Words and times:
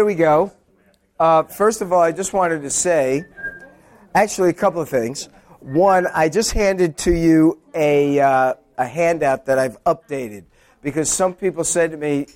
Here 0.00 0.06
we 0.06 0.14
go. 0.14 0.50
Uh, 1.18 1.42
first 1.42 1.82
of 1.82 1.92
all, 1.92 2.00
I 2.00 2.10
just 2.10 2.32
wanted 2.32 2.62
to 2.62 2.70
say, 2.70 3.22
actually, 4.14 4.48
a 4.48 4.54
couple 4.54 4.80
of 4.80 4.88
things. 4.88 5.28
One, 5.58 6.06
I 6.14 6.30
just 6.30 6.52
handed 6.52 6.96
to 7.00 7.12
you 7.12 7.60
a, 7.74 8.18
uh, 8.18 8.54
a 8.78 8.86
handout 8.86 9.44
that 9.44 9.58
I've 9.58 9.76
updated 9.84 10.44
because 10.80 11.12
some 11.12 11.34
people 11.34 11.64
said 11.64 11.90
to 11.90 11.98
me 11.98 12.28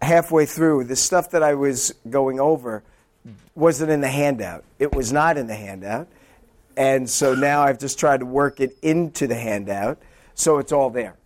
halfway 0.00 0.46
through, 0.46 0.84
the 0.84 0.94
stuff 0.94 1.32
that 1.32 1.42
I 1.42 1.54
was 1.54 1.92
going 2.08 2.38
over 2.38 2.84
wasn't 3.56 3.90
in 3.90 4.00
the 4.00 4.06
handout. 4.06 4.62
It 4.78 4.94
was 4.94 5.12
not 5.12 5.36
in 5.36 5.48
the 5.48 5.56
handout. 5.56 6.06
And 6.76 7.10
so 7.10 7.34
now 7.34 7.62
I've 7.62 7.80
just 7.80 7.98
tried 7.98 8.20
to 8.20 8.26
work 8.26 8.60
it 8.60 8.78
into 8.80 9.26
the 9.26 9.34
handout 9.34 9.98
so 10.36 10.58
it's 10.58 10.70
all 10.70 10.90
there. 10.90 11.16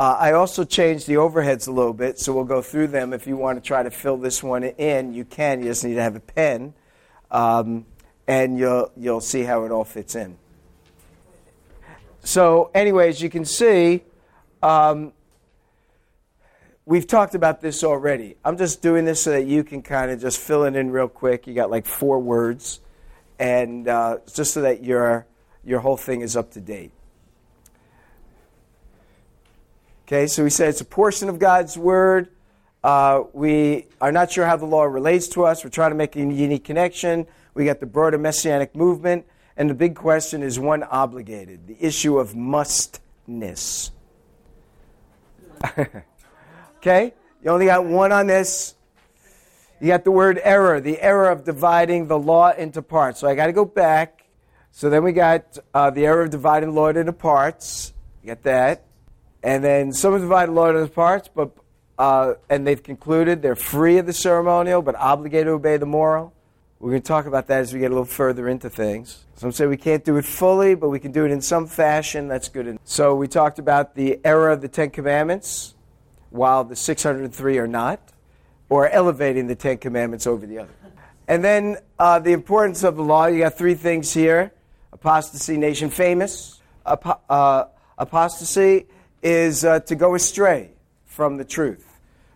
Uh, 0.00 0.16
I 0.18 0.32
also 0.32 0.64
changed 0.64 1.06
the 1.06 1.16
overheads 1.16 1.68
a 1.68 1.70
little 1.70 1.92
bit, 1.92 2.18
so 2.18 2.32
we'll 2.32 2.44
go 2.44 2.62
through 2.62 2.86
them. 2.86 3.12
If 3.12 3.26
you 3.26 3.36
want 3.36 3.62
to 3.62 3.68
try 3.68 3.82
to 3.82 3.90
fill 3.90 4.16
this 4.16 4.42
one 4.42 4.64
in, 4.64 5.12
you 5.12 5.26
can. 5.26 5.60
You 5.60 5.66
just 5.66 5.84
need 5.84 5.96
to 5.96 6.02
have 6.02 6.16
a 6.16 6.20
pen, 6.20 6.72
um, 7.30 7.84
and 8.26 8.58
you'll, 8.58 8.90
you'll 8.96 9.20
see 9.20 9.42
how 9.42 9.64
it 9.64 9.70
all 9.70 9.84
fits 9.84 10.14
in. 10.14 10.38
So, 12.20 12.70
anyways, 12.74 13.20
you 13.20 13.28
can 13.28 13.44
see 13.44 14.02
um, 14.62 15.12
we've 16.86 17.06
talked 17.06 17.34
about 17.34 17.60
this 17.60 17.84
already. 17.84 18.36
I'm 18.42 18.56
just 18.56 18.80
doing 18.80 19.04
this 19.04 19.22
so 19.22 19.32
that 19.32 19.44
you 19.44 19.62
can 19.62 19.82
kind 19.82 20.10
of 20.10 20.18
just 20.18 20.38
fill 20.38 20.64
it 20.64 20.76
in 20.76 20.90
real 20.90 21.08
quick. 21.08 21.46
You 21.46 21.52
got 21.52 21.70
like 21.70 21.84
four 21.84 22.18
words, 22.20 22.80
and 23.38 23.86
uh, 23.86 24.20
just 24.32 24.54
so 24.54 24.62
that 24.62 24.82
your, 24.82 25.26
your 25.62 25.80
whole 25.80 25.98
thing 25.98 26.22
is 26.22 26.38
up 26.38 26.52
to 26.52 26.60
date. 26.62 26.92
Okay, 30.12 30.26
so 30.26 30.42
we 30.42 30.50
said 30.50 30.70
it's 30.70 30.80
a 30.80 30.84
portion 30.84 31.28
of 31.28 31.38
God's 31.38 31.78
Word. 31.78 32.30
Uh, 32.82 33.22
we 33.32 33.86
are 34.00 34.10
not 34.10 34.32
sure 34.32 34.44
how 34.44 34.56
the 34.56 34.66
law 34.66 34.82
relates 34.82 35.28
to 35.28 35.44
us. 35.44 35.62
We're 35.62 35.70
trying 35.70 35.92
to 35.92 35.96
make 35.96 36.16
a 36.16 36.18
unique 36.18 36.64
connection. 36.64 37.28
We 37.54 37.64
got 37.64 37.78
the 37.78 37.86
broader 37.86 38.18
messianic 38.18 38.74
movement. 38.74 39.24
And 39.56 39.70
the 39.70 39.74
big 39.74 39.94
question 39.94 40.42
is 40.42 40.58
one 40.58 40.82
obligated 40.82 41.68
the 41.68 41.76
issue 41.78 42.18
of 42.18 42.34
mustness. 42.34 43.92
okay? 46.78 47.14
You 47.40 47.50
only 47.52 47.66
got 47.66 47.84
one 47.84 48.10
on 48.10 48.26
this. 48.26 48.74
You 49.80 49.86
got 49.86 50.02
the 50.02 50.10
word 50.10 50.40
error, 50.42 50.80
the 50.80 51.00
error 51.00 51.30
of 51.30 51.44
dividing 51.44 52.08
the 52.08 52.18
law 52.18 52.50
into 52.50 52.82
parts. 52.82 53.20
So 53.20 53.28
I 53.28 53.36
got 53.36 53.46
to 53.46 53.52
go 53.52 53.64
back. 53.64 54.24
So 54.72 54.90
then 54.90 55.04
we 55.04 55.12
got 55.12 55.56
uh, 55.72 55.90
the 55.90 56.04
error 56.04 56.22
of 56.22 56.30
dividing 56.30 56.70
the 56.70 56.74
law 56.74 56.88
into 56.88 57.12
parts. 57.12 57.92
You 58.24 58.34
got 58.34 58.42
that. 58.42 58.86
And 59.42 59.64
then 59.64 59.92
some 59.92 60.12
have 60.12 60.22
divided 60.22 60.52
law 60.52 60.68
into 60.68 60.86
parts, 60.88 61.28
but 61.34 61.50
uh, 61.98 62.34
and 62.48 62.66
they've 62.66 62.82
concluded 62.82 63.42
they're 63.42 63.54
free 63.54 63.98
of 63.98 64.06
the 64.06 64.12
ceremonial, 64.12 64.80
but 64.80 64.94
obligated 64.96 65.46
to 65.46 65.52
obey 65.52 65.76
the 65.76 65.86
moral. 65.86 66.32
We're 66.78 66.92
going 66.92 67.02
to 67.02 67.08
talk 67.08 67.26
about 67.26 67.46
that 67.48 67.60
as 67.60 67.74
we 67.74 67.80
get 67.80 67.90
a 67.90 67.94
little 67.94 68.06
further 68.06 68.48
into 68.48 68.70
things. 68.70 69.26
Some 69.36 69.52
say 69.52 69.66
we 69.66 69.76
can't 69.76 70.02
do 70.02 70.16
it 70.16 70.24
fully, 70.24 70.74
but 70.74 70.88
we 70.88 70.98
can 70.98 71.12
do 71.12 71.26
it 71.26 71.30
in 71.30 71.42
some 71.42 71.66
fashion. 71.66 72.26
That's 72.26 72.48
good. 72.48 72.66
Enough. 72.66 72.80
So 72.84 73.14
we 73.14 73.28
talked 73.28 73.58
about 73.58 73.94
the 73.94 74.18
error 74.24 74.48
of 74.48 74.62
the 74.62 74.68
Ten 74.68 74.88
Commandments, 74.88 75.74
while 76.30 76.64
the 76.64 76.74
603 76.74 77.58
are 77.58 77.66
not, 77.66 78.00
or 78.70 78.88
elevating 78.88 79.46
the 79.46 79.54
Ten 79.54 79.76
Commandments 79.76 80.26
over 80.26 80.46
the 80.46 80.58
other. 80.58 80.72
And 81.28 81.44
then 81.44 81.76
uh, 81.98 82.18
the 82.18 82.32
importance 82.32 82.82
of 82.82 82.96
the 82.96 83.02
law. 83.02 83.26
You 83.26 83.40
got 83.40 83.58
three 83.58 83.74
things 83.74 84.14
here: 84.14 84.52
apostasy, 84.90 85.58
nation 85.58 85.90
famous. 85.90 86.60
Ap- 86.86 87.22
uh, 87.28 87.64
apostasy 87.98 88.86
is 89.22 89.64
uh, 89.64 89.80
to 89.80 89.94
go 89.94 90.14
astray 90.14 90.70
from 91.04 91.36
the 91.36 91.44
truth. 91.44 91.86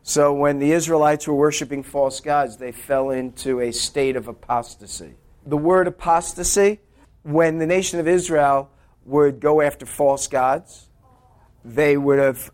So 0.03 0.35
when 0.35 0.59
the 0.59 0.73
Israelites 0.73 1.27
were 1.27 1.35
worshiping 1.35 1.83
false 1.83 2.21
gods, 2.21 2.59
they 2.59 2.73
fell 2.73 3.11
into 3.11 3.61
a 3.61 3.73
state 3.73 4.17
of 4.17 4.29
apostasy. 4.29 5.15
The 5.47 5.57
word 5.57 5.89
apostasy, 5.89 6.81
when 7.23 7.59
the 7.59 7.67
nation 7.67 8.01
of 8.01 8.07
Israel 8.07 8.71
would 9.07 9.41
go 9.41 9.63
after 9.63 9.87
false 9.87 10.27
gods, 10.27 10.89
they 11.65 11.97
would 11.97 12.19
have 12.19 12.51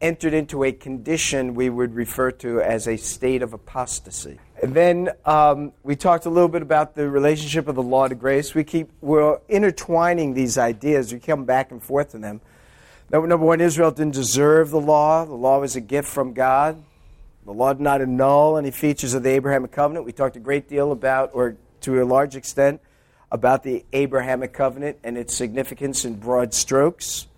entered 0.00 0.34
into 0.34 0.62
a 0.62 0.72
condition 0.72 1.54
we 1.54 1.70
would 1.70 1.94
refer 1.94 2.30
to 2.30 2.60
as 2.60 2.86
a 2.86 2.96
state 2.96 3.42
of 3.42 3.52
apostasy. 3.52 4.38
And 4.62 4.74
then 4.74 5.10
um, 5.24 5.72
we 5.82 5.96
talked 5.96 6.26
a 6.26 6.30
little 6.30 6.48
bit 6.48 6.62
about 6.62 6.94
the 6.94 7.08
relationship 7.08 7.66
of 7.68 7.74
the 7.74 7.82
law 7.82 8.06
to 8.06 8.14
grace. 8.14 8.54
We 8.54 8.64
keep 8.64 8.90
we're 9.00 9.38
intertwining 9.48 10.34
these 10.34 10.58
ideas. 10.58 11.12
We 11.12 11.18
come 11.18 11.44
back 11.44 11.72
and 11.72 11.82
forth 11.82 12.14
in 12.14 12.20
them. 12.20 12.40
Number 13.08 13.36
one, 13.36 13.60
Israel 13.60 13.92
didn't 13.92 14.14
deserve 14.14 14.70
the 14.70 14.80
law. 14.80 15.24
The 15.24 15.34
law 15.34 15.60
was 15.60 15.76
a 15.76 15.80
gift 15.80 16.08
from 16.08 16.32
God. 16.32 16.82
The 17.44 17.52
law 17.52 17.72
did 17.72 17.82
not 17.82 18.00
annul 18.00 18.56
any 18.56 18.72
features 18.72 19.14
of 19.14 19.22
the 19.22 19.30
Abrahamic 19.30 19.70
covenant. 19.70 20.04
We 20.04 20.12
talked 20.12 20.34
a 20.34 20.40
great 20.40 20.68
deal 20.68 20.90
about, 20.90 21.30
or 21.32 21.56
to 21.82 22.02
a 22.02 22.04
large 22.04 22.34
extent, 22.34 22.80
about 23.30 23.62
the 23.62 23.84
Abrahamic 23.92 24.52
covenant 24.52 24.98
and 25.04 25.16
its 25.16 25.36
significance 25.36 26.04
in 26.04 26.14
broad 26.14 26.52
strokes. 26.52 27.28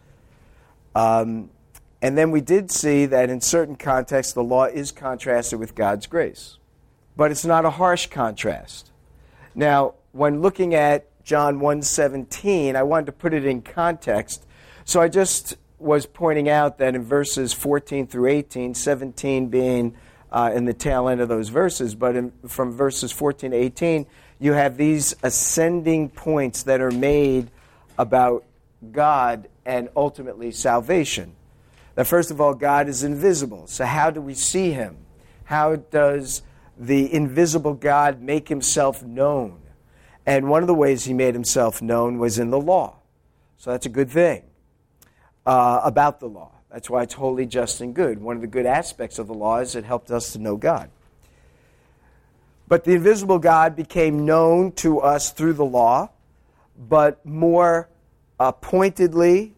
Um, 0.95 1.51
and 2.01 2.17
then 2.17 2.31
we 2.31 2.41
did 2.41 2.71
see 2.71 3.05
that 3.05 3.29
in 3.29 3.43
certain 3.43 3.77
contexts, 3.77 4.33
the 4.33 4.43
law 4.43 4.65
is 4.65 4.91
contrasted 4.91 5.59
with 5.59 5.75
God's 5.75 6.07
grace. 6.07 6.57
But 7.15 7.31
it's 7.31 7.45
not 7.45 7.67
a 7.67 7.71
harsh 7.71 8.07
contrast. 8.07 8.91
Now, 9.55 9.95
when 10.13 10.41
looking 10.41 10.75
at 10.75 11.05
John 11.25 11.61
1:17, 11.61 12.75
I 12.75 12.83
wanted 12.85 13.07
to 13.07 13.13
put 13.13 13.35
it 13.35 13.45
in 13.45 13.61
context 13.61 14.47
so 14.89 15.03
I 15.03 15.09
just 15.09 15.55
was 15.79 16.07
pointing 16.07 16.49
out 16.49 16.79
that 16.79 16.95
in 16.95 17.05
verses 17.05 17.53
14 17.53 18.07
through 18.07 18.29
18, 18.29 18.73
17 18.73 19.49
being 19.49 19.95
uh, 20.33 20.51
in 20.55 20.65
the 20.65 20.73
tail 20.73 21.11
end 21.11 21.21
of 21.21 21.29
those 21.29 21.51
verses, 21.51 21.95
but 21.95 22.17
in, 22.17 22.33
from 22.47 22.73
verses 22.73 23.13
14 23.13 23.51
to 23.51 23.57
18, 23.59 24.07
you 24.39 24.55
have 24.55 24.79
these 24.79 25.15
ascending 25.23 26.09
points 26.09 26.63
that 26.63 26.81
are 26.81 26.91
made 26.91 27.51
about 27.99 28.47
God 28.91 29.51
and 29.67 29.91
ultimately 29.95 30.53
salvation. 30.53 31.37
That 31.95 32.07
first 32.07 32.31
of 32.31 32.41
all, 32.41 32.55
God 32.55 32.89
is 32.89 33.03
invisible. 33.03 33.67
So, 33.67 33.85
how 33.85 34.11
do 34.11 34.23
we 34.23 34.33
see 34.33 34.71
him? 34.71 34.97
How 35.45 35.77
does 35.77 36.41
the 36.79 37.13
invisible 37.13 37.75
God 37.75 38.23
make 38.23 38.49
himself 38.49 39.03
known? 39.03 39.61
And 40.25 40.49
one 40.49 40.63
of 40.63 40.67
the 40.67 40.73
ways 40.73 41.05
he 41.05 41.13
made 41.13 41.35
himself 41.35 41.83
known 41.83 42.19
was 42.19 42.39
in 42.39 42.49
the 42.49 42.59
law. 42.59 43.01
So, 43.59 43.71
that's 43.71 43.85
a 43.85 43.91
good 43.91 44.09
thing 44.09 44.48
uh, 45.49 45.81
about 45.83 46.21
the 46.21 46.29
law. 46.29 46.51
That's 46.71 46.91
why 46.91 47.03
it's 47.03 47.15
holy, 47.15 47.47
just, 47.47 47.81
and 47.81 47.95
good. 47.95 48.21
One 48.21 48.37
of 48.37 48.43
the 48.43 48.49
good 48.49 48.67
aspects 48.67 49.19
of 49.19 49.29
the 49.29 49.35
law 49.35 49.61
is 49.61 49.75
it 49.75 49.83
helped 49.83 50.11
us 50.11 50.35
to 50.35 50.39
know 50.39 50.59
God. 50.59 50.91
But 52.69 52.85
the 52.85 52.93
invisible 52.93 53.39
God 53.39 53.75
became 53.75 54.27
known 54.27 54.73
to 54.73 55.01
us 55.01 55.33
through 55.33 55.55
the 55.55 55.65
law, 55.65 56.11
but 56.79 57.25
more 57.25 57.89
uh, 58.39 58.53
pointedly, 58.53 59.55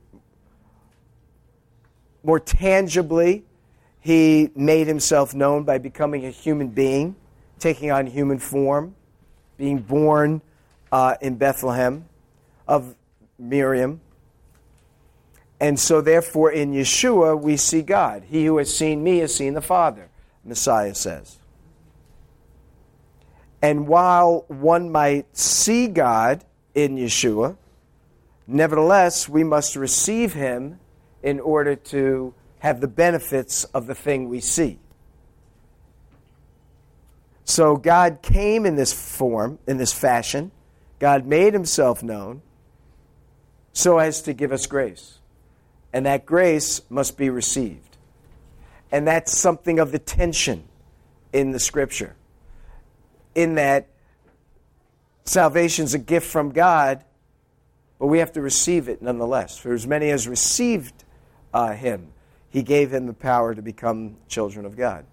more 2.23 2.39
tangibly, 2.39 3.45
he 3.99 4.51
made 4.55 4.87
himself 4.87 5.35
known 5.35 5.65
by 5.65 5.79
becoming 5.79 6.25
a 6.25 6.31
human 6.31 6.69
being, 6.69 7.17
taking 7.59 7.91
on 7.91 8.07
human 8.07 8.39
form, 8.39 8.95
being 9.57 9.79
born 9.79 10.41
uh, 10.93 11.17
in 11.21 11.35
Bethlehem 11.35 12.05
of 12.69 12.95
Miriam 13.41 14.01
and 15.61 15.79
so, 15.79 16.01
therefore, 16.01 16.51
in 16.51 16.73
Yeshua, 16.73 17.39
we 17.39 17.59
see 17.59 17.83
God. 17.83 18.25
He 18.27 18.47
who 18.47 18.57
has 18.57 18.75
seen 18.75 19.05
me 19.05 19.19
has 19.19 19.35
seen 19.35 19.53
the 19.53 19.61
Father, 19.61 20.09
Messiah 20.43 20.95
says. 20.95 21.39
And 23.61 23.87
while 23.87 24.47
one 24.49 24.91
might 24.91 25.37
see 25.37 25.87
God 25.87 26.43
in 26.75 26.97
Yeshua, 26.97 27.59
nevertheless, 28.47 29.29
we 29.29 29.45
must 29.45 29.77
receive 29.77 30.33
him 30.33 30.81
in 31.23 31.39
order 31.39 31.77
to 31.77 32.33
have 32.61 32.81
the 32.81 32.89
benefits 32.89 33.65
of 33.65 33.87
the 33.87 33.95
thing 33.95 34.31
we 34.31 34.41
see. 34.41 34.79
So 37.45 37.77
God 37.77 38.21
came 38.23 38.65
in 38.65 38.77
this 38.77 38.95
form, 38.95 39.59
in 39.67 39.77
this 39.77 39.93
fashion. 39.93 40.53
God 40.99 41.27
made 41.27 41.53
himself 41.53 42.03
known 42.03 42.41
so 43.75 43.99
as 43.99 44.23
to 44.23 44.33
give 44.33 44.53
us 44.53 44.67
grace 44.67 45.20
and 45.93 46.07
that 46.07 46.27
grace 46.27 46.83
must 46.89 47.17
be 47.17 47.31
received. 47.31 47.97
And 48.93 49.07
that's 49.07 49.37
something 49.37 49.79
of 49.79 49.93
the 49.93 49.99
tension 49.99 50.65
in 51.33 51.53
the 51.53 51.61
scripture, 51.61 52.17
in 53.35 53.55
that 53.55 53.87
salvation 55.25 55.85
is 55.85 55.95
a 55.95 55.99
gift 55.99 56.27
from 56.27 56.51
God, 56.51 57.05
but 57.99 58.07
we 58.07 58.19
have 58.19 58.33
to 58.33 58.41
receive 58.41 58.89
it 58.89 59.01
nonetheless. 59.01 59.57
For 59.57 59.73
as 59.73 59.87
many 59.87 60.11
as 60.11 60.27
received 60.27 61.05
uh, 61.55 61.73
him, 61.73 62.09
he 62.49 62.63
gave 62.63 62.91
them 62.91 63.07
the 63.07 63.13
power 63.13 63.55
to 63.55 63.63
become 63.63 64.17
children 64.27 64.67
of 64.67 64.77
God. 64.77 65.05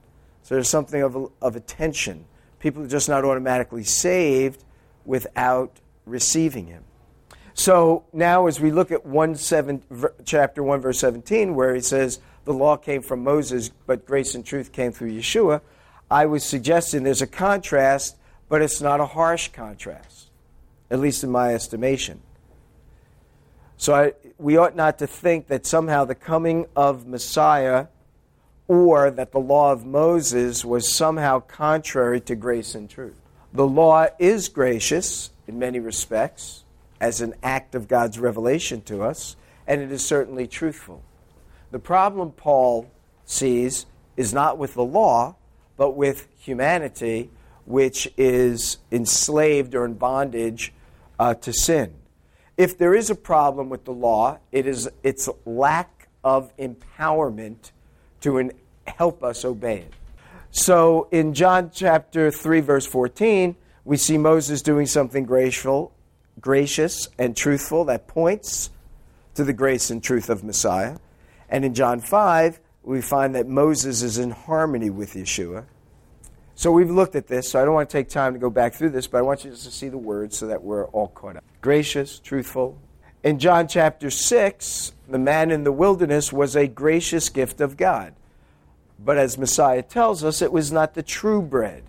So 0.41 0.55
there's 0.55 0.69
something 0.69 1.03
of 1.03 1.15
a, 1.15 1.27
of 1.41 1.55
a 1.55 1.59
tension. 1.59 2.25
People 2.59 2.83
are 2.83 2.87
just 2.87 3.09
not 3.09 3.23
automatically 3.23 3.83
saved 3.83 4.63
without 5.05 5.79
receiving 6.05 6.65
him. 6.65 6.83
So 7.57 8.05
now, 8.13 8.45
as 8.45 8.59
we 8.59 8.69
look 8.69 8.91
at 8.91 9.03
one 9.03 9.35
seven, 9.35 9.81
chapter 10.23 10.61
1, 10.61 10.79
verse 10.79 10.99
17, 10.99 11.55
where 11.55 11.73
he 11.73 11.81
says, 11.81 12.19
The 12.45 12.53
law 12.53 12.77
came 12.77 13.01
from 13.01 13.23
Moses, 13.23 13.71
but 13.87 14.05
grace 14.05 14.35
and 14.35 14.45
truth 14.45 14.71
came 14.71 14.91
through 14.91 15.11
Yeshua, 15.11 15.61
I 16.09 16.27
was 16.27 16.43
suggesting 16.43 17.03
there's 17.03 17.23
a 17.23 17.27
contrast, 17.27 18.15
but 18.47 18.61
it's 18.61 18.79
not 18.79 18.99
a 18.99 19.07
harsh 19.07 19.47
contrast, 19.49 20.29
at 20.91 20.99
least 20.99 21.23
in 21.23 21.31
my 21.31 21.55
estimation. 21.55 22.21
So 23.75 23.95
I, 23.95 24.13
we 24.37 24.55
ought 24.55 24.75
not 24.75 24.99
to 24.99 25.07
think 25.07 25.47
that 25.47 25.65
somehow 25.65 26.05
the 26.05 26.15
coming 26.15 26.67
of 26.75 27.07
Messiah 27.07 27.87
or 28.67 29.09
that 29.09 29.31
the 29.31 29.39
law 29.39 29.71
of 29.71 29.83
Moses 29.83 30.63
was 30.63 30.87
somehow 30.87 31.39
contrary 31.39 32.21
to 32.21 32.35
grace 32.35 32.75
and 32.75 32.87
truth. 32.87 33.19
The 33.51 33.67
law 33.67 34.07
is 34.19 34.47
gracious 34.47 35.31
in 35.47 35.57
many 35.57 35.79
respects 35.79 36.63
as 36.99 37.21
an 37.21 37.33
act 37.43 37.75
of 37.75 37.87
God's 37.87 38.19
revelation 38.19 38.81
to 38.83 39.03
us, 39.03 39.35
and 39.65 39.81
it 39.81 39.91
is 39.91 40.05
certainly 40.05 40.47
truthful. 40.47 41.03
The 41.71 41.79
problem 41.79 42.31
Paul 42.31 42.89
sees 43.25 43.85
is 44.15 44.33
not 44.33 44.57
with 44.57 44.73
the 44.73 44.83
law, 44.83 45.35
but 45.75 45.91
with 45.91 46.27
humanity, 46.39 47.29
which 47.65 48.07
is 48.17 48.77
enslaved 48.91 49.75
or 49.75 49.85
in 49.85 49.93
bondage 49.93 50.73
uh, 51.19 51.33
to 51.35 51.53
sin. 51.53 51.93
If 52.55 52.77
there 52.77 52.95
is 52.95 53.09
a 53.09 53.15
problem 53.15 53.69
with 53.69 53.85
the 53.85 53.93
law, 53.93 54.39
it 54.51 54.65
is 54.65 54.89
its 55.03 55.29
lack 55.45 56.07
of 56.23 56.55
empowerment 56.57 57.71
to 58.21 58.51
help 58.87 59.23
us 59.23 59.45
obey 59.45 59.79
it. 59.79 59.93
So 60.49 61.07
in 61.11 61.33
John 61.33 61.69
chapter 61.71 62.31
3, 62.31 62.61
verse 62.61 62.85
14, 62.85 63.55
we 63.85 63.97
see 63.97 64.17
Moses 64.17 64.61
doing 64.61 64.87
something 64.87 65.25
graceful, 65.25 65.93
gracious 66.39 67.07
and 67.17 67.35
truthful 67.35 67.85
that 67.85 68.07
points 68.07 68.69
to 69.35 69.43
the 69.43 69.53
grace 69.53 69.89
and 69.89 70.03
truth 70.03 70.29
of 70.29 70.43
Messiah. 70.43 70.97
And 71.49 71.63
in 71.63 71.73
John 71.73 71.99
5, 71.99 72.59
we 72.83 73.01
find 73.01 73.35
that 73.35 73.47
Moses 73.47 74.01
is 74.01 74.17
in 74.17 74.31
harmony 74.31 74.89
with 74.89 75.13
Yeshua. 75.13 75.65
So 76.55 76.71
we've 76.71 76.89
looked 76.89 77.15
at 77.15 77.27
this, 77.27 77.51
so 77.51 77.61
I 77.61 77.65
don't 77.65 77.73
want 77.75 77.89
to 77.89 77.97
take 77.97 78.09
time 78.09 78.33
to 78.33 78.39
go 78.39 78.49
back 78.49 78.73
through 78.73 78.89
this, 78.89 79.05
but 79.05 79.19
I 79.19 79.21
want 79.21 79.45
you 79.45 79.51
just 79.51 79.65
to 79.65 79.71
see 79.71 79.89
the 79.89 79.97
words 79.97 80.37
so 80.37 80.47
that 80.47 80.63
we're 80.63 80.85
all 80.87 81.09
caught 81.09 81.37
up. 81.37 81.43
Gracious, 81.61 82.19
truthful. 82.19 82.79
In 83.23 83.39
John 83.39 83.67
chapter 83.67 84.09
6, 84.09 84.93
the 85.07 85.19
manna 85.19 85.53
in 85.53 85.65
the 85.65 85.71
wilderness 85.71 86.33
was 86.33 86.55
a 86.55 86.67
gracious 86.67 87.29
gift 87.29 87.61
of 87.61 87.77
God. 87.77 88.15
But 88.99 89.17
as 89.17 89.37
Messiah 89.37 89.83
tells 89.83 90.23
us, 90.23 90.41
it 90.41 90.51
was 90.51 90.71
not 90.71 90.95
the 90.95 91.03
true 91.03 91.41
bread. 91.41 91.83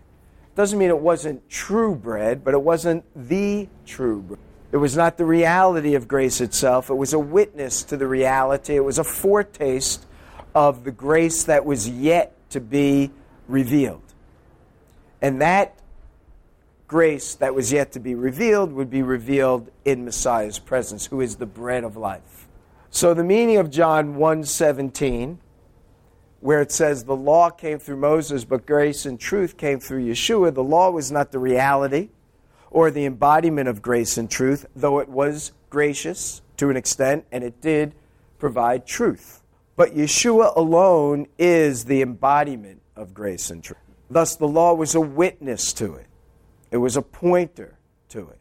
Doesn't 0.58 0.76
mean 0.76 0.88
it 0.88 0.98
wasn't 0.98 1.48
true 1.48 1.94
bread, 1.94 2.42
but 2.42 2.52
it 2.52 2.60
wasn't 2.60 3.04
the 3.14 3.68
true 3.86 4.22
bread. 4.22 4.40
It 4.72 4.78
was 4.78 4.96
not 4.96 5.16
the 5.16 5.24
reality 5.24 5.94
of 5.94 6.08
grace 6.08 6.40
itself. 6.40 6.90
It 6.90 6.94
was 6.94 7.12
a 7.12 7.18
witness 7.18 7.84
to 7.84 7.96
the 7.96 8.08
reality. 8.08 8.74
It 8.74 8.84
was 8.84 8.98
a 8.98 9.04
foretaste 9.04 10.04
of 10.56 10.82
the 10.82 10.90
grace 10.90 11.44
that 11.44 11.64
was 11.64 11.88
yet 11.88 12.34
to 12.50 12.60
be 12.60 13.12
revealed. 13.46 14.02
And 15.22 15.40
that 15.40 15.78
grace 16.88 17.36
that 17.36 17.54
was 17.54 17.70
yet 17.70 17.92
to 17.92 18.00
be 18.00 18.16
revealed 18.16 18.72
would 18.72 18.90
be 18.90 19.02
revealed 19.02 19.70
in 19.84 20.04
Messiah's 20.04 20.58
presence, 20.58 21.06
who 21.06 21.20
is 21.20 21.36
the 21.36 21.46
bread 21.46 21.84
of 21.84 21.96
life. 21.96 22.48
So 22.90 23.14
the 23.14 23.22
meaning 23.22 23.58
of 23.58 23.70
John 23.70 24.16
1:17 24.16 25.38
where 26.40 26.60
it 26.60 26.70
says 26.70 27.04
the 27.04 27.16
law 27.16 27.50
came 27.50 27.78
through 27.78 27.96
Moses 27.96 28.44
but 28.44 28.66
grace 28.66 29.04
and 29.06 29.18
truth 29.18 29.56
came 29.56 29.80
through 29.80 30.06
Yeshua, 30.06 30.54
the 30.54 30.62
law 30.62 30.90
was 30.90 31.10
not 31.10 31.32
the 31.32 31.38
reality 31.38 32.10
or 32.70 32.90
the 32.90 33.06
embodiment 33.06 33.68
of 33.68 33.82
grace 33.82 34.18
and 34.18 34.30
truth, 34.30 34.66
though 34.76 34.98
it 34.98 35.08
was 35.08 35.52
gracious 35.70 36.42
to 36.56 36.70
an 36.70 36.76
extent 36.76 37.24
and 37.32 37.42
it 37.42 37.60
did 37.60 37.94
provide 38.38 38.86
truth. 38.86 39.42
But 39.76 39.94
Yeshua 39.94 40.56
alone 40.56 41.26
is 41.38 41.84
the 41.84 42.02
embodiment 42.02 42.82
of 42.96 43.14
grace 43.14 43.50
and 43.50 43.62
truth. 43.62 43.78
Thus, 44.10 44.36
the 44.36 44.48
law 44.48 44.74
was 44.74 44.94
a 44.94 45.00
witness 45.00 45.72
to 45.74 45.94
it, 45.94 46.06
it 46.70 46.78
was 46.78 46.96
a 46.96 47.02
pointer 47.02 47.78
to 48.10 48.28
it. 48.28 48.38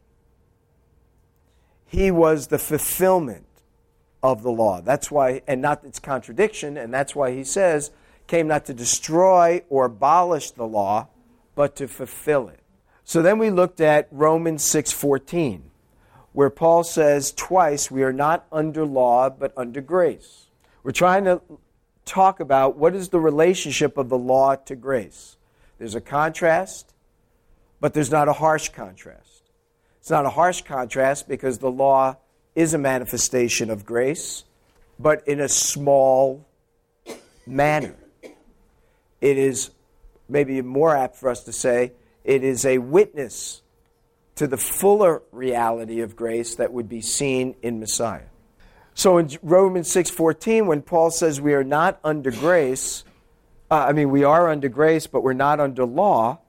He 1.85 2.11
was 2.11 2.47
the 2.47 2.59
fulfillment 2.59 3.46
of 4.23 4.43
the 4.43 4.51
law. 4.51 4.81
That's 4.81 5.11
why, 5.11 5.41
and 5.47 5.61
not 5.61 5.83
its 5.83 5.99
contradiction, 5.99 6.77
and 6.77 6.93
that's 6.93 7.15
why 7.15 7.31
he 7.31 7.43
says, 7.43 7.91
came 8.27 8.47
not 8.47 8.65
to 8.65 8.73
destroy 8.73 9.63
or 9.69 9.85
abolish 9.85 10.51
the 10.51 10.67
law, 10.67 11.07
but 11.55 11.75
to 11.77 11.87
fulfill 11.87 12.49
it. 12.49 12.59
So 13.03 13.21
then 13.21 13.39
we 13.39 13.49
looked 13.49 13.79
at 13.79 14.07
Romans 14.11 14.63
6:14, 14.63 15.61
where 16.33 16.49
Paul 16.49 16.83
says 16.83 17.31
twice 17.31 17.89
we 17.89 18.03
are 18.03 18.13
not 18.13 18.45
under 18.51 18.85
law 18.85 19.29
but 19.29 19.53
under 19.55 19.81
grace. 19.81 20.47
We're 20.83 20.91
trying 20.91 21.23
to 21.23 21.41
talk 22.05 22.39
about 22.39 22.77
what 22.77 22.95
is 22.95 23.09
the 23.09 23.19
relationship 23.19 23.97
of 23.97 24.09
the 24.09 24.17
law 24.17 24.55
to 24.55 24.75
grace. 24.75 25.37
There's 25.77 25.95
a 25.95 26.01
contrast, 26.01 26.93
but 27.79 27.93
there's 27.93 28.11
not 28.11 28.27
a 28.27 28.33
harsh 28.33 28.69
contrast. 28.69 29.51
It's 29.99 30.09
not 30.09 30.25
a 30.25 30.31
harsh 30.31 30.61
contrast 30.61 31.27
because 31.27 31.59
the 31.59 31.71
law 31.71 32.17
is 32.57 32.74
a 32.74 32.77
manifestation 32.80 33.69
of 33.69 33.86
grace, 33.86 34.44
but 34.98 35.25
in 35.27 35.39
a 35.39 35.48
small 35.48 36.44
manner. 37.45 37.95
It 39.21 39.38
is 39.38 39.69
maybe 40.27 40.59
more 40.63 40.95
apt 40.95 41.18
for 41.18 41.30
us 41.30 41.44
to 41.44 41.54
say 41.54 41.92
it 42.24 42.44
is 42.44 42.65
a 42.65 42.80
witness 42.80 43.62
to 44.38 44.48
the 44.48 44.57
fuller 44.57 45.21
reality 45.31 46.01
of 46.01 46.15
grace 46.15 46.56
that 46.56 46.74
would 46.74 46.89
be 46.89 47.00
seen 47.00 47.54
in 47.62 47.80
Messiah. 47.80 48.25
So 48.95 49.19
in 49.19 49.30
Romans 49.44 49.88
6:14 49.88 50.65
when 50.65 50.81
Paul 50.81 51.12
says 51.12 51.39
we 51.39 51.54
are 51.54 51.63
not 51.63 52.00
under 52.04 52.31
grace, 52.31 53.04
uh, 53.69 53.86
I 53.88 53.92
mean 53.94 54.09
we 54.09 54.24
are 54.24 54.50
under 54.50 54.68
grace 54.68 55.06
but 55.06 55.21
we're 55.21 55.33
not 55.33 55.59
under 55.59 55.86
law, 55.86 56.39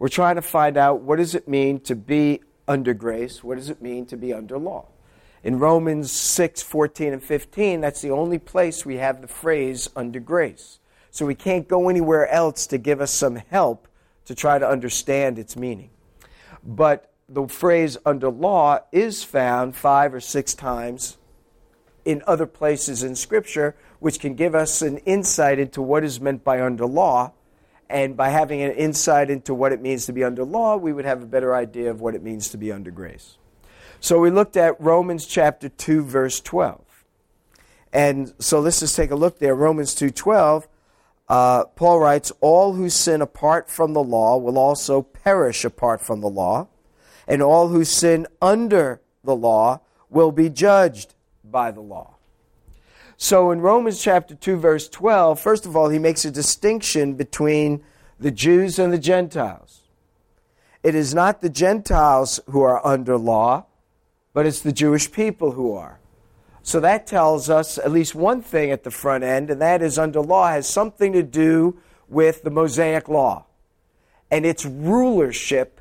we're 0.00 0.08
trying 0.08 0.34
to 0.34 0.42
find 0.42 0.76
out 0.76 1.02
what 1.02 1.18
does 1.18 1.36
it 1.36 1.46
mean 1.46 1.78
to 1.82 1.94
be 1.94 2.40
under 2.66 2.94
grace? 2.94 3.44
What 3.44 3.58
does 3.58 3.70
it 3.70 3.80
mean 3.80 4.06
to 4.06 4.16
be 4.16 4.32
under 4.32 4.58
law? 4.58 4.88
In 5.44 5.58
Romans 5.58 6.12
6, 6.12 6.62
14, 6.62 7.14
and 7.14 7.22
15, 7.22 7.80
that's 7.80 8.00
the 8.00 8.10
only 8.10 8.38
place 8.38 8.86
we 8.86 8.96
have 8.96 9.20
the 9.20 9.28
phrase 9.28 9.90
under 9.96 10.20
grace. 10.20 10.78
So 11.10 11.26
we 11.26 11.34
can't 11.34 11.66
go 11.66 11.88
anywhere 11.88 12.28
else 12.28 12.66
to 12.68 12.78
give 12.78 13.00
us 13.00 13.10
some 13.10 13.36
help 13.36 13.88
to 14.24 14.34
try 14.34 14.58
to 14.58 14.68
understand 14.68 15.38
its 15.38 15.56
meaning. 15.56 15.90
But 16.64 17.12
the 17.28 17.48
phrase 17.48 17.98
under 18.06 18.30
law 18.30 18.80
is 18.92 19.24
found 19.24 19.74
five 19.74 20.14
or 20.14 20.20
six 20.20 20.54
times 20.54 21.16
in 22.04 22.22
other 22.26 22.46
places 22.46 23.02
in 23.02 23.16
Scripture, 23.16 23.74
which 23.98 24.20
can 24.20 24.34
give 24.34 24.54
us 24.54 24.80
an 24.80 24.98
insight 24.98 25.58
into 25.58 25.82
what 25.82 26.04
is 26.04 26.20
meant 26.20 26.44
by 26.44 26.62
under 26.62 26.86
law. 26.86 27.32
And 27.90 28.16
by 28.16 28.30
having 28.30 28.62
an 28.62 28.72
insight 28.72 29.28
into 29.28 29.52
what 29.52 29.72
it 29.72 29.82
means 29.82 30.06
to 30.06 30.12
be 30.12 30.24
under 30.24 30.44
law, 30.44 30.76
we 30.76 30.92
would 30.92 31.04
have 31.04 31.22
a 31.22 31.26
better 31.26 31.54
idea 31.54 31.90
of 31.90 32.00
what 32.00 32.14
it 32.14 32.22
means 32.22 32.48
to 32.50 32.56
be 32.56 32.72
under 32.72 32.90
grace. 32.90 33.36
So 34.02 34.18
we 34.18 34.30
looked 34.30 34.56
at 34.56 34.80
Romans 34.80 35.26
chapter 35.26 35.68
2, 35.68 36.02
verse 36.02 36.40
12. 36.40 37.04
And 37.92 38.34
so 38.40 38.58
let's 38.58 38.80
just 38.80 38.96
take 38.96 39.12
a 39.12 39.14
look 39.14 39.38
there. 39.38 39.54
Romans 39.54 39.94
2.12 39.94 40.66
uh, 41.28 41.66
Paul 41.76 42.00
writes, 42.00 42.32
All 42.40 42.72
who 42.72 42.90
sin 42.90 43.22
apart 43.22 43.70
from 43.70 43.92
the 43.92 44.02
law 44.02 44.36
will 44.38 44.58
also 44.58 45.02
perish 45.02 45.64
apart 45.64 46.00
from 46.00 46.20
the 46.20 46.28
law, 46.28 46.66
and 47.28 47.40
all 47.40 47.68
who 47.68 47.84
sin 47.84 48.26
under 48.42 49.00
the 49.22 49.36
law 49.36 49.80
will 50.10 50.32
be 50.32 50.50
judged 50.50 51.14
by 51.44 51.70
the 51.70 51.80
law. 51.80 52.16
So 53.16 53.52
in 53.52 53.60
Romans 53.60 54.02
chapter 54.02 54.34
2, 54.34 54.56
verse 54.56 54.88
12, 54.88 55.38
first 55.38 55.64
of 55.64 55.76
all, 55.76 55.90
he 55.90 56.00
makes 56.00 56.24
a 56.24 56.30
distinction 56.32 57.14
between 57.14 57.84
the 58.18 58.32
Jews 58.32 58.80
and 58.80 58.92
the 58.92 58.98
Gentiles. 58.98 59.82
It 60.82 60.96
is 60.96 61.14
not 61.14 61.40
the 61.40 61.48
Gentiles 61.48 62.40
who 62.50 62.62
are 62.62 62.84
under 62.84 63.16
law, 63.16 63.66
but 64.32 64.46
it's 64.46 64.60
the 64.60 64.72
Jewish 64.72 65.10
people 65.10 65.52
who 65.52 65.74
are. 65.74 65.98
So 66.62 66.78
that 66.80 67.06
tells 67.06 67.50
us 67.50 67.76
at 67.78 67.90
least 67.90 68.14
one 68.14 68.40
thing 68.40 68.70
at 68.70 68.84
the 68.84 68.90
front 68.90 69.24
end, 69.24 69.50
and 69.50 69.60
that 69.60 69.82
is 69.82 69.98
under 69.98 70.20
law 70.20 70.48
has 70.48 70.68
something 70.68 71.12
to 71.12 71.22
do 71.22 71.78
with 72.08 72.42
the 72.42 72.50
Mosaic 72.50 73.08
law 73.08 73.46
and 74.30 74.46
its 74.46 74.64
rulership 74.64 75.80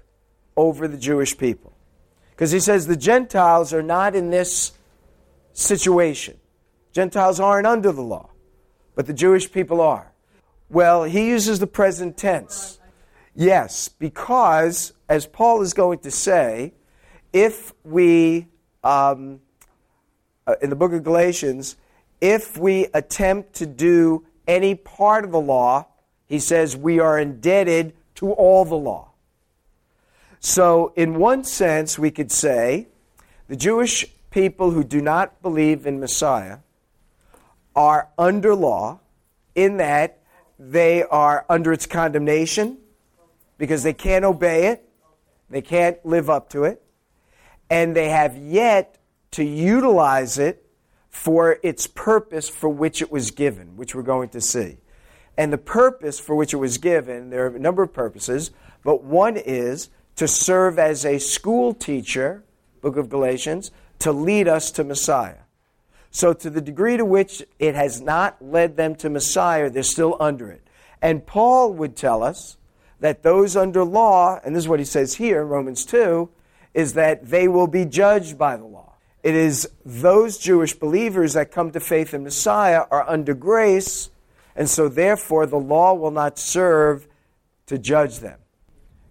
over 0.58 0.88
the 0.88 0.98
Jewish 0.98 1.38
people. 1.38 1.74
Because 2.31 2.51
he 2.51 2.60
says 2.60 2.88
the 2.88 2.98
Gentiles 2.98 3.74
are 3.74 3.84
not 3.84 4.15
in 4.15 4.31
this 4.31 4.72
situation. 5.53 6.38
Gentiles 6.91 7.39
aren't 7.39 7.67
under 7.67 7.91
the 7.91 8.01
law, 8.01 8.31
but 8.96 9.05
the 9.05 9.13
Jewish 9.13 9.51
people 9.51 9.79
are. 9.79 10.12
Well, 10.70 11.03
he 11.03 11.27
uses 11.27 11.60
the 11.60 11.67
present 11.67 12.17
tense. 12.17 12.79
Yes, 13.36 13.88
because, 13.88 14.93
as 15.08 15.25
Paul 15.25 15.62
is 15.62 15.74
going 15.74 16.00
to 16.00 16.12
say, 16.12 16.74
if 17.34 17.74
we. 17.84 18.48
Um, 18.84 19.42
uh, 20.48 20.56
in 20.62 20.70
the 20.70 20.76
book 20.76 20.92
of 20.92 21.04
Galatians, 21.04 21.76
if 22.20 22.58
we 22.58 22.88
attempt 22.94 23.54
to 23.54 23.66
do 23.66 24.26
any 24.48 24.76
part 24.76 25.24
of 25.24 25.32
the 25.32 25.40
law, 25.40 25.88
he 26.28 26.40
says 26.40 26.76
we 26.76 27.00
are 27.00 27.20
indebted 27.20 27.94
to 28.16 28.32
all 28.32 28.66
the 28.66 28.76
law. 28.76 29.12
So, 30.40 30.92
in 30.96 31.16
one 31.16 31.44
sense, 31.44 32.00
we 32.00 32.10
could 32.10 32.32
say 32.32 32.88
the 33.48 33.56
Jewish 33.56 34.06
people 34.32 34.72
who 34.72 34.84
do 34.84 35.02
not 35.02 35.42
believe 35.42 35.86
in 35.86 36.00
Messiah 36.00 36.60
are 37.76 38.10
under 38.18 38.56
law 38.56 39.00
in 39.54 39.78
that 39.78 40.20
they 40.58 41.04
are 41.04 41.46
under 41.48 41.72
its 41.72 41.86
condemnation 41.86 42.78
because 43.58 43.84
they 43.84 43.94
can't 43.94 44.26
obey 44.26 44.68
it, 44.68 44.88
they 45.50 45.62
can't 45.62 46.04
live 46.06 46.30
up 46.30 46.50
to 46.50 46.64
it, 46.64 46.82
and 47.72 47.96
they 47.96 48.10
have 48.10 48.36
yet 48.36 48.98
to 49.32 49.46
utilize 49.46 50.38
it 50.38 50.68
for 51.10 51.58
its 51.63 51.88
purpose 51.88 52.50
for 52.50 52.68
which 52.68 53.01
it 53.01 53.10
was 53.10 53.32
given, 53.32 53.78
which 53.78 53.96
we're 53.96 54.01
going 54.01 54.28
to 54.28 54.42
see. 54.42 54.78
And 55.38 55.54
the 55.54 55.58
purpose 55.58 56.20
for 56.20 56.36
which 56.36 56.54
it 56.54 56.58
was 56.58 56.78
given, 56.78 57.30
there 57.30 57.46
are 57.46 57.56
a 57.56 57.60
number 57.60 57.82
of 57.82 57.94
purposes, 57.94 58.51
but 58.84 59.06
one 59.06 59.38
is 59.38 59.90
to 60.18 60.28
serve 60.28 60.78
as 60.78 61.06
a 61.06 61.18
school 61.18 61.74
teacher, 61.74 62.44
book 62.82 62.98
of 62.98 63.08
Galatians, 63.08 63.72
to 64.00 64.12
lead 64.12 64.50
us 64.50 64.70
to 64.72 64.84
Messiah. 64.84 65.36
So, 66.13 66.34
to 66.34 66.50
the 66.50 66.60
degree 66.60 66.98
to 66.98 67.06
which 67.06 67.42
it 67.58 67.74
has 67.74 68.01
not 68.01 68.44
led 68.44 68.75
them 68.75 68.96
to 68.96 69.10
Messiah, 69.10 69.70
they're 69.70 69.84
still 69.84 70.18
under 70.20 70.51
it. 70.51 70.68
And 71.01 71.25
Paul 71.25 71.72
would 71.75 71.96
tell 71.96 72.22
us 72.22 72.58
that 73.00 73.24
those 73.24 73.56
under 73.56 73.86
law, 73.86 74.42
and 74.44 74.54
this 74.54 74.66
is 74.66 74.68
what 74.68 74.80
he 74.80 74.86
says 74.86 75.16
here 75.16 75.42
in 75.42 75.48
Romans 75.48 75.86
2, 75.86 76.30
is 76.74 76.94
that 76.94 77.30
they 77.30 77.48
will 77.48 77.68
be 77.68 77.86
judged 77.86 78.38
by 78.38 78.58
the 78.58 78.66
law. 78.66 78.94
It 79.24 79.36
is 79.36 79.70
those 79.86 80.38
Jewish 80.38 80.74
believers 80.74 81.34
that 81.34 81.51
come 81.51 81.72
to 81.72 81.80
faith 81.80 82.13
in 82.13 82.24
Messiah 82.24 82.86
are 82.90 83.08
under 83.08 83.34
grace, 83.34 84.10
and 84.56 84.70
so 84.70 84.88
therefore 84.88 85.46
the 85.46 85.60
law 85.60 85.94
will 85.94 86.12
not 86.12 86.40
serve 86.40 87.08
to 87.68 87.78
judge 87.78 88.20
them. 88.20 88.40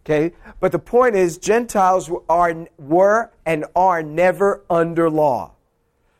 Okay? 0.05 0.35
But 0.59 0.73
the 0.73 0.79
point 0.79 1.15
is, 1.15 1.39
Gentiles 1.39 2.11
are, 2.29 2.67
were 2.79 3.31
and 3.47 3.67
are 3.77 4.03
never 4.03 4.65
under 4.69 5.09
law. 5.09 5.53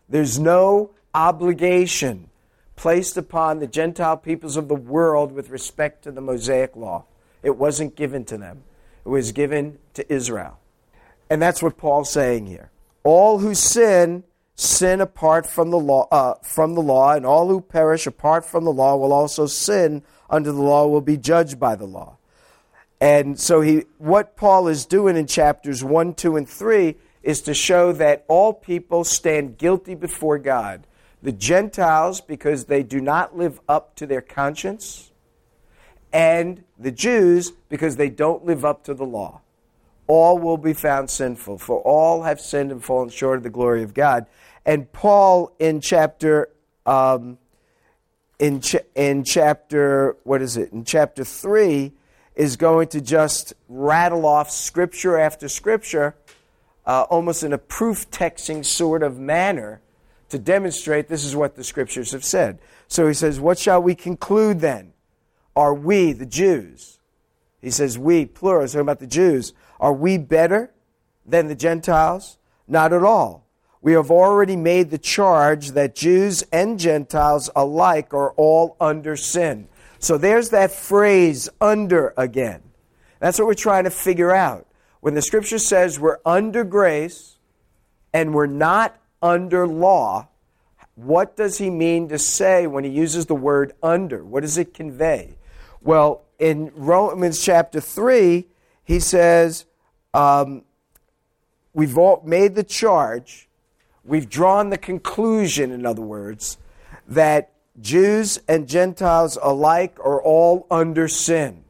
There's 0.09 0.39
no 0.39 0.91
obligation 1.13 2.29
placed 2.77 3.17
upon 3.17 3.59
the 3.59 3.67
Gentile 3.67 4.17
peoples 4.17 4.57
of 4.57 4.69
the 4.69 4.75
world 4.75 5.33
with 5.33 5.51
respect 5.51 6.05
to 6.05 6.13
the 6.13 6.21
Mosaic 6.21 6.77
law. 6.77 7.05
It 7.43 7.57
wasn't 7.57 7.97
given 7.97 8.25
to 8.27 8.39
them, 8.39 8.63
it 9.05 9.09
was 9.09 9.33
given 9.33 9.79
to 9.95 10.13
Israel. 10.13 10.60
And 11.31 11.41
that's 11.41 11.63
what 11.63 11.79
Paul's 11.79 12.11
saying 12.11 12.47
here. 12.47 12.71
All 13.05 13.39
who 13.39 13.55
sin, 13.55 14.25
sin 14.57 15.01
apart 15.01 15.47
from 15.47 15.71
the 15.71 15.79
law, 15.79 16.09
uh, 16.11 16.35
from 16.43 16.75
the 16.75 16.83
law, 16.83 17.13
and 17.13 17.25
all 17.25 17.49
who 17.49 17.61
perish 17.61 18.07
apart 18.07 18.45
from 18.45 18.65
the 18.65 18.73
law 18.73 18.97
will 18.97 19.13
also 19.13 19.47
sin 19.47 20.03
under 20.29 20.51
the 20.51 20.61
law, 20.61 20.87
will 20.89 21.01
be 21.01 21.17
judged 21.17 21.59
by 21.59 21.77
the 21.77 21.87
law. 21.87 22.17
And 23.01 23.41
so 23.41 23.61
he, 23.63 23.85
what 23.97 24.37
Paul 24.37 24.69
is 24.69 24.85
doing 24.85 25.17
in 25.17 25.27
chapters 25.27 25.83
1, 25.83 26.15
2, 26.15 26.37
and 26.37 26.49
3 26.49 26.97
is 27.23 27.41
to 27.43 27.55
show 27.55 27.93
that 27.93 28.25
all 28.29 28.53
people 28.53 29.05
stand 29.05 29.57
guilty 29.57 29.95
before 29.95 30.39
God. 30.39 30.87
The 31.23 31.33
Gentiles, 31.33 32.21
because 32.21 32.65
they 32.65 32.83
do 32.83 33.01
not 33.01 33.37
live 33.37 33.61
up 33.69 33.95
to 33.97 34.07
their 34.07 34.21
conscience, 34.21 35.11
and 36.13 36.65
the 36.79 36.91
Jews, 36.91 37.53
because 37.69 37.97
they 37.97 38.09
don't 38.09 38.45
live 38.45 38.65
up 38.65 38.85
to 38.85 38.95
the 38.95 39.05
law. 39.05 39.41
All 40.11 40.39
will 40.39 40.57
be 40.57 40.73
found 40.73 41.09
sinful, 41.09 41.59
for 41.59 41.79
all 41.83 42.25
have 42.25 42.41
sinned 42.41 42.73
and 42.73 42.83
fallen 42.83 43.11
short 43.11 43.37
of 43.37 43.45
the 43.45 43.51
glory 43.51 43.85
of 43.85 43.95
God. 43.95 44.27
And 44.67 44.91
Paul 44.91 45.55
in 45.61 45.81
chapter 45.81 46.49
um, 46.85 47.39
in 48.41 48.61
ch- 48.61 48.83
in 48.97 49.23
chapter 49.23 50.17
what 50.25 50.43
is 50.43 50.57
it 50.57 50.73
in 50.73 50.85
chapter 50.85 51.23
three 51.23 51.93
is 52.35 52.57
going 52.57 52.89
to 52.89 53.01
just 53.01 53.55
rattle 53.69 54.27
off 54.27 54.51
scripture 54.51 55.17
after 55.17 55.49
scripture, 55.49 56.17
uh, 56.87 57.03
almost 57.03 57.45
in 57.45 57.53
a 57.53 57.59
proof 57.59 58.11
texting 58.11 58.67
sort 58.67 59.05
of 59.05 59.17
manner, 59.17 59.81
to 60.29 60.41
demonstrate 60.41 61.07
this 61.07 61.25
is 61.25 61.37
what 61.37 61.55
the 61.55 61.63
scriptures 61.63 62.11
have 62.11 62.25
said. 62.25 62.59
So 62.89 63.07
he 63.07 63.15
says, 63.15 63.39
What 63.39 63.61
shall 63.61 63.81
we 63.81 63.95
conclude 63.95 64.59
then? 64.59 64.93
Are 65.55 65.73
we, 65.73 66.13
the 66.13 66.27
Jews, 66.27 66.99
he 67.61 67.71
says, 67.71 67.99
we, 67.99 68.25
plural, 68.25 68.67
talking 68.67 68.81
about 68.81 69.01
the 69.01 69.07
Jews, 69.07 69.53
are 69.81 69.93
we 69.93 70.19
better 70.19 70.73
than 71.27 71.49
the 71.49 71.57
Gentiles? 71.57 72.39
Not 72.69 72.93
at 72.93 73.03
all. 73.03 73.47
We 73.83 73.95
have 73.95 74.11
already 74.11 74.57
made 74.57 74.91
the 74.91 74.99
charge 74.99 75.71
that 75.71 75.95
Jews 75.95 76.45
and 76.53 76.79
Gentiles 76.79 77.49
alike 77.57 78.13
are 78.13 78.33
all 78.33 78.77
under 78.79 79.17
sin. 79.17 79.69
So 79.99 80.19
there's 80.19 80.51
that 80.51 80.71
phrase, 80.71 81.49
under 81.61 82.13
again. 82.17 82.63
That's 83.21 83.39
what 83.39 83.49
we're 83.49 83.55
trying 83.55 83.85
to 83.85 83.91
figure 83.91 84.31
out. 84.31 84.67
When 85.01 85.15
the 85.15 85.23
scripture 85.23 85.59
says 85.59 85.99
we're 85.99 86.21
under 86.27 86.63
grace 86.63 87.39
and 88.13 88.35
we're 88.35 88.47
not 88.47 88.97
under 89.23 89.67
law, 89.67 90.29
what 90.95 91.37
does 91.37 91.57
he 91.57 91.71
mean 91.71 92.09
to 92.11 92.19
say 92.19 92.67
when 92.67 92.85
he 92.85 92.91
uses 92.91 93.27
the 93.27 93.35
word 93.35 93.73
under? 93.83 94.23
What 94.23 94.43
does 94.43 94.59
it 94.59 94.75
convey? 94.75 95.39
Well, 95.81 96.27
in 96.39 96.71
Romans 96.75 97.43
chapter 97.43 97.81
3, 97.81 98.47
he 98.85 99.01
says, 99.01 99.65
um, 100.15 100.65
We've 101.73 101.97
all 101.97 102.23
made 102.25 102.57
the 102.57 102.65
charge, 102.65 103.49
we've 104.05 104.29
drawn 104.29 104.71
the 104.71 104.79
conclusion, 104.79 105.71
in 105.71 105.87
other 105.87 106.03
words, 106.03 106.59
that 107.07 107.53
Jews 107.81 108.41
and 108.49 108.69
Gentiles 108.69 109.39
alike 109.41 109.99
are 110.01 110.21
all 110.21 110.67
under 110.71 111.07
sin. 111.07 111.63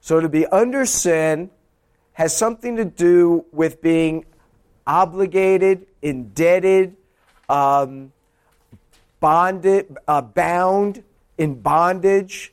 So 0.00 0.20
to 0.20 0.28
be 0.28 0.46
under 0.46 0.84
sin 0.84 1.50
has 2.12 2.36
something 2.36 2.76
to 2.76 2.84
do 2.84 3.46
with 3.52 3.80
being 3.80 4.26
obligated, 4.86 5.86
indebted, 6.02 6.94
um, 7.48 8.12
bonded, 9.18 9.96
uh, 10.06 10.20
bound 10.20 11.02
in 11.38 11.60
bondage, 11.60 12.52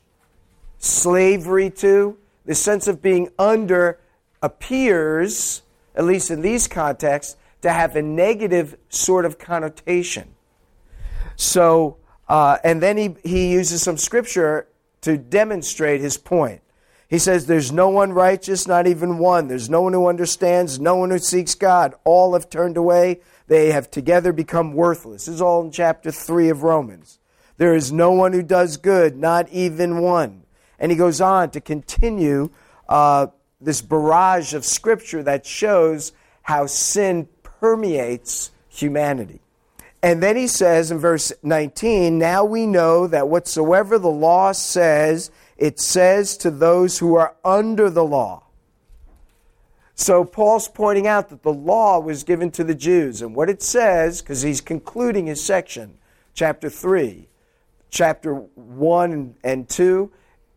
slavery 0.78 1.70
to. 1.70 2.16
The 2.46 2.54
sense 2.54 2.88
of 2.88 3.00
being 3.00 3.28
under 3.38 3.98
appears, 4.44 5.62
at 5.94 6.04
least 6.04 6.30
in 6.30 6.42
these 6.42 6.68
contexts, 6.68 7.36
to 7.62 7.72
have 7.72 7.96
a 7.96 8.02
negative 8.02 8.76
sort 8.88 9.24
of 9.24 9.38
connotation. 9.38 10.34
So 11.36 11.96
uh, 12.28 12.58
and 12.64 12.82
then 12.82 12.96
he, 12.96 13.16
he 13.22 13.52
uses 13.52 13.82
some 13.82 13.96
scripture 13.96 14.68
to 15.02 15.18
demonstrate 15.18 16.00
his 16.00 16.16
point. 16.16 16.62
He 17.08 17.18
says, 17.18 17.46
There's 17.46 17.70
no 17.70 17.88
one 17.90 18.12
righteous, 18.12 18.66
not 18.66 18.86
even 18.86 19.18
one. 19.18 19.48
There's 19.48 19.68
no 19.68 19.82
one 19.82 19.92
who 19.92 20.08
understands, 20.08 20.80
no 20.80 20.96
one 20.96 21.10
who 21.10 21.18
seeks 21.18 21.54
God. 21.54 21.94
All 22.04 22.32
have 22.32 22.48
turned 22.48 22.76
away. 22.76 23.20
They 23.46 23.72
have 23.72 23.90
together 23.90 24.32
become 24.32 24.72
worthless. 24.72 25.26
This 25.26 25.34
is 25.34 25.42
all 25.42 25.62
in 25.62 25.70
chapter 25.70 26.10
3 26.10 26.48
of 26.48 26.62
Romans. 26.62 27.18
There 27.58 27.74
is 27.74 27.92
no 27.92 28.10
one 28.10 28.32
who 28.32 28.42
does 28.42 28.78
good, 28.78 29.16
not 29.16 29.48
even 29.50 29.98
one. 29.98 30.44
And 30.78 30.90
he 30.90 30.96
goes 30.96 31.20
on 31.20 31.50
to 31.50 31.60
continue 31.60 32.50
uh, 32.88 33.28
this 33.64 33.80
barrage 33.80 34.54
of 34.54 34.64
scripture 34.64 35.22
that 35.22 35.46
shows 35.46 36.12
how 36.42 36.66
sin 36.66 37.28
permeates 37.42 38.50
humanity. 38.68 39.40
And 40.02 40.22
then 40.22 40.36
he 40.36 40.46
says 40.46 40.90
in 40.90 40.98
verse 40.98 41.32
19, 41.42 42.18
Now 42.18 42.44
we 42.44 42.66
know 42.66 43.06
that 43.06 43.28
whatsoever 43.28 43.98
the 43.98 44.10
law 44.10 44.52
says, 44.52 45.30
it 45.56 45.80
says 45.80 46.36
to 46.38 46.50
those 46.50 46.98
who 46.98 47.14
are 47.14 47.34
under 47.42 47.88
the 47.88 48.04
law. 48.04 48.42
So 49.94 50.24
Paul's 50.24 50.68
pointing 50.68 51.06
out 51.06 51.30
that 51.30 51.42
the 51.42 51.52
law 51.52 52.00
was 52.00 52.24
given 52.24 52.50
to 52.50 52.64
the 52.64 52.74
Jews. 52.74 53.22
And 53.22 53.34
what 53.34 53.48
it 53.48 53.62
says, 53.62 54.20
because 54.20 54.42
he's 54.42 54.60
concluding 54.60 55.26
his 55.26 55.42
section, 55.42 55.98
chapter 56.34 56.68
3, 56.68 57.28
chapter 57.90 58.34
1 58.34 59.36
and 59.44 59.68
2, 59.68 60.10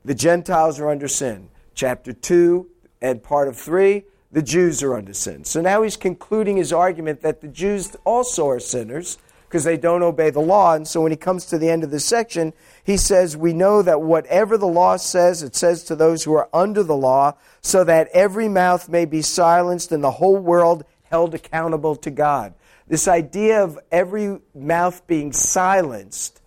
the 0.03 0.15
Gentiles 0.15 0.79
are 0.79 0.89
under 0.89 1.07
sin. 1.07 1.49
Chapter 1.75 2.11
2 2.11 2.67
and 3.01 3.21
part 3.21 3.47
of 3.47 3.57
3, 3.57 4.03
the 4.31 4.41
Jews 4.41 4.83
are 4.83 4.95
under 4.95 5.13
sin. 5.13 5.45
So 5.45 5.61
now 5.61 5.83
he's 5.83 5.97
concluding 5.97 6.57
his 6.57 6.73
argument 6.73 7.21
that 7.21 7.41
the 7.41 7.47
Jews 7.47 7.95
also 8.03 8.47
are 8.49 8.59
sinners 8.59 9.17
because 9.47 9.63
they 9.63 9.77
don't 9.77 10.03
obey 10.03 10.29
the 10.29 10.41
law. 10.41 10.73
And 10.73 10.87
so 10.87 11.01
when 11.01 11.11
he 11.11 11.17
comes 11.17 11.45
to 11.45 11.57
the 11.57 11.69
end 11.69 11.83
of 11.83 11.91
this 11.91 12.05
section, 12.05 12.53
he 12.83 12.97
says, 12.97 13.37
We 13.37 13.53
know 13.53 13.81
that 13.81 14.01
whatever 14.01 14.57
the 14.57 14.67
law 14.67 14.97
says, 14.97 15.41
it 15.41 15.55
says 15.55 15.83
to 15.85 15.95
those 15.95 16.23
who 16.23 16.33
are 16.33 16.49
under 16.53 16.83
the 16.83 16.95
law, 16.95 17.37
so 17.61 17.83
that 17.85 18.09
every 18.13 18.49
mouth 18.49 18.89
may 18.89 19.05
be 19.05 19.21
silenced 19.21 19.91
and 19.91 20.03
the 20.03 20.11
whole 20.11 20.37
world 20.37 20.83
held 21.03 21.33
accountable 21.33 21.95
to 21.95 22.11
God. 22.11 22.53
This 22.87 23.07
idea 23.07 23.63
of 23.63 23.79
every 23.91 24.39
mouth 24.53 25.05
being 25.07 25.31
silenced 25.31 26.41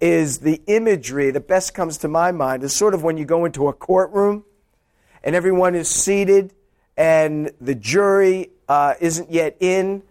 is 0.00 0.38
the 0.38 0.62
imagery 0.66 1.30
that 1.30 1.46
best 1.46 1.74
comes 1.74 1.98
to 1.98 2.08
my 2.08 2.32
mind 2.32 2.62
is 2.62 2.74
sort 2.74 2.94
of 2.94 3.02
when 3.02 3.18
you 3.18 3.26
go 3.26 3.44
into 3.44 3.68
a 3.68 3.72
courtroom 3.72 4.44
and 5.22 5.36
everyone 5.36 5.74
is 5.74 5.88
seated 5.88 6.52
and 6.96 7.50
the 7.60 7.74
jury 7.74 8.50
uh, 8.68 8.94
isn't 9.00 9.30
yet 9.30 9.56
in 9.60 10.02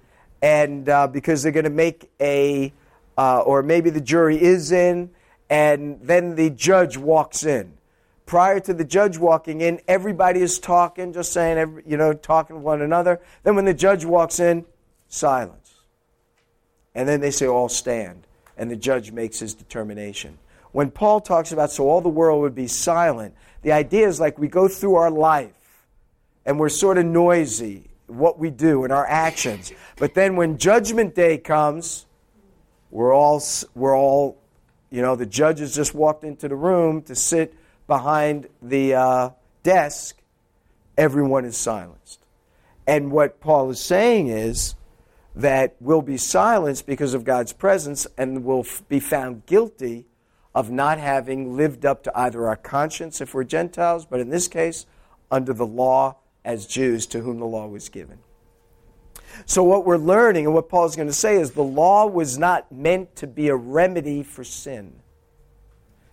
and 0.42 0.88
uh, 0.90 1.08
because 1.08 1.44
they're 1.44 1.52
going 1.52 1.66
to 1.66 1.70
make 1.70 2.10
a, 2.20 2.74
uh, 3.18 3.42
or 3.42 3.62
maybe 3.62 3.90
the 3.90 4.02
jury 4.02 4.42
is 4.42 4.72
in, 4.72 5.10
and 5.50 6.00
then 6.02 6.36
the 6.36 6.50
judge 6.50 6.98
walks 6.98 7.44
in. 7.44 7.74
Prior 8.26 8.60
to 8.60 8.74
the 8.74 8.86
judge 8.86 9.18
walking 9.18 9.62
in, 9.62 9.82
everybody 9.88 10.40
is 10.40 10.60
talking, 10.60 11.14
just 11.14 11.34
saying, 11.34 11.84
you 11.86 11.98
know, 11.98 12.14
talking 12.14 12.56
to 12.56 12.60
one 12.62 12.82
another. 12.82 13.20
Then 13.44 13.56
when 13.56 13.66
the 13.66 13.74
judge 13.74 14.06
walks 14.06 14.40
in, 14.40 14.66
silence. 15.08 15.76
And 16.94 17.10
then 17.10 17.22
they 17.22 17.32
say, 17.32 17.48
all 17.48 17.70
stand. 17.70 18.28
And 18.56 18.70
the 18.70 18.76
judge 18.76 19.12
makes 19.12 19.40
his 19.40 19.54
determination. 19.54 20.38
when 20.72 20.92
Paul 20.92 21.22
talks 21.22 21.52
about 21.52 21.72
so 21.72 21.90
all 21.90 22.02
the 22.02 22.10
world 22.10 22.42
would 22.42 22.56
be 22.56 22.68
silent, 22.68 23.34
the 23.62 23.72
idea 23.72 24.08
is 24.08 24.20
like 24.20 24.38
we 24.38 24.48
go 24.48 24.68
through 24.68 24.96
our 24.96 25.12
life 25.12 25.52
and 26.46 26.60
we're 26.60 26.70
sort 26.70 26.98
of 26.98 27.06
noisy, 27.06 27.90
what 28.08 28.40
we 28.40 28.50
do 28.50 28.84
and 28.84 28.94
our 28.94 29.06
actions. 29.06 29.72
But 29.98 30.14
then 30.14 30.36
when 30.36 30.58
judgment 30.58 31.16
day 31.16 31.38
comes, 31.38 32.06
we're 32.92 33.14
all, 33.14 33.44
we're 33.76 33.98
all, 33.98 34.38
you 34.90 35.02
know, 35.02 35.16
the 35.16 35.26
judge 35.26 35.60
has 35.60 35.76
just 35.76 35.94
walked 35.94 36.24
into 36.24 36.48
the 36.48 36.56
room 36.56 37.02
to 37.04 37.16
sit 37.16 37.54
behind 37.88 38.48
the 38.62 38.96
uh, 38.96 39.30
desk. 39.64 40.18
Everyone 40.98 41.46
is 41.46 41.58
silenced. 41.58 42.20
And 42.88 43.12
what 43.12 43.40
Paul 43.40 43.70
is 43.70 43.80
saying 43.80 44.30
is 44.30 44.76
that 45.36 45.76
we'll 45.80 46.02
be 46.02 46.18
silenced 46.18 46.88
because 46.88 47.14
of 47.14 47.24
God's 47.24 47.54
presence 47.54 48.08
and 48.18 48.44
we'll 48.44 48.66
be 48.88 49.00
found 49.00 49.46
guilty 49.46 50.06
of 50.60 50.70
not 50.70 50.98
having 50.98 51.56
lived 51.56 51.86
up 51.86 52.04
to 52.04 52.12
either 52.20 52.46
our 52.46 52.58
conscience 52.58 53.22
if 53.22 53.34
we're 53.34 53.46
Gentiles, 53.46 54.06
but 54.06 54.20
in 54.20 54.28
this 54.28 54.50
case, 54.50 54.86
under 55.32 55.54
the 55.54 55.66
law 55.66 56.18
as 56.44 56.68
Jews 56.68 57.06
to 57.08 57.22
whom 57.22 57.40
the 57.40 57.46
law 57.46 57.66
was 57.66 57.88
given. 57.88 58.18
So, 59.46 59.64
what 59.64 59.86
we're 59.86 59.96
learning 59.96 60.48
and 60.48 60.54
what 60.54 60.68
Paul 60.68 60.86
is 60.86 60.98
going 60.98 61.08
to 61.08 61.14
say 61.14 61.38
is 61.38 61.52
the 61.52 61.64
law 61.64 62.08
was 62.08 62.38
not 62.38 62.70
meant 62.74 63.16
to 63.16 63.26
be 63.26 63.48
a 63.48 63.56
remedy 63.56 64.22
for 64.22 64.44
sin, 64.44 64.96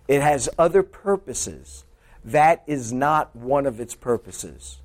it 0.07 0.21
has 0.21 0.47
other 0.57 0.81
purposes. 0.81 1.83
That 2.23 2.63
is 2.67 2.93
not 2.93 3.35
one 3.35 3.65
of 3.65 3.81
its 3.81 3.95
purposes. 3.95 4.79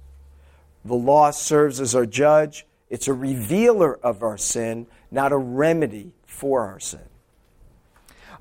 The 0.85 0.95
law 0.95 1.31
serves 1.31 1.81
as 1.81 1.95
our 1.95 2.07
judge, 2.07 2.67
it's 2.91 3.07
a 3.07 3.13
revealer 3.13 3.95
of 3.95 4.25
our 4.25 4.37
sin, 4.37 4.89
not 5.13 5.31
a 5.31 5.37
remedy 5.37 6.15
for 6.27 6.63
our 6.63 6.81
sin. 6.81 7.09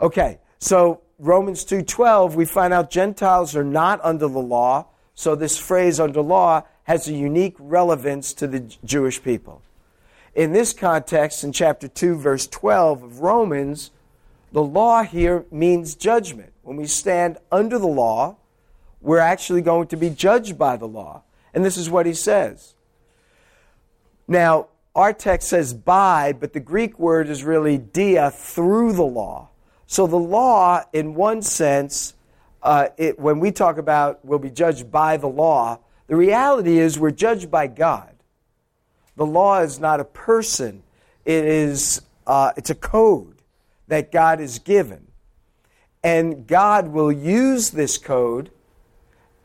Okay, 0.01 0.39
so 0.61 1.01
Romans 1.21 1.63
2:12 1.63 2.33
we 2.33 2.45
find 2.45 2.73
out 2.73 2.89
Gentiles 2.89 3.55
are 3.55 3.63
not 3.63 3.99
under 4.03 4.27
the 4.27 4.39
law, 4.39 4.87
so 5.13 5.35
this 5.35 5.55
phrase 5.55 5.99
under 5.99 6.19
law 6.19 6.63
has 6.85 7.07
a 7.07 7.13
unique 7.13 7.55
relevance 7.59 8.33
to 8.33 8.47
the 8.47 8.61
Jewish 8.83 9.21
people. 9.21 9.61
In 10.33 10.51
this 10.51 10.73
context 10.73 11.43
in 11.43 11.51
chapter 11.51 11.87
2 11.87 12.15
verse 12.15 12.47
12 12.47 13.03
of 13.03 13.19
Romans, 13.19 13.91
the 14.51 14.63
law 14.63 15.03
here 15.03 15.45
means 15.51 15.93
judgment. 15.93 16.53
When 16.63 16.77
we 16.77 16.87
stand 16.87 17.37
under 17.51 17.77
the 17.77 17.85
law, 17.85 18.37
we're 18.99 19.19
actually 19.19 19.61
going 19.61 19.89
to 19.89 19.97
be 19.97 20.09
judged 20.09 20.57
by 20.57 20.75
the 20.75 20.87
law. 20.87 21.21
And 21.53 21.63
this 21.63 21.77
is 21.77 21.87
what 21.87 22.07
he 22.07 22.15
says. 22.15 22.73
Now, 24.27 24.69
our 24.95 25.13
text 25.13 25.49
says 25.49 25.75
by, 25.75 26.33
but 26.33 26.53
the 26.53 26.59
Greek 26.59 26.97
word 26.97 27.29
is 27.29 27.43
really 27.43 27.77
dia, 27.77 28.31
through 28.31 28.93
the 28.93 29.03
law. 29.03 29.50
So 29.91 30.07
the 30.07 30.15
law, 30.15 30.85
in 30.93 31.15
one 31.15 31.41
sense, 31.41 32.13
uh, 32.63 32.87
it, 32.95 33.19
when 33.19 33.41
we 33.41 33.51
talk 33.51 33.77
about 33.77 34.23
we'll 34.23 34.39
be 34.39 34.49
judged 34.49 34.89
by 34.89 35.17
the 35.17 35.27
law, 35.27 35.79
the 36.07 36.15
reality 36.15 36.79
is 36.79 36.97
we're 36.97 37.11
judged 37.11 37.51
by 37.51 37.67
God. 37.67 38.15
The 39.17 39.25
law 39.25 39.59
is 39.59 39.81
not 39.81 39.99
a 39.99 40.05
person; 40.05 40.83
it 41.25 41.43
is 41.43 42.03
uh, 42.25 42.53
it's 42.55 42.69
a 42.69 42.75
code 42.75 43.41
that 43.89 44.13
God 44.13 44.39
has 44.39 44.59
given, 44.59 45.07
and 46.01 46.47
God 46.47 46.87
will 46.87 47.11
use 47.11 47.71
this 47.71 47.97
code 47.97 48.49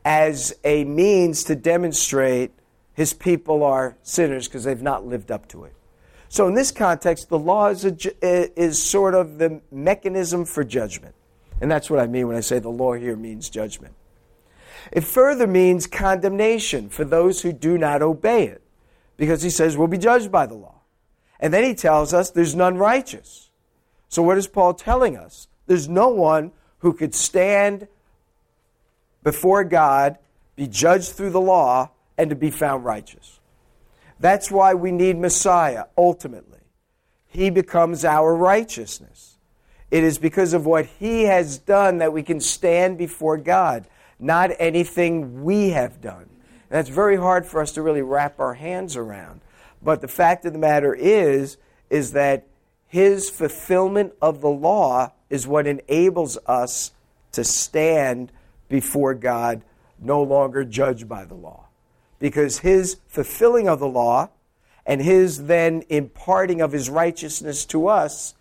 as 0.05 0.55
a 0.63 0.85
means 0.85 1.43
to 1.43 1.57
demonstrate 1.57 2.53
His 2.93 3.11
people 3.13 3.63
are 3.63 3.97
sinners 4.01 4.47
because 4.47 4.63
they've 4.63 4.81
not 4.81 5.05
lived 5.05 5.29
up 5.29 5.49
to 5.49 5.65
it. 5.65 5.76
So, 6.29 6.47
in 6.47 6.53
this 6.53 6.71
context, 6.71 7.29
the 7.29 7.39
law 7.39 7.67
is, 7.67 7.85
a, 7.85 8.59
is 8.59 8.81
sort 8.81 9.15
of 9.15 9.37
the 9.37 9.61
mechanism 9.71 10.45
for 10.45 10.63
judgment. 10.63 11.15
And 11.61 11.71
that's 11.71 11.89
what 11.89 11.99
I 11.99 12.07
mean 12.07 12.27
when 12.27 12.35
I 12.35 12.41
say 12.41 12.59
the 12.59 12.69
law 12.69 12.93
here 12.93 13.15
means 13.15 13.49
judgment. 13.49 13.93
It 14.91 15.03
further 15.03 15.47
means 15.47 15.87
condemnation 15.87 16.89
for 16.89 17.03
those 17.03 17.41
who 17.41 17.51
do 17.51 17.77
not 17.77 18.01
obey 18.01 18.47
it, 18.47 18.61
because 19.15 19.41
he 19.41 19.49
says 19.49 19.77
we'll 19.77 19.87
be 19.87 19.97
judged 19.97 20.31
by 20.31 20.45
the 20.45 20.53
law. 20.53 20.81
And 21.39 21.53
then 21.53 21.63
he 21.63 21.73
tells 21.73 22.13
us 22.13 22.29
there's 22.31 22.55
none 22.55 22.77
righteous. 22.77 23.49
So, 24.09 24.21
what 24.21 24.37
is 24.37 24.47
Paul 24.47 24.73
telling 24.73 25.15
us? 25.17 25.47
There's 25.65 25.89
no 25.89 26.09
one 26.09 26.51
who 26.79 26.93
could 26.93 27.13
stand 27.13 27.87
before 29.23 29.63
God, 29.63 30.17
be 30.55 30.67
judged 30.67 31.11
through 31.11 31.31
the 31.31 31.41
law, 31.41 31.91
and 32.17 32.29
to 32.29 32.35
be 32.35 32.49
found 32.49 32.85
righteous. 32.85 33.39
That's 34.19 34.49
why 34.49 34.73
we 34.73 34.91
need 34.91 35.17
Messiah, 35.17 35.85
ultimately. 35.97 36.59
He 37.27 37.49
becomes 37.49 38.03
our 38.03 38.35
righteousness. 38.35 39.37
It 39.91 40.03
is 40.03 40.17
because 40.17 40.53
of 40.53 40.65
what 40.65 40.85
He 40.85 41.23
has 41.23 41.57
done 41.57 41.99
that 41.99 42.13
we 42.13 42.23
can 42.23 42.39
stand 42.39 42.97
before 42.97 43.37
God, 43.37 43.87
not 44.19 44.51
anything 44.59 45.43
we 45.43 45.69
have 45.69 46.01
done. 46.01 46.23
And 46.23 46.69
that's 46.69 46.89
very 46.89 47.15
hard 47.15 47.45
for 47.45 47.61
us 47.61 47.73
to 47.73 47.81
really 47.81 48.01
wrap 48.01 48.39
our 48.39 48.55
hands 48.55 48.95
around. 48.95 49.41
But 49.81 50.01
the 50.01 50.07
fact 50.07 50.45
of 50.45 50.53
the 50.53 50.59
matter 50.59 50.93
is, 50.95 51.57
is 51.89 52.13
that 52.13 52.47
His 52.87 53.29
fulfillment 53.29 54.13
of 54.21 54.41
the 54.41 54.49
law 54.49 55.13
is 55.29 55.47
what 55.47 55.67
enables 55.67 56.37
us 56.47 56.91
to 57.33 57.43
stand 57.43 58.31
before 58.67 59.13
God, 59.13 59.61
no 59.99 60.23
longer 60.23 60.63
judged 60.65 61.07
by 61.07 61.23
the 61.23 61.35
law 61.35 61.66
because 62.19 62.59
his 62.59 62.97
fulfilling 63.07 63.67
of 63.67 63.79
the 63.79 63.87
law 63.87 64.29
and 64.85 65.01
his 65.01 65.45
then 65.45 65.83
imparting 65.89 66.61
of 66.61 66.71
his 66.71 66.89
righteousness 66.89 67.65
to 67.65 67.87
us 67.87 68.33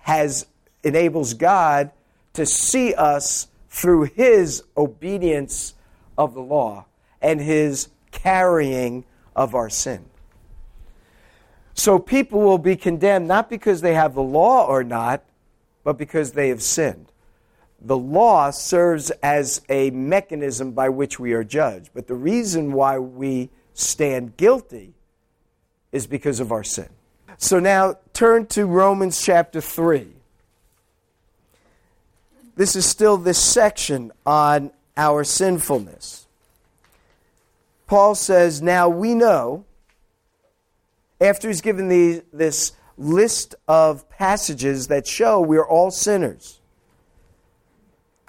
has 0.00 0.46
enables 0.82 1.34
God 1.34 1.90
to 2.34 2.44
see 2.44 2.94
us 2.94 3.48
through 3.68 4.04
his 4.04 4.64
obedience 4.76 5.74
of 6.16 6.34
the 6.34 6.40
law 6.40 6.84
and 7.20 7.40
his 7.40 7.88
carrying 8.10 9.04
of 9.36 9.54
our 9.54 9.70
sin. 9.70 10.04
So 11.74 11.98
people 11.98 12.40
will 12.40 12.58
be 12.58 12.76
condemned 12.76 13.28
not 13.28 13.48
because 13.48 13.80
they 13.80 13.94
have 13.94 14.14
the 14.14 14.22
law 14.22 14.66
or 14.66 14.82
not, 14.82 15.22
but 15.84 15.96
because 15.96 16.32
they 16.32 16.48
have 16.48 16.62
sinned 16.62 17.06
the 17.80 17.96
law 17.96 18.50
serves 18.50 19.10
as 19.22 19.60
a 19.68 19.90
mechanism 19.90 20.72
by 20.72 20.88
which 20.88 21.20
we 21.20 21.32
are 21.32 21.44
judged. 21.44 21.90
But 21.94 22.08
the 22.08 22.14
reason 22.14 22.72
why 22.72 22.98
we 22.98 23.50
stand 23.74 24.36
guilty 24.36 24.94
is 25.92 26.06
because 26.06 26.40
of 26.40 26.50
our 26.50 26.64
sin. 26.64 26.88
So 27.38 27.60
now 27.60 27.96
turn 28.12 28.46
to 28.46 28.66
Romans 28.66 29.22
chapter 29.24 29.60
3. 29.60 30.08
This 32.56 32.74
is 32.74 32.84
still 32.84 33.16
this 33.16 33.38
section 33.38 34.10
on 34.26 34.72
our 34.96 35.22
sinfulness. 35.22 36.26
Paul 37.86 38.16
says, 38.16 38.60
Now 38.60 38.88
we 38.88 39.14
know, 39.14 39.64
after 41.20 41.46
he's 41.46 41.60
given 41.60 41.88
the, 41.88 42.24
this 42.32 42.72
list 42.96 43.54
of 43.68 44.10
passages 44.10 44.88
that 44.88 45.06
show 45.06 45.40
we 45.40 45.56
are 45.56 45.66
all 45.66 45.92
sinners 45.92 46.57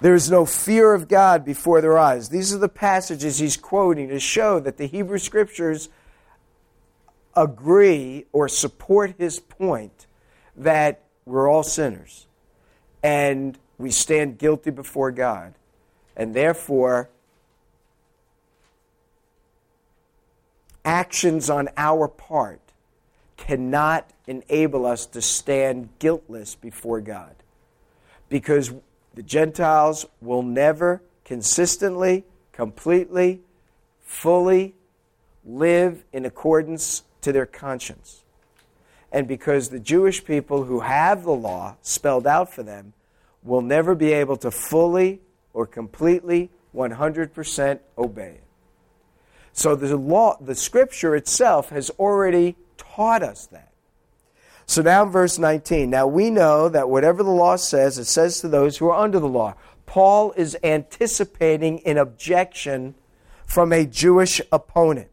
there 0.00 0.14
is 0.14 0.30
no 0.30 0.46
fear 0.46 0.94
of 0.94 1.08
God 1.08 1.44
before 1.44 1.80
their 1.80 1.98
eyes. 1.98 2.30
These 2.30 2.54
are 2.54 2.58
the 2.58 2.68
passages 2.68 3.38
he's 3.38 3.56
quoting 3.56 4.08
to 4.08 4.18
show 4.18 4.58
that 4.60 4.78
the 4.78 4.86
Hebrew 4.86 5.18
Scriptures 5.18 5.88
agree 7.36 8.24
or 8.32 8.48
support 8.48 9.14
his 9.18 9.38
point 9.38 10.06
that 10.56 11.02
we're 11.26 11.48
all 11.48 11.62
sinners 11.62 12.26
and 13.02 13.58
we 13.78 13.90
stand 13.90 14.38
guilty 14.38 14.70
before 14.70 15.10
God. 15.10 15.54
And 16.16 16.34
therefore, 16.34 17.08
actions 20.84 21.48
on 21.48 21.68
our 21.76 22.08
part 22.08 22.60
cannot 23.36 24.10
enable 24.26 24.84
us 24.84 25.06
to 25.06 25.22
stand 25.22 25.88
guiltless 25.98 26.54
before 26.54 27.00
God. 27.00 27.34
Because 28.28 28.72
the 29.14 29.22
Gentiles 29.22 30.06
will 30.20 30.42
never 30.42 31.02
consistently, 31.24 32.24
completely, 32.52 33.40
fully 34.02 34.74
live 35.44 36.04
in 36.12 36.24
accordance 36.24 37.02
to 37.20 37.32
their 37.32 37.46
conscience. 37.46 38.24
And 39.12 39.26
because 39.26 39.68
the 39.68 39.80
Jewish 39.80 40.24
people 40.24 40.64
who 40.64 40.80
have 40.80 41.24
the 41.24 41.32
law 41.32 41.76
spelled 41.82 42.26
out 42.26 42.52
for 42.52 42.62
them 42.62 42.92
will 43.42 43.62
never 43.62 43.94
be 43.94 44.12
able 44.12 44.36
to 44.38 44.50
fully 44.50 45.20
or 45.52 45.66
completely 45.66 46.50
100% 46.74 47.80
obey 47.98 48.30
it. 48.30 48.44
So 49.52 49.74
the 49.74 49.96
law, 49.96 50.36
the 50.40 50.54
scripture 50.54 51.16
itself 51.16 51.70
has 51.70 51.90
already 51.90 52.56
taught 52.76 53.22
us 53.22 53.46
that. 53.46 53.69
So 54.70 54.82
now 54.82 55.04
verse 55.04 55.36
19. 55.36 55.90
Now 55.90 56.06
we 56.06 56.30
know 56.30 56.68
that 56.68 56.88
whatever 56.88 57.24
the 57.24 57.30
law 57.32 57.56
says, 57.56 57.98
it 57.98 58.04
says 58.04 58.40
to 58.40 58.46
those 58.46 58.76
who 58.76 58.88
are 58.88 59.02
under 59.02 59.18
the 59.18 59.26
law. 59.26 59.56
Paul 59.84 60.30
is 60.36 60.56
anticipating 60.62 61.84
an 61.84 61.98
objection 61.98 62.94
from 63.44 63.72
a 63.72 63.84
Jewish 63.84 64.40
opponent. 64.52 65.10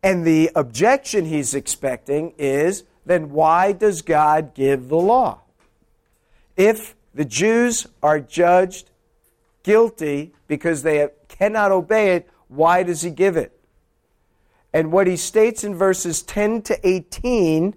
And 0.00 0.24
the 0.24 0.52
objection 0.54 1.24
he's 1.24 1.56
expecting 1.56 2.34
is 2.38 2.84
then 3.04 3.32
why 3.32 3.72
does 3.72 4.02
God 4.02 4.54
give 4.54 4.90
the 4.90 4.96
law? 4.96 5.40
If 6.56 6.94
the 7.12 7.24
Jews 7.24 7.88
are 8.00 8.20
judged 8.20 8.90
guilty 9.64 10.34
because 10.46 10.84
they 10.84 11.08
cannot 11.26 11.72
obey 11.72 12.14
it, 12.14 12.30
why 12.46 12.84
does 12.84 13.02
he 13.02 13.10
give 13.10 13.36
it? 13.36 13.59
And 14.72 14.92
what 14.92 15.06
he 15.06 15.16
states 15.16 15.64
in 15.64 15.74
verses 15.74 16.22
10 16.22 16.62
to 16.62 16.88
18 16.88 17.74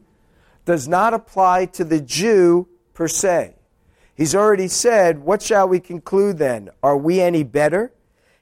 does 0.66 0.88
not 0.88 1.14
apply 1.14 1.66
to 1.66 1.84
the 1.84 2.00
Jew 2.00 2.68
per 2.94 3.08
se. 3.08 3.56
He's 4.16 4.36
already 4.36 4.68
said, 4.68 5.20
What 5.20 5.42
shall 5.42 5.68
we 5.68 5.80
conclude 5.80 6.38
then? 6.38 6.70
Are 6.82 6.98
we 6.98 7.20
any 7.20 7.44
better? 7.44 7.92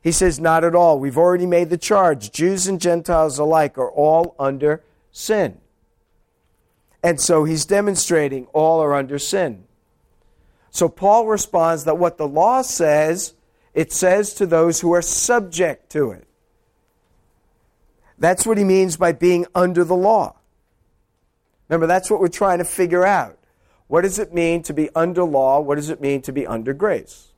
He 0.01 0.11
says, 0.11 0.39
Not 0.39 0.63
at 0.63 0.75
all. 0.75 0.99
We've 0.99 1.17
already 1.17 1.45
made 1.45 1.69
the 1.69 1.77
charge. 1.77 2.31
Jews 2.31 2.67
and 2.67 2.81
Gentiles 2.81 3.39
alike 3.39 3.77
are 3.77 3.91
all 3.91 4.35
under 4.37 4.83
sin. 5.11 5.59
And 7.03 7.19
so 7.19 7.45
he's 7.45 7.65
demonstrating 7.65 8.45
all 8.47 8.81
are 8.81 8.93
under 8.93 9.17
sin. 9.17 9.63
So 10.69 10.87
Paul 10.87 11.25
responds 11.27 11.85
that 11.85 11.97
what 11.97 12.17
the 12.17 12.27
law 12.27 12.61
says, 12.61 13.33
it 13.73 13.91
says 13.91 14.33
to 14.35 14.45
those 14.45 14.81
who 14.81 14.93
are 14.93 15.01
subject 15.01 15.89
to 15.91 16.11
it. 16.11 16.27
That's 18.21 18.45
what 18.45 18.59
he 18.59 18.63
means 18.63 18.97
by 18.97 19.13
being 19.13 19.47
under 19.55 19.83
the 19.83 19.95
law. 19.95 20.35
Remember, 21.67 21.87
that's 21.87 22.11
what 22.11 22.19
we're 22.19 22.27
trying 22.27 22.59
to 22.59 22.63
figure 22.63 23.03
out. 23.03 23.39
What 23.87 24.01
does 24.01 24.19
it 24.19 24.31
mean 24.31 24.61
to 24.63 24.75
be 24.75 24.91
under 24.93 25.23
law? 25.23 25.59
What 25.59 25.75
does 25.75 25.89
it 25.89 26.01
mean 26.01 26.21
to 26.21 26.31
be 26.31 26.45
under 26.45 26.71
grace? 26.71 27.29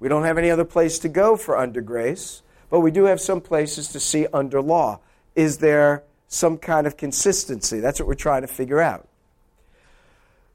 We 0.00 0.08
don't 0.08 0.24
have 0.24 0.36
any 0.36 0.50
other 0.50 0.64
place 0.64 0.98
to 0.98 1.08
go 1.08 1.36
for 1.36 1.56
under 1.56 1.80
grace, 1.80 2.42
but 2.68 2.80
we 2.80 2.90
do 2.90 3.04
have 3.04 3.20
some 3.20 3.40
places 3.40 3.86
to 3.92 4.00
see 4.00 4.26
under 4.32 4.60
law. 4.60 4.98
Is 5.36 5.58
there 5.58 6.02
some 6.26 6.58
kind 6.58 6.88
of 6.88 6.96
consistency? 6.96 7.78
That's 7.78 8.00
what 8.00 8.08
we're 8.08 8.14
trying 8.14 8.42
to 8.42 8.48
figure 8.48 8.80
out. 8.80 9.06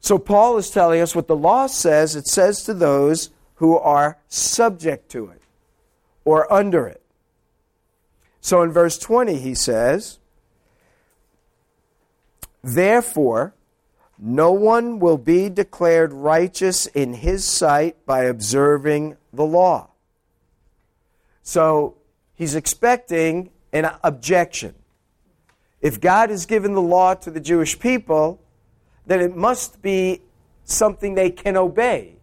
So 0.02 0.20
Paul 0.20 0.58
is 0.58 0.72
telling 0.72 1.00
us 1.00 1.16
what 1.16 1.28
the 1.28 1.38
law 1.38 1.68
says, 1.68 2.18
it 2.18 2.28
says 2.28 2.64
to 2.64 2.74
those 2.74 3.30
who 3.56 3.78
are 3.78 4.18
subject 4.28 5.10
to 5.12 5.30
it 5.30 5.42
or 6.26 6.52
under 6.52 6.86
it. 6.86 7.02
So 8.42 8.62
in 8.62 8.72
verse 8.72 8.98
20, 8.98 9.38
he 9.38 9.54
says, 9.54 10.20
Therefore, 12.64 13.54
no 14.18 14.52
one 14.52 15.00
will 15.00 15.18
be 15.18 15.50
declared 15.50 16.12
righteous 16.12 16.86
in 16.88 17.14
his 17.14 17.46
sight 17.46 18.06
by 18.06 18.24
observing 18.24 19.18
the 19.32 19.46
law. 19.46 19.90
So 21.42 21.96
he's 22.36 22.56
expecting 22.56 23.52
an 23.72 23.92
objection. 24.04 24.76
If 25.82 26.02
God 26.02 26.30
has 26.30 26.46
given 26.46 26.74
the 26.74 26.82
law 26.82 27.14
to 27.14 27.32
the 27.32 27.40
Jewish 27.40 27.80
people, 27.80 28.42
then 29.06 29.22
it 29.22 29.36
must 29.36 29.82
be 29.82 30.22
something 30.66 31.16
they 31.16 31.32
can 31.32 31.56
obey. 31.56 32.16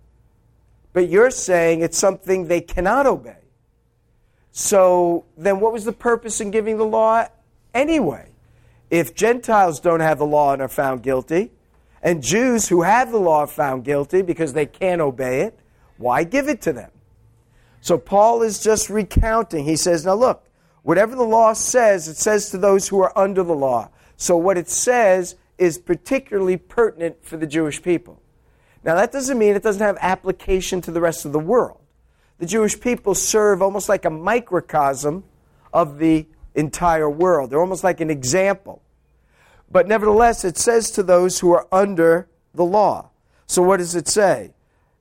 But 0.93 1.09
you're 1.09 1.31
saying 1.31 1.81
it's 1.81 1.99
something 1.99 2.47
they 2.47 2.61
cannot 2.61 3.07
obey. 3.07 3.46
So 4.59 5.27
then 5.37 5.61
what 5.61 5.75
was 5.75 5.85
the 5.85 5.93
purpose 5.93 6.41
in 6.41 6.51
giving 6.51 6.79
the 6.79 6.87
law 6.87 7.27
anyway? 7.75 8.31
If 8.89 9.15
Gentiles 9.15 9.81
don't 9.81 10.01
have 10.01 10.17
the 10.17 10.25
law 10.25 10.55
and 10.55 10.63
are 10.63 10.69
found 10.69 11.03
guilty, 11.03 11.51
and 12.03 12.23
Jews 12.23 12.67
who 12.69 12.81
have 12.81 13.11
the 13.13 13.19
law 13.19 13.41
are 13.41 13.47
found 13.47 13.85
guilty 13.85 14.23
because 14.23 14.55
they 14.55 14.65
can't 14.65 15.03
obey 15.03 15.43
it, 15.43 15.59
why 15.99 16.25
give 16.25 16.49
it 16.49 16.63
to 16.63 16.73
them? 16.73 16.91
So 17.83 17.99
Paul 17.99 18.41
is 18.41 18.59
just 18.59 18.89
recounting. 18.89 19.67
He 19.67 19.77
says, 19.77 20.07
Now 20.07 20.15
look, 20.15 20.49
whatever 20.85 21.15
the 21.15 21.23
law 21.23 21.53
says, 21.53 22.09
it 22.09 22.17
says 22.17 22.49
to 22.49 22.57
those 22.57 22.89
who 22.89 22.99
are 23.03 23.13
under 23.17 23.43
the 23.43 23.55
law. 23.55 23.91
So 24.17 24.39
what 24.39 24.57
it 24.57 24.71
says 24.71 25.35
is 25.59 25.77
particularly 25.77 26.57
pertinent 26.57 27.23
for 27.23 27.37
the 27.37 27.47
Jewish 27.47 27.83
people. 27.83 28.23
Now, 28.83 28.95
that 28.95 29.13
doesn't 29.13 29.37
mean 29.37 29.55
it 29.55 29.63
doesn't 29.63 29.83
have 29.83 29.99
application 30.01 30.81
to 30.81 30.91
the 30.91 31.03
rest 31.03 31.27
of 31.27 31.33
the 31.33 31.39
world. 31.39 31.81
The 32.39 32.47
Jewish 32.47 32.79
people 32.79 33.15
serve 33.15 33.63
almost 33.63 33.89
like 33.89 34.05
a 34.05 34.11
microcosm 34.11 35.25
of 35.73 35.99
the 35.99 36.27
entire 36.55 37.09
world. 37.09 37.51
They're 37.51 37.61
almost 37.61 37.85
like 37.85 38.01
an 38.01 38.11
example. 38.11 38.83
But 39.71 39.89
nevertheless, 39.89 40.45
it 40.45 40.57
says 40.57 40.91
to 40.93 41.03
those 41.03 41.41
who 41.41 41.53
are 41.53 41.67
under 41.73 42.29
the 42.55 42.65
law. 42.65 43.11
So, 43.47 43.63
what 43.63 43.79
does 43.79 43.95
it 43.95 44.09
say? 44.09 44.53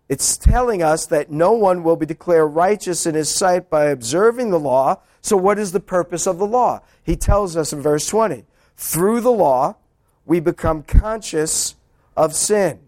It's 0.08 0.38
telling 0.38 0.84
us 0.84 1.08
that 1.08 1.32
no 1.32 1.52
one 1.52 1.84
will 1.84 1.96
be 1.96 2.06
declared 2.06 2.54
righteous 2.54 3.06
in 3.06 3.16
his 3.16 3.34
sight 3.34 3.70
by 3.70 3.86
observing 3.86 4.52
the 4.52 4.60
law. 4.60 5.02
So, 5.22 5.36
what 5.36 5.58
is 5.58 5.72
the 5.72 5.80
purpose 5.80 6.28
of 6.28 6.38
the 6.38 6.46
law? 6.46 6.82
He 7.04 7.16
tells 7.16 7.58
us 7.58 7.74
in 7.74 7.82
verse 7.82 8.08
20 8.08 8.46
through 8.78 9.22
the 9.22 9.32
law, 9.32 9.78
we 10.26 10.40
become 10.40 10.84
conscious 10.84 11.76
of 12.16 12.36
sin. 12.36 12.80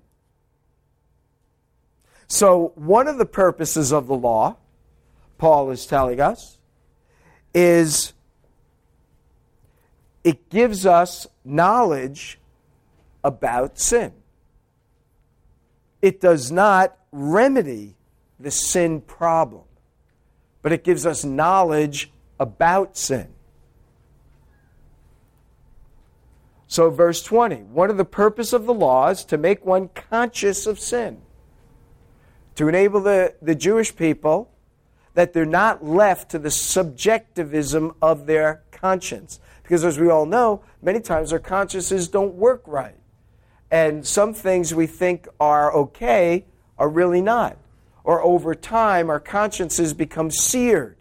So, 2.27 2.73
one 2.75 3.07
of 3.07 3.17
the 3.17 3.25
purposes 3.25 3.93
of 3.93 4.07
the 4.07 4.15
law, 4.15 4.57
Paul 5.37 5.71
is 5.71 5.85
telling 5.85 6.19
us, 6.19 6.57
is 7.53 8.13
it 10.23 10.49
gives 10.49 10.85
us 10.85 11.25
knowledge 11.45 12.37
about 13.23 13.79
sin. 13.79 14.11
It 16.01 16.19
does 16.19 16.51
not 16.51 16.97
remedy 17.11 17.95
the 18.39 18.51
sin 18.51 19.01
problem, 19.01 19.63
but 20.61 20.71
it 20.73 20.83
gives 20.83 21.05
us 21.05 21.23
knowledge 21.23 22.11
about 22.39 22.97
sin. 22.97 23.27
So, 26.67 26.89
verse 26.89 27.23
20 27.23 27.63
one 27.63 27.89
of 27.89 27.97
the 27.97 28.05
purpose 28.05 28.51
of 28.51 28.65
the 28.65 28.73
law 28.73 29.07
is 29.07 29.23
to 29.25 29.37
make 29.37 29.65
one 29.65 29.89
conscious 29.89 30.67
of 30.67 30.79
sin, 30.79 31.21
to 32.57 32.67
enable 32.67 32.99
the, 32.99 33.33
the 33.41 33.55
Jewish 33.55 33.95
people 33.95 34.51
that 35.13 35.31
they're 35.31 35.45
not 35.45 35.85
left 35.85 36.31
to 36.31 36.39
the 36.39 36.51
subjectivism 36.51 37.95
of 38.01 38.25
their 38.25 38.63
conscience. 38.71 39.39
Because 39.63 39.85
as 39.85 39.99
we 39.99 40.09
all 40.09 40.25
know, 40.25 40.63
many 40.81 40.99
times 40.99 41.31
our 41.31 41.39
consciences 41.39 42.07
don't 42.07 42.33
work 42.33 42.63
right. 42.65 42.95
And 43.69 44.05
some 44.05 44.33
things 44.33 44.73
we 44.73 44.87
think 44.87 45.27
are 45.39 45.73
okay 45.73 46.45
are 46.77 46.89
really 46.89 47.21
not. 47.21 47.57
Or 48.03 48.21
over 48.21 48.55
time, 48.55 49.09
our 49.09 49.19
consciences 49.19 49.93
become 49.93 50.31
seared. 50.31 50.97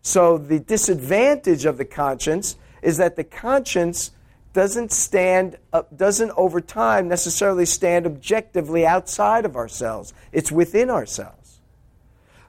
So 0.00 0.38
the 0.38 0.60
disadvantage 0.60 1.64
of 1.64 1.76
the 1.78 1.84
conscience 1.84 2.56
is 2.82 2.96
that 2.96 3.16
the 3.16 3.24
conscience 3.24 4.10
doesn't 4.52 4.92
stand 4.92 5.56
up, 5.72 5.96
doesn't 5.96 6.30
over 6.36 6.60
time 6.60 7.08
necessarily 7.08 7.64
stand 7.66 8.06
objectively 8.06 8.86
outside 8.86 9.44
of 9.44 9.56
ourselves. 9.56 10.12
It's 10.30 10.52
within 10.52 10.90
ourselves. 10.90 11.60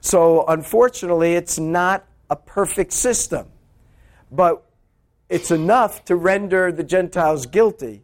So 0.00 0.44
unfortunately, 0.46 1.34
it's 1.34 1.58
not 1.58 2.04
a 2.28 2.36
perfect 2.36 2.92
system. 2.92 3.46
But 4.30 4.62
it's 5.28 5.50
enough 5.50 6.04
to 6.06 6.16
render 6.16 6.70
the 6.70 6.84
Gentiles 6.84 7.46
guilty. 7.46 8.02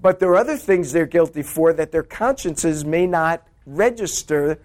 But 0.00 0.20
there 0.20 0.30
are 0.30 0.36
other 0.36 0.56
things 0.56 0.92
they're 0.92 1.06
guilty 1.06 1.42
for 1.42 1.72
that 1.72 1.90
their 1.90 2.02
consciences 2.02 2.84
may 2.84 3.06
not 3.06 3.46
register 3.64 4.58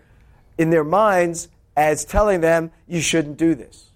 in 0.58 0.70
their 0.70 0.84
minds 0.84 1.48
as 1.76 2.06
telling 2.06 2.42
them 2.42 2.72
you 2.88 3.02
shouldn't 3.02 3.38
do 3.38 3.56
this. 3.56 3.91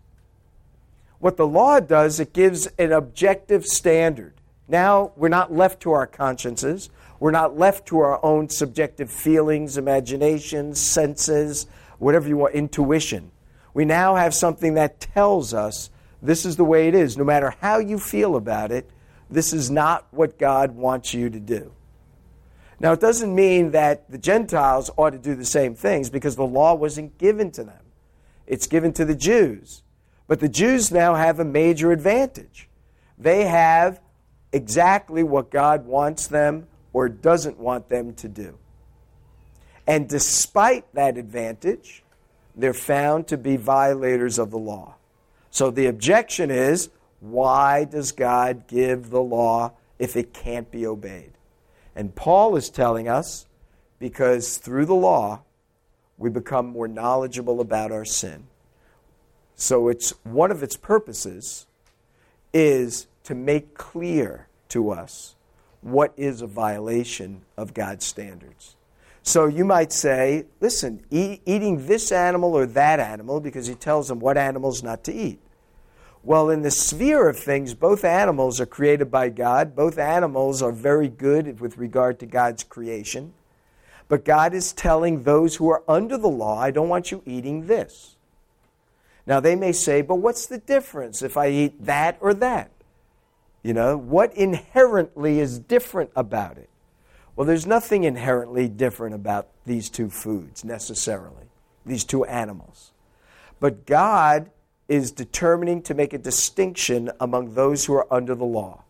What 1.25 1.38
the 1.38 1.47
law 1.47 1.79
does, 1.79 2.19
it 2.19 2.33
gives 2.33 2.67
an 2.77 2.91
objective 2.91 3.65
standard. 3.65 4.35
Now 4.67 5.11
we're 5.15 5.27
not 5.27 5.51
left 5.51 5.79
to 5.79 5.91
our 5.91 6.05
consciences. 6.05 6.91
We're 7.19 7.31
not 7.31 7.57
left 7.57 7.88
to 7.88 7.97
our 7.97 8.23
own 8.23 8.47
subjective 8.49 9.09
feelings, 9.09 9.75
imaginations, 9.75 10.79
senses, 10.79 11.65
whatever 11.97 12.27
you 12.27 12.38
want, 12.38 12.53
intuition. 12.53 13.31
We 13.73 13.85
now 13.85 14.13
have 14.13 14.35
something 14.35 14.75
that 14.75 14.99
tells 14.99 15.51
us 15.51 15.89
this 16.21 16.45
is 16.45 16.57
the 16.57 16.63
way 16.63 16.89
it 16.89 16.93
is. 16.93 17.17
No 17.17 17.23
matter 17.23 17.55
how 17.59 17.79
you 17.79 17.97
feel 17.97 18.35
about 18.35 18.71
it, 18.71 18.88
this 19.27 19.51
is 19.51 19.71
not 19.71 20.05
what 20.11 20.38
God 20.38 20.75
wants 20.75 21.15
you 21.15 21.31
to 21.31 21.39
do. 21.39 21.73
Now, 22.79 22.93
it 22.93 22.99
doesn't 22.99 23.33
mean 23.33 23.71
that 23.71 24.11
the 24.11 24.19
Gentiles 24.19 24.91
ought 24.95 25.13
to 25.13 25.17
do 25.17 25.33
the 25.33 25.43
same 25.43 25.73
things 25.73 26.11
because 26.11 26.35
the 26.35 26.45
law 26.45 26.75
wasn't 26.75 27.17
given 27.17 27.49
to 27.53 27.63
them, 27.63 27.81
it's 28.45 28.67
given 28.67 28.93
to 28.93 29.05
the 29.05 29.15
Jews. 29.15 29.81
But 30.27 30.39
the 30.39 30.49
Jews 30.49 30.91
now 30.91 31.15
have 31.15 31.39
a 31.39 31.45
major 31.45 31.91
advantage. 31.91 32.67
They 33.17 33.45
have 33.45 34.01
exactly 34.51 35.23
what 35.23 35.51
God 35.51 35.85
wants 35.85 36.27
them 36.27 36.67
or 36.93 37.09
doesn't 37.09 37.59
want 37.59 37.89
them 37.89 38.13
to 38.15 38.27
do. 38.27 38.57
And 39.88 40.09
despite 40.09 40.91
that 40.95 41.17
advantage, 41.17 42.03
they're 42.55 42.73
found 42.73 43.27
to 43.27 43.38
be 43.38 43.57
violators 43.57 44.39
of 44.39 44.49
the 44.49 44.57
law. 44.57 44.95
So 45.51 45.71
the 45.71 45.85
objection 45.88 46.49
is 46.49 46.89
why 47.19 47.85
does 47.85 48.11
God 48.11 48.67
give 48.67 49.09
the 49.09 49.21
law 49.21 49.73
if 49.99 50.15
it 50.15 50.33
can't 50.33 50.69
be 50.71 50.85
obeyed? 50.85 51.33
And 51.95 52.15
Paul 52.15 52.55
is 52.55 52.69
telling 52.69 53.07
us 53.07 53.45
because 53.99 54.57
through 54.57 54.85
the 54.85 54.95
law, 54.95 55.41
we 56.17 56.29
become 56.29 56.67
more 56.67 56.88
knowledgeable 56.88 57.61
about 57.61 57.91
our 57.91 58.05
sin. 58.05 58.47
So 59.56 59.88
it's 59.88 60.12
one 60.24 60.52
of 60.52 60.63
its 60.63 60.76
purposes 60.76 61.65
is 62.54 63.08
to 63.24 63.36
make 63.36 63.74
clear 63.74 64.48
to 64.70 64.91
us 64.91 65.36
what 65.82 66.13
is 66.18 66.41
a 66.41 66.48
violation 66.48 67.41
of 67.58 67.74
God's 67.74 68.06
standards. 68.06 68.76
So 69.24 69.48
you 69.48 69.65
might 69.65 69.91
say, 69.91 70.46
listen, 70.60 71.04
e- 71.10 71.39
eating 71.46 71.88
this 71.88 72.12
animal 72.12 72.54
or 72.54 72.65
that 72.68 73.00
animal, 73.00 73.39
because 73.39 73.68
he 73.68 73.76
tells 73.76 74.08
them 74.08 74.20
what 74.20 74.38
animals 74.38 74.84
not 74.84 75.04
to 75.06 75.13
eat. 75.13 75.39
Well, 76.24 76.50
in 76.50 76.63
the 76.63 76.72
sphere 76.72 77.30
of 77.30 77.38
things, 77.38 77.74
both 77.74 78.04
animals 78.04 78.60
are 78.60 78.65
created 78.65 79.12
by 79.12 79.30
God. 79.30 79.76
Both 79.76 79.98
animals 79.98 80.62
are 80.62 80.72
very 80.72 81.08
good 81.08 81.60
with 81.60 81.78
regard 81.78 82.20
to 82.20 82.26
God's 82.26 82.63
creation. 82.63 83.34
But 84.08 84.26
God 84.26 84.54
is 84.54 84.74
telling 84.74 85.24
those 85.24 85.56
who 85.56 85.70
are 85.70 85.84
under 85.88 86.18
the 86.18 86.28
law, 86.28 86.60
I 86.60 86.72
don't 86.72 86.89
want 86.89 87.12
you 87.12 87.22
eating 87.26 87.68
this. 87.68 88.14
Now, 89.27 89.39
they 89.39 89.55
may 89.55 89.71
say, 89.71 90.01
but 90.01 90.15
what's 90.15 90.45
the 90.45 90.59
difference 90.59 91.21
if 91.21 91.35
I 91.35 91.49
eat 91.49 91.85
that 91.85 92.17
or 92.21 92.33
that? 92.35 92.71
You 93.63 93.73
know, 93.73 93.97
what 93.97 94.35
inherently 94.35 95.39
is 95.39 95.57
different 95.57 96.11
about 96.15 96.57
it? 96.57 96.69
Well, 97.35 97.47
there's 97.47 97.65
nothing 97.65 98.03
inherently 98.03 98.69
different 98.69 99.15
about 99.15 99.47
these 99.65 99.89
two 99.89 100.09
foods 100.09 100.63
necessarily, 100.63 101.47
these 101.85 102.03
two 102.03 102.23
animals. 102.25 102.91
But 103.59 103.85
God 103.85 104.51
is 104.88 105.11
determining 105.11 105.81
to 105.83 105.93
make 105.93 106.13
a 106.13 106.17
distinction 106.17 107.09
among 107.19 107.55
those 107.55 107.85
who 107.85 107.93
are 107.95 108.13
under 108.13 108.35
the 108.35 108.45
law. 108.45 108.83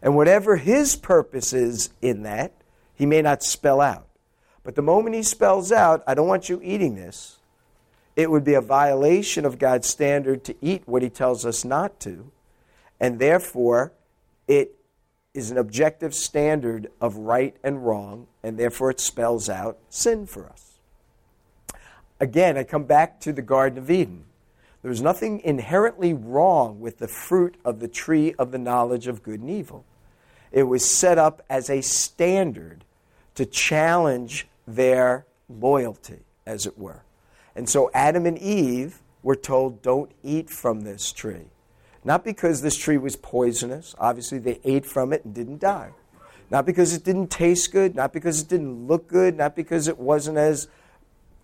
And 0.00 0.16
whatever 0.16 0.56
his 0.56 0.96
purpose 0.96 1.52
is 1.52 1.90
in 2.00 2.22
that, 2.22 2.52
he 2.94 3.04
may 3.04 3.20
not 3.20 3.42
spell 3.42 3.80
out. 3.80 4.06
But 4.64 4.74
the 4.74 4.82
moment 4.82 5.14
he 5.14 5.22
spells 5.22 5.70
out, 5.70 6.02
I 6.06 6.14
don't 6.14 6.28
want 6.28 6.48
you 6.48 6.60
eating 6.62 6.94
this, 6.94 7.37
it 8.18 8.32
would 8.32 8.42
be 8.42 8.54
a 8.54 8.60
violation 8.60 9.44
of 9.44 9.60
God's 9.60 9.86
standard 9.86 10.42
to 10.42 10.56
eat 10.60 10.82
what 10.86 11.02
he 11.02 11.08
tells 11.08 11.46
us 11.46 11.64
not 11.64 12.00
to. 12.00 12.32
And 12.98 13.20
therefore, 13.20 13.92
it 14.48 14.74
is 15.34 15.52
an 15.52 15.56
objective 15.56 16.12
standard 16.12 16.90
of 17.00 17.14
right 17.14 17.56
and 17.62 17.86
wrong, 17.86 18.26
and 18.42 18.58
therefore 18.58 18.90
it 18.90 18.98
spells 18.98 19.48
out 19.48 19.78
sin 19.88 20.26
for 20.26 20.46
us. 20.46 20.80
Again, 22.18 22.58
I 22.58 22.64
come 22.64 22.82
back 22.82 23.20
to 23.20 23.32
the 23.32 23.40
Garden 23.40 23.78
of 23.78 23.88
Eden. 23.88 24.24
There 24.82 24.88
was 24.88 25.00
nothing 25.00 25.38
inherently 25.44 26.12
wrong 26.12 26.80
with 26.80 26.98
the 26.98 27.06
fruit 27.06 27.54
of 27.64 27.78
the 27.78 27.86
tree 27.86 28.34
of 28.36 28.50
the 28.50 28.58
knowledge 28.58 29.06
of 29.06 29.22
good 29.22 29.38
and 29.38 29.48
evil. 29.48 29.84
It 30.50 30.64
was 30.64 30.84
set 30.84 31.18
up 31.18 31.40
as 31.48 31.70
a 31.70 31.82
standard 31.82 32.84
to 33.36 33.46
challenge 33.46 34.48
their 34.66 35.24
loyalty, 35.48 36.24
as 36.44 36.66
it 36.66 36.76
were. 36.76 37.04
And 37.58 37.68
so 37.68 37.90
Adam 37.92 38.24
and 38.24 38.38
Eve 38.38 39.02
were 39.24 39.34
told, 39.34 39.82
don't 39.82 40.12
eat 40.22 40.48
from 40.48 40.82
this 40.82 41.10
tree. 41.10 41.50
Not 42.04 42.24
because 42.24 42.62
this 42.62 42.76
tree 42.76 42.98
was 42.98 43.16
poisonous. 43.16 43.96
Obviously, 43.98 44.38
they 44.38 44.60
ate 44.62 44.86
from 44.86 45.12
it 45.12 45.24
and 45.24 45.34
didn't 45.34 45.58
die. 45.58 45.90
Not 46.52 46.66
because 46.66 46.94
it 46.94 47.02
didn't 47.02 47.32
taste 47.32 47.72
good, 47.72 47.96
not 47.96 48.12
because 48.12 48.40
it 48.40 48.48
didn't 48.48 48.86
look 48.86 49.08
good, 49.08 49.36
not 49.36 49.56
because 49.56 49.88
it 49.88 49.98
wasn't 49.98 50.38
as, 50.38 50.68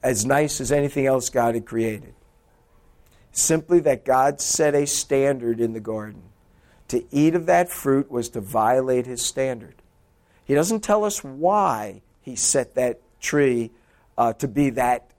as 0.05 0.25
nice 0.25 0.61
as 0.61 0.71
anything 0.71 1.05
else 1.05 1.31
God 1.31 1.57
had 1.57 1.67
created. 1.67 2.15
Simply 3.33 3.81
that 3.81 4.05
God 4.05 4.41
set 4.41 4.77
a 4.77 4.87
standard 4.87 5.59
in 5.59 5.73
the 5.73 5.81
garden. 5.81 6.23
To 6.89 7.05
eat 7.11 7.35
of 7.35 7.47
that 7.47 7.71
fruit 7.71 8.09
was 8.09 8.29
to 8.31 8.41
violate 8.41 9.07
his 9.07 9.21
standard. 9.21 9.83
He 10.45 10.55
doesn't 10.55 10.85
tell 10.85 11.05
us 11.05 11.25
why 11.25 12.03
he 12.23 12.37
set 12.37 12.77
that 12.77 13.01
tree 13.21 13.73
uh, 14.17 14.35
to 14.35 14.47
be 14.47 14.71
that 14.71 15.11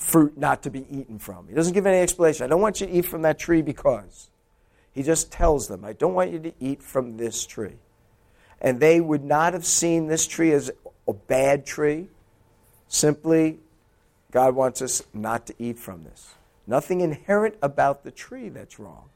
fruit 0.00 0.36
not 0.38 0.62
to 0.62 0.70
be 0.70 0.86
eaten 0.90 1.18
from. 1.18 1.46
He 1.46 1.54
doesn't 1.54 1.74
give 1.74 1.86
any 1.86 1.98
explanation. 1.98 2.44
I 2.44 2.48
don't 2.48 2.62
want 2.62 2.80
you 2.80 2.86
to 2.86 2.92
eat 2.92 3.04
from 3.04 3.22
that 3.22 3.38
tree 3.38 3.60
because. 3.60 4.30
He 4.92 5.02
just 5.02 5.30
tells 5.30 5.68
them, 5.68 5.84
I 5.84 5.92
don't 5.92 6.14
want 6.14 6.32
you 6.32 6.40
to 6.40 6.52
eat 6.58 6.82
from 6.82 7.18
this 7.18 7.46
tree. 7.46 7.76
And 8.60 8.80
they 8.80 9.00
would 9.00 9.22
not 9.22 9.52
have 9.52 9.64
seen 9.64 10.08
this 10.08 10.26
tree 10.26 10.52
as 10.52 10.70
a 11.06 11.12
bad 11.12 11.66
tree. 11.66 12.08
Simply, 12.88 13.58
God 14.32 14.54
wants 14.54 14.80
us 14.82 15.02
not 15.12 15.46
to 15.46 15.54
eat 15.58 15.78
from 15.78 16.04
this. 16.04 16.34
Nothing 16.66 17.02
inherent 17.02 17.56
about 17.62 18.02
the 18.02 18.10
tree 18.10 18.48
that's 18.48 18.78
wrong. 18.78 19.10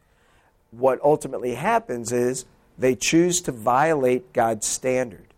What 0.70 1.01
ultimately 1.03 1.55
happens 1.55 2.12
is 2.12 2.44
they 2.79 2.94
choose 2.94 3.40
to 3.42 3.53
violate 3.53 4.33
God's 4.33 4.66
standard, 4.66 5.33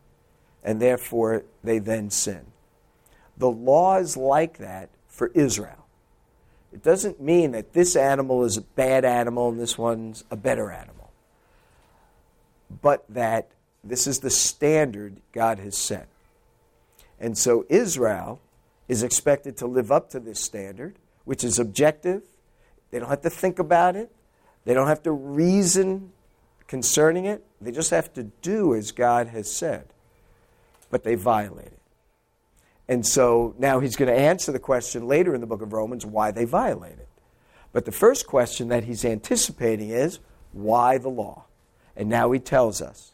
and 0.64 0.82
therefore 0.82 1.44
they 1.62 1.78
then 1.78 2.10
sin. 2.10 2.46
The 3.36 3.50
law 3.50 3.98
is 3.98 4.16
like 4.16 4.58
that 4.58 4.90
for 5.16 5.28
Israel. 5.28 5.86
It 6.72 6.82
doesn't 6.82 7.20
mean 7.20 7.52
that 7.52 7.72
this 7.72 7.96
animal 7.96 8.44
is 8.44 8.56
a 8.56 8.60
bad 8.60 9.04
animal 9.04 9.48
and 9.48 9.58
this 9.58 9.78
one's 9.78 10.24
a 10.30 10.36
better 10.36 10.70
animal, 10.70 11.10
but 12.82 13.04
that 13.08 13.48
this 13.82 14.06
is 14.06 14.20
the 14.20 14.30
standard 14.30 15.16
God 15.32 15.58
has 15.58 15.76
set. 15.76 16.08
And 17.18 17.36
so 17.36 17.64
Israel 17.68 18.40
is 18.88 19.02
expected 19.02 19.56
to 19.58 19.66
live 19.66 19.90
up 19.90 20.10
to 20.10 20.20
this 20.20 20.38
standard 20.38 20.96
which 21.24 21.42
is 21.42 21.58
objective. 21.58 22.22
They 22.90 22.98
don't 22.98 23.08
have 23.08 23.22
to 23.22 23.30
think 23.30 23.58
about 23.58 23.96
it, 23.96 24.12
they 24.64 24.74
don't 24.74 24.88
have 24.88 25.02
to 25.04 25.12
reason 25.12 26.12
concerning 26.66 27.24
it. 27.24 27.44
They 27.60 27.70
just 27.70 27.90
have 27.90 28.12
to 28.14 28.24
do 28.24 28.74
as 28.74 28.92
God 28.92 29.28
has 29.28 29.50
said. 29.50 29.86
But 30.90 31.04
they 31.04 31.14
violate 31.14 31.66
it. 31.66 31.75
And 32.88 33.04
so 33.04 33.54
now 33.58 33.80
he's 33.80 33.96
going 33.96 34.12
to 34.12 34.18
answer 34.18 34.52
the 34.52 34.58
question 34.58 35.06
later 35.06 35.34
in 35.34 35.40
the 35.40 35.46
book 35.46 35.62
of 35.62 35.72
Romans 35.72 36.06
why 36.06 36.30
they 36.30 36.44
violate 36.44 36.98
it. 36.98 37.08
But 37.72 37.84
the 37.84 37.92
first 37.92 38.26
question 38.26 38.68
that 38.68 38.84
he's 38.84 39.04
anticipating 39.04 39.90
is 39.90 40.20
why 40.52 40.98
the 40.98 41.08
law? 41.08 41.44
And 41.96 42.08
now 42.08 42.30
he 42.30 42.38
tells 42.38 42.80
us 42.80 43.12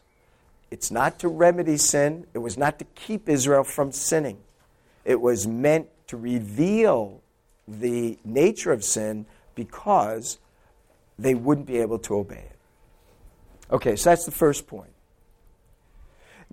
it's 0.71 0.89
not 0.89 1.19
to 1.19 1.27
remedy 1.27 1.77
sin, 1.77 2.25
it 2.33 2.39
was 2.39 2.57
not 2.57 2.79
to 2.79 2.85
keep 2.95 3.27
Israel 3.27 3.63
from 3.63 3.91
sinning. 3.91 4.37
It 5.05 5.19
was 5.19 5.45
meant 5.45 5.87
to 6.07 6.17
reveal 6.17 7.21
the 7.67 8.17
nature 8.23 8.71
of 8.71 8.83
sin 8.83 9.25
because 9.55 10.39
they 11.19 11.35
wouldn't 11.35 11.67
be 11.67 11.77
able 11.77 11.99
to 11.99 12.15
obey 12.15 12.35
it. 12.49 12.57
Okay, 13.71 13.95
so 13.95 14.09
that's 14.09 14.25
the 14.25 14.31
first 14.31 14.67
point. 14.67 14.92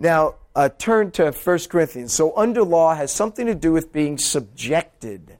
Now, 0.01 0.37
uh, 0.57 0.71
turn 0.71 1.11
to 1.13 1.31
1 1.31 1.59
Corinthians. 1.69 2.15
So, 2.15 2.35
under 2.37 2.65
law 2.65 2.95
has 2.95 3.13
something 3.13 3.47
to 3.47 3.55
do 3.55 3.73
with 3.73 3.93
being 3.93 4.17
subjected 4.17 5.37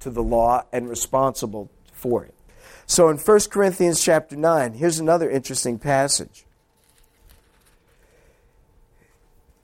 to 0.00 0.10
the 0.10 0.22
law 0.22 0.64
and 0.70 0.88
responsible 0.88 1.70
for 1.92 2.24
it. 2.24 2.34
So, 2.84 3.08
in 3.08 3.16
1 3.16 3.40
Corinthians 3.50 4.04
chapter 4.04 4.36
9, 4.36 4.74
here's 4.74 4.98
another 4.98 5.30
interesting 5.30 5.78
passage. 5.78 6.44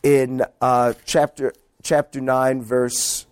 In 0.03 0.42
uh, 0.62 0.95
chapter, 1.05 1.53
chapter 1.83 2.21
9, 2.21 2.62
verse 2.62 3.27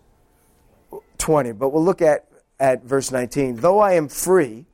20. 1.16 1.52
But 1.52 1.70
we'll 1.70 1.84
look 1.84 2.02
at, 2.02 2.26
at 2.60 2.84
verse 2.84 3.10
19. 3.10 3.56
Though 3.56 3.80
I 3.80 3.94
am 3.94 4.08
free 4.08 4.66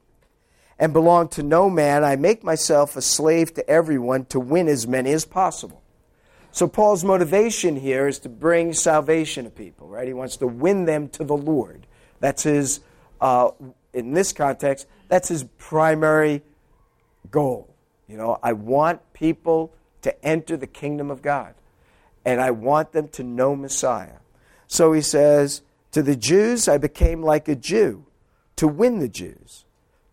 and 0.79 0.93
belong 0.93 1.29
to 1.29 1.43
no 1.43 1.71
man, 1.71 2.05
I 2.05 2.17
make 2.17 2.43
myself 2.43 2.97
a 2.97 3.03
slave 3.03 3.55
to 3.55 3.71
everyone 3.71 4.25
to 4.27 4.41
win 4.41 4.69
as 4.69 4.87
many 4.87 5.13
as 5.13 5.25
possible. 5.25 5.83
So 6.57 6.67
Paul's 6.67 7.05
motivation 7.05 7.77
here 7.77 8.09
is 8.09 8.19
to 8.21 8.31
bring 8.31 8.73
salvation 8.73 9.45
to 9.45 9.51
people, 9.51 9.89
right? 9.89 10.09
He 10.09 10.15
wants 10.15 10.39
to 10.39 10.47
win 10.47 10.87
them 10.87 11.07
to 11.11 11.23
the 11.23 11.37
Lord. 11.37 11.87
That's 12.21 12.45
his, 12.45 12.81
uh, 13.21 13.51
in 13.93 14.15
this 14.15 14.33
context, 14.33 14.87
that's 15.09 15.29
his 15.29 15.45
primary 15.59 16.41
goal. 17.31 17.75
You 18.09 18.17
know, 18.17 18.39
I 18.43 18.55
want 18.55 19.03
people 19.13 19.75
to 20.01 20.25
enter 20.25 20.57
the 20.57 20.67
kingdom 20.67 21.11
of 21.11 21.21
God, 21.21 21.53
and 22.25 22.41
I 22.41 22.53
want 22.53 22.93
them 22.93 23.09
to 23.09 23.23
know 23.23 23.55
Messiah. 23.55 24.21
So 24.67 24.95
he 24.95 25.03
says, 25.03 25.61
to 25.93 26.03
the 26.03 26.17
Jews, 26.17 26.69
I 26.69 26.79
became 26.79 27.23
like 27.23 27.49
a 27.49 27.55
Jew 27.55 28.07
to 28.57 28.67
win 28.67 29.01
the 29.01 29.09
Jews. 29.09 29.66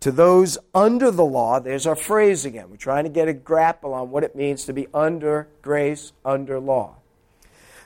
To 0.03 0.11
those 0.11 0.57
under 0.75 1.11
the 1.11 1.23
law, 1.23 1.61
there's 1.61 1.87
our 1.87 1.95
phrase 1.95 2.43
again. 2.43 2.69
We're 2.69 2.75
trying 2.75 3.05
to 3.05 3.09
get 3.09 3.29
a 3.29 3.33
grapple 3.33 3.93
on 3.93 4.11
what 4.11 4.25
it 4.25 4.35
means 4.35 4.65
to 4.65 4.73
be 4.73 4.89
under 4.93 5.47
grace, 5.61 6.11
under 6.25 6.59
law. 6.59 6.95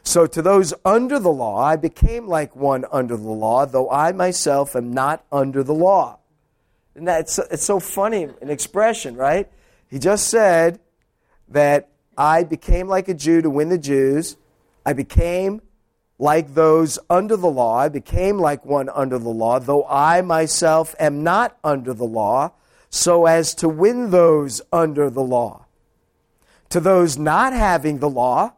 So, 0.02 0.26
to 0.26 0.42
those 0.42 0.74
under 0.84 1.20
the 1.20 1.30
law, 1.30 1.64
I 1.64 1.76
became 1.76 2.28
like 2.28 2.56
one 2.56 2.86
under 2.92 3.16
the 3.16 3.30
law, 3.30 3.68
though 3.68 3.92
I 3.92 4.14
myself 4.14 4.76
am 4.76 4.92
not 4.92 5.26
under 5.32 5.62
the 5.62 5.76
law. 5.76 6.18
And 6.96 7.08
that's 7.08 7.38
it's 7.38 7.64
so 7.64 7.80
funny 7.80 8.24
an 8.42 8.50
expression, 8.50 9.16
right? 9.16 9.48
He 9.88 10.00
just 10.00 10.28
said 10.28 10.80
that 11.50 11.88
I 12.18 12.46
became 12.46 12.88
like 12.88 13.08
a 13.10 13.14
Jew 13.14 13.44
to 13.44 13.50
win 13.52 13.70
the 13.70 13.78
Jews. 13.78 14.38
I 14.84 14.94
became 14.94 15.62
like 16.20 16.54
those 16.54 16.98
under 17.10 17.36
the 17.38 17.50
law. 17.50 17.78
I 17.78 17.90
became 17.90 18.40
like 18.40 18.66
one 18.66 18.90
under 18.90 19.20
the 19.20 19.30
law, 19.30 19.60
though 19.60 19.86
I 19.86 20.22
myself 20.22 20.96
am 21.00 21.24
not 21.24 21.58
under 21.64 21.94
the 21.94 22.06
law, 22.06 22.54
so 22.90 23.26
as 23.26 23.54
to 23.56 23.70
win 23.70 24.12
those 24.12 24.62
under 24.72 25.10
the 25.10 25.22
law. 25.22 25.66
To 26.70 26.80
those 26.80 27.18
not 27.18 27.54
having 27.54 28.00
the 28.00 28.10
law, 28.10 28.54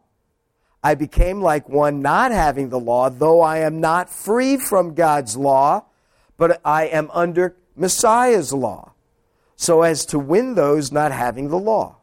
I 0.83 0.95
became 0.95 1.41
like 1.41 1.67
one 1.67 2.01
not 2.01 2.31
having 2.31 2.69
the 2.69 2.79
law, 2.79 3.09
though 3.09 3.41
I 3.41 3.59
am 3.59 3.81
not 3.81 4.09
free 4.09 4.57
from 4.57 4.93
God's 4.93 5.35
law, 5.35 5.85
but 6.37 6.61
I 6.63 6.85
am 6.85 7.11
under 7.11 7.55
Messiah's 7.75 8.53
law, 8.53 8.93
so 9.55 9.81
as 9.81 10.05
to 10.07 10.19
win 10.19 10.55
those 10.55 10.91
not 10.91 11.11
having 11.11 11.49
the 11.49 11.59
law. 11.59 11.97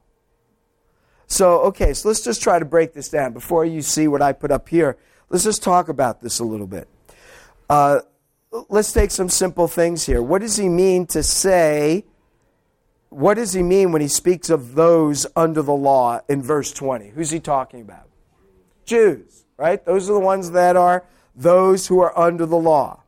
So, 1.26 1.60
okay, 1.62 1.92
so 1.92 2.08
let's 2.08 2.22
just 2.22 2.42
try 2.42 2.58
to 2.58 2.64
break 2.64 2.92
this 2.92 3.08
down. 3.08 3.32
Before 3.32 3.64
you 3.64 3.82
see 3.82 4.06
what 4.06 4.22
I 4.22 4.32
put 4.32 4.52
up 4.52 4.68
here, 4.68 4.96
let's 5.28 5.44
just 5.44 5.62
talk 5.62 5.88
about 5.88 6.20
this 6.20 6.38
a 6.38 6.44
little 6.44 6.66
bit. 6.66 6.88
Uh, 7.68 8.00
let's 8.68 8.92
take 8.92 9.10
some 9.10 9.28
simple 9.28 9.68
things 9.68 10.06
here. 10.06 10.22
What 10.22 10.40
does 10.40 10.56
he 10.56 10.68
mean 10.68 11.06
to 11.08 11.22
say? 11.22 12.04
What 13.08 13.34
does 13.34 13.52
he 13.52 13.62
mean 13.62 13.92
when 13.92 14.02
he 14.02 14.08
speaks 14.08 14.50
of 14.50 14.74
those 14.74 15.26
under 15.36 15.62
the 15.62 15.72
law 15.72 16.20
in 16.28 16.42
verse 16.42 16.72
20? 16.72 17.10
Who's 17.10 17.30
he 17.30 17.40
talking 17.40 17.80
about? 17.80 18.08
Jews, 18.84 19.44
right? 19.56 19.84
Those 19.84 20.08
are 20.08 20.14
the 20.14 20.20
ones 20.20 20.52
that 20.52 20.76
are 20.76 21.04
those 21.34 21.86
who 21.86 22.00
are 22.00 22.16
under 22.18 22.46
the 22.46 22.56
law. 22.56 23.02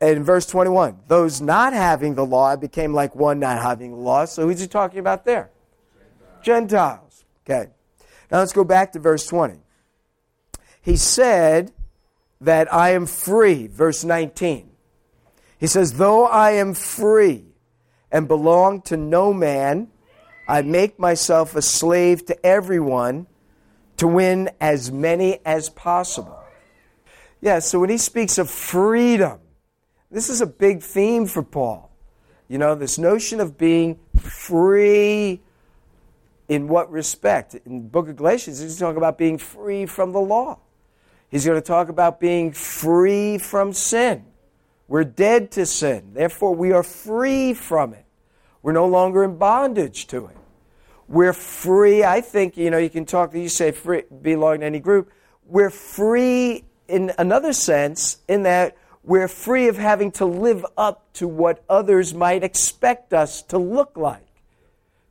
In 0.00 0.24
verse 0.24 0.46
21, 0.46 1.00
those 1.08 1.40
not 1.40 1.72
having 1.72 2.14
the 2.14 2.24
law 2.24 2.54
became 2.56 2.92
like 2.92 3.14
one 3.14 3.38
not 3.38 3.62
having 3.62 3.92
the 3.92 3.96
law. 3.96 4.24
So 4.26 4.46
who's 4.46 4.60
he 4.60 4.66
talking 4.66 4.98
about 4.98 5.24
there? 5.24 5.50
Gentiles. 6.42 7.24
Okay. 7.44 7.70
Now 8.30 8.38
let's 8.40 8.52
go 8.52 8.64
back 8.64 8.92
to 8.92 8.98
verse 8.98 9.26
20. 9.26 9.63
He 10.84 10.96
said 10.96 11.72
that 12.42 12.72
I 12.72 12.90
am 12.90 13.06
free, 13.06 13.66
verse 13.66 14.04
19. 14.04 14.70
He 15.58 15.66
says, 15.66 15.94
Though 15.94 16.26
I 16.26 16.52
am 16.52 16.74
free 16.74 17.46
and 18.12 18.28
belong 18.28 18.82
to 18.82 18.96
no 18.98 19.32
man, 19.32 19.88
I 20.46 20.60
make 20.60 20.98
myself 20.98 21.56
a 21.56 21.62
slave 21.62 22.26
to 22.26 22.46
everyone 22.46 23.26
to 23.96 24.06
win 24.06 24.50
as 24.60 24.92
many 24.92 25.38
as 25.46 25.70
possible. 25.70 26.38
Yeah, 27.40 27.60
so 27.60 27.80
when 27.80 27.88
he 27.88 27.96
speaks 27.96 28.36
of 28.36 28.50
freedom, 28.50 29.38
this 30.10 30.28
is 30.28 30.42
a 30.42 30.46
big 30.46 30.82
theme 30.82 31.24
for 31.24 31.42
Paul. 31.42 31.90
You 32.46 32.58
know, 32.58 32.74
this 32.74 32.98
notion 32.98 33.40
of 33.40 33.56
being 33.56 33.98
free 34.18 35.40
in 36.46 36.68
what 36.68 36.90
respect? 36.90 37.54
In 37.64 37.84
the 37.84 37.88
book 37.88 38.10
of 38.10 38.16
Galatians, 38.16 38.60
he's 38.60 38.78
talking 38.78 38.98
about 38.98 39.16
being 39.16 39.38
free 39.38 39.86
from 39.86 40.12
the 40.12 40.20
law. 40.20 40.58
He's 41.34 41.44
going 41.44 41.60
to 41.60 41.66
talk 41.66 41.88
about 41.88 42.20
being 42.20 42.52
free 42.52 43.38
from 43.38 43.72
sin. 43.72 44.24
We're 44.86 45.02
dead 45.02 45.50
to 45.50 45.66
sin. 45.66 46.12
Therefore, 46.14 46.54
we 46.54 46.70
are 46.70 46.84
free 46.84 47.54
from 47.54 47.92
it. 47.92 48.04
We're 48.62 48.70
no 48.70 48.86
longer 48.86 49.24
in 49.24 49.36
bondage 49.36 50.06
to 50.06 50.26
it. 50.26 50.36
We're 51.08 51.32
free. 51.32 52.04
I 52.04 52.20
think, 52.20 52.56
you 52.56 52.70
know, 52.70 52.78
you 52.78 52.88
can 52.88 53.04
talk, 53.04 53.34
you 53.34 53.48
say 53.48 53.72
free, 53.72 54.04
belong 54.22 54.60
to 54.60 54.66
any 54.66 54.78
group. 54.78 55.10
We're 55.44 55.70
free 55.70 56.66
in 56.86 57.10
another 57.18 57.52
sense, 57.52 58.18
in 58.28 58.44
that 58.44 58.76
we're 59.02 59.26
free 59.26 59.66
of 59.66 59.76
having 59.76 60.12
to 60.12 60.26
live 60.26 60.64
up 60.76 61.12
to 61.14 61.26
what 61.26 61.64
others 61.68 62.14
might 62.14 62.44
expect 62.44 63.12
us 63.12 63.42
to 63.42 63.58
look 63.58 63.96
like. 63.96 64.28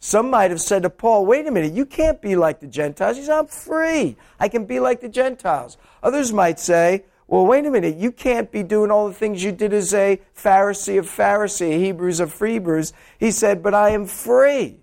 Some 0.03 0.29
might 0.29 0.51
have 0.51 0.59
said 0.59 0.83
to 0.83 0.89
Paul, 0.89 1.25
wait 1.25 1.47
a 1.47 1.51
minute, 1.51 1.71
you 1.71 1.85
can't 1.85 2.21
be 2.21 2.35
like 2.35 2.59
the 2.59 2.67
Gentiles. 2.67 3.15
He 3.15 3.23
said, 3.23 3.39
I'm 3.39 3.47
free. 3.47 4.17
I 4.37 4.49
can 4.49 4.65
be 4.65 4.81
like 4.81 4.99
the 4.99 5.07
Gentiles. 5.07 5.77
Others 6.03 6.33
might 6.33 6.59
say, 6.59 7.05
well, 7.25 7.45
wait 7.45 7.65
a 7.65 7.71
minute, 7.71 7.95
you 7.95 8.11
can't 8.11 8.51
be 8.51 8.63
doing 8.63 8.91
all 8.91 9.07
the 9.07 9.13
things 9.13 9.41
you 9.41 9.53
did 9.53 9.71
as 9.71 9.93
a 9.93 10.19
Pharisee 10.35 10.99
of 10.99 11.05
Pharisee, 11.05 11.77
Hebrews 11.77 12.19
of 12.19 12.37
Hebrews. 12.37 12.91
He 13.17 13.31
said, 13.31 13.63
but 13.63 13.73
I 13.73 13.91
am 13.91 14.05
free. 14.05 14.75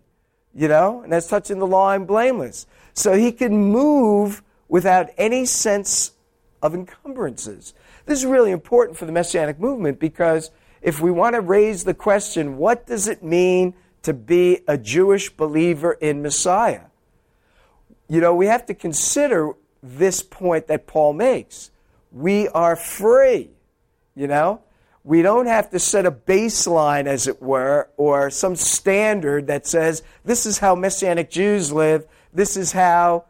You 0.54 0.68
know, 0.68 1.02
and 1.02 1.12
as 1.12 1.28
touching 1.28 1.58
the 1.58 1.66
law, 1.66 1.90
I'm 1.90 2.06
blameless. 2.06 2.66
So 2.94 3.12
he 3.12 3.30
can 3.30 3.54
move 3.54 4.42
without 4.68 5.10
any 5.18 5.44
sense 5.44 6.12
of 6.62 6.74
encumbrances. 6.74 7.74
This 8.06 8.20
is 8.20 8.24
really 8.24 8.52
important 8.52 8.96
for 8.96 9.04
the 9.04 9.12
Messianic 9.12 9.60
movement 9.60 10.00
because 10.00 10.50
if 10.80 10.98
we 10.98 11.10
want 11.10 11.34
to 11.34 11.42
raise 11.42 11.84
the 11.84 11.92
question, 11.92 12.56
what 12.56 12.86
does 12.86 13.06
it 13.06 13.22
mean 13.22 13.74
to 14.02 14.12
be 14.12 14.60
a 14.66 14.78
Jewish 14.78 15.30
believer 15.30 15.92
in 15.92 16.22
Messiah. 16.22 16.86
You 18.08 18.20
know, 18.20 18.34
we 18.34 18.46
have 18.46 18.66
to 18.66 18.74
consider 18.74 19.52
this 19.82 20.22
point 20.22 20.66
that 20.66 20.86
Paul 20.86 21.12
makes. 21.12 21.70
We 22.12 22.48
are 22.48 22.76
free, 22.76 23.50
you 24.14 24.26
know? 24.26 24.62
We 25.04 25.22
don't 25.22 25.46
have 25.46 25.70
to 25.70 25.78
set 25.78 26.04
a 26.04 26.10
baseline, 26.10 27.06
as 27.06 27.26
it 27.26 27.40
were, 27.40 27.88
or 27.96 28.30
some 28.30 28.56
standard 28.56 29.46
that 29.46 29.66
says 29.66 30.02
this 30.24 30.44
is 30.44 30.58
how 30.58 30.74
Messianic 30.74 31.30
Jews 31.30 31.72
live, 31.72 32.06
this 32.32 32.56
is 32.56 32.72
how 32.72 33.24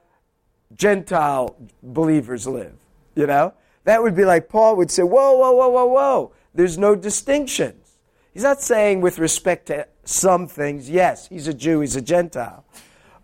Gentile 0.75 1.57
believers 1.83 2.47
live, 2.47 2.75
you 3.15 3.27
know? 3.27 3.55
That 3.85 4.03
would 4.03 4.17
be 4.17 4.25
like 4.25 4.49
Paul 4.49 4.77
would 4.77 4.91
say, 4.91 5.03
whoa, 5.03 5.33
whoa, 5.33 5.53
whoa, 5.53 5.69
whoa, 5.69 5.87
whoa. 5.87 6.33
There's 6.55 6.77
no 6.77 6.97
distinctions. 6.97 7.99
He's 8.33 8.43
not 8.43 8.61
saying 8.61 9.01
with 9.01 9.19
respect 9.19 9.67
to 9.67 9.87
some 10.11 10.47
things, 10.49 10.91
yes, 10.91 11.29
he's 11.29 11.47
a 11.47 11.55
Jew, 11.55 11.81
he's 11.81 11.97
a 11.97 12.03
Gentile. 12.03 12.65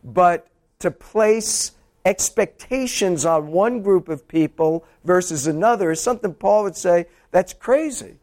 But 0.05 0.47
to 0.79 0.91
place 0.91 1.73
expectations 2.05 3.25
on 3.25 3.49
one 3.49 3.83
group 3.83 4.09
of 4.09 4.29
people 4.29 4.85
versus 5.05 5.47
another 5.47 5.91
is 5.91 6.01
something 6.01 6.33
Paul 6.33 6.63
would 6.63 6.77
say 6.77 7.07
that's 7.33 7.53
crazy. 7.53 8.19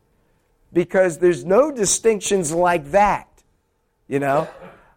Because 0.72 1.20
there's 1.20 1.46
no 1.46 1.72
distinctions 1.72 2.52
like 2.52 2.92
that. 2.92 3.28
You 4.08 4.20
know? 4.20 4.48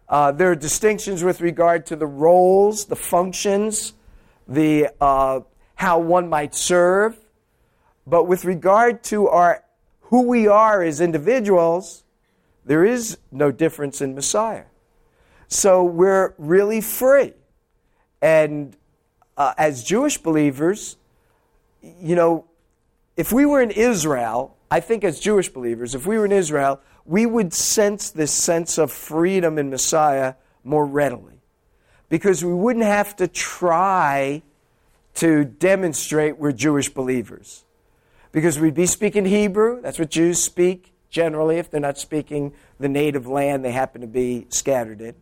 Uh, 0.08 0.30
there 0.32 0.50
are 0.52 0.56
distinctions 0.56 1.24
with 1.24 1.40
regard 1.40 1.84
to 1.86 1.96
the 1.96 2.06
roles, 2.06 2.84
the 2.84 2.96
functions, 2.96 3.92
the 4.46 4.88
uh, 5.00 5.40
how 5.74 5.98
one 5.98 6.28
might 6.28 6.54
serve. 6.54 7.18
But 8.06 8.24
with 8.24 8.44
regard 8.44 9.02
to 9.04 9.28
our 9.28 9.64
who 10.02 10.22
we 10.22 10.46
are 10.46 10.82
as 10.82 11.00
individuals, 11.00 12.04
there 12.66 12.84
is 12.84 13.16
no 13.30 13.52
difference 13.52 14.00
in 14.02 14.14
Messiah. 14.14 14.64
So 15.46 15.84
we're 15.84 16.34
really 16.36 16.80
free. 16.80 17.32
And 18.20 18.76
uh, 19.36 19.54
as 19.56 19.84
Jewish 19.84 20.18
believers, 20.18 20.96
you 21.80 22.16
know, 22.16 22.44
if 23.16 23.32
we 23.32 23.46
were 23.46 23.62
in 23.62 23.70
Israel, 23.70 24.56
I 24.68 24.80
think 24.80 25.04
as 25.04 25.20
Jewish 25.20 25.48
believers, 25.48 25.94
if 25.94 26.06
we 26.06 26.18
were 26.18 26.24
in 26.24 26.32
Israel, 26.32 26.80
we 27.04 27.24
would 27.24 27.54
sense 27.54 28.10
this 28.10 28.32
sense 28.32 28.78
of 28.78 28.90
freedom 28.90 29.58
in 29.58 29.70
Messiah 29.70 30.34
more 30.64 30.84
readily. 30.84 31.40
Because 32.08 32.44
we 32.44 32.52
wouldn't 32.52 32.84
have 32.84 33.14
to 33.16 33.28
try 33.28 34.42
to 35.14 35.44
demonstrate 35.44 36.36
we're 36.38 36.52
Jewish 36.52 36.88
believers. 36.88 37.64
Because 38.32 38.58
we'd 38.58 38.74
be 38.74 38.86
speaking 38.86 39.24
Hebrew, 39.24 39.80
that's 39.80 40.00
what 40.00 40.10
Jews 40.10 40.42
speak 40.42 40.92
generally, 41.16 41.56
if 41.56 41.70
they're 41.70 41.80
not 41.80 41.96
speaking 41.96 42.52
the 42.78 42.90
native 42.90 43.26
land 43.26 43.64
they 43.64 43.72
happen 43.72 44.02
to 44.02 44.06
be 44.06 44.46
scattered 44.50 45.00
in. 45.00 45.14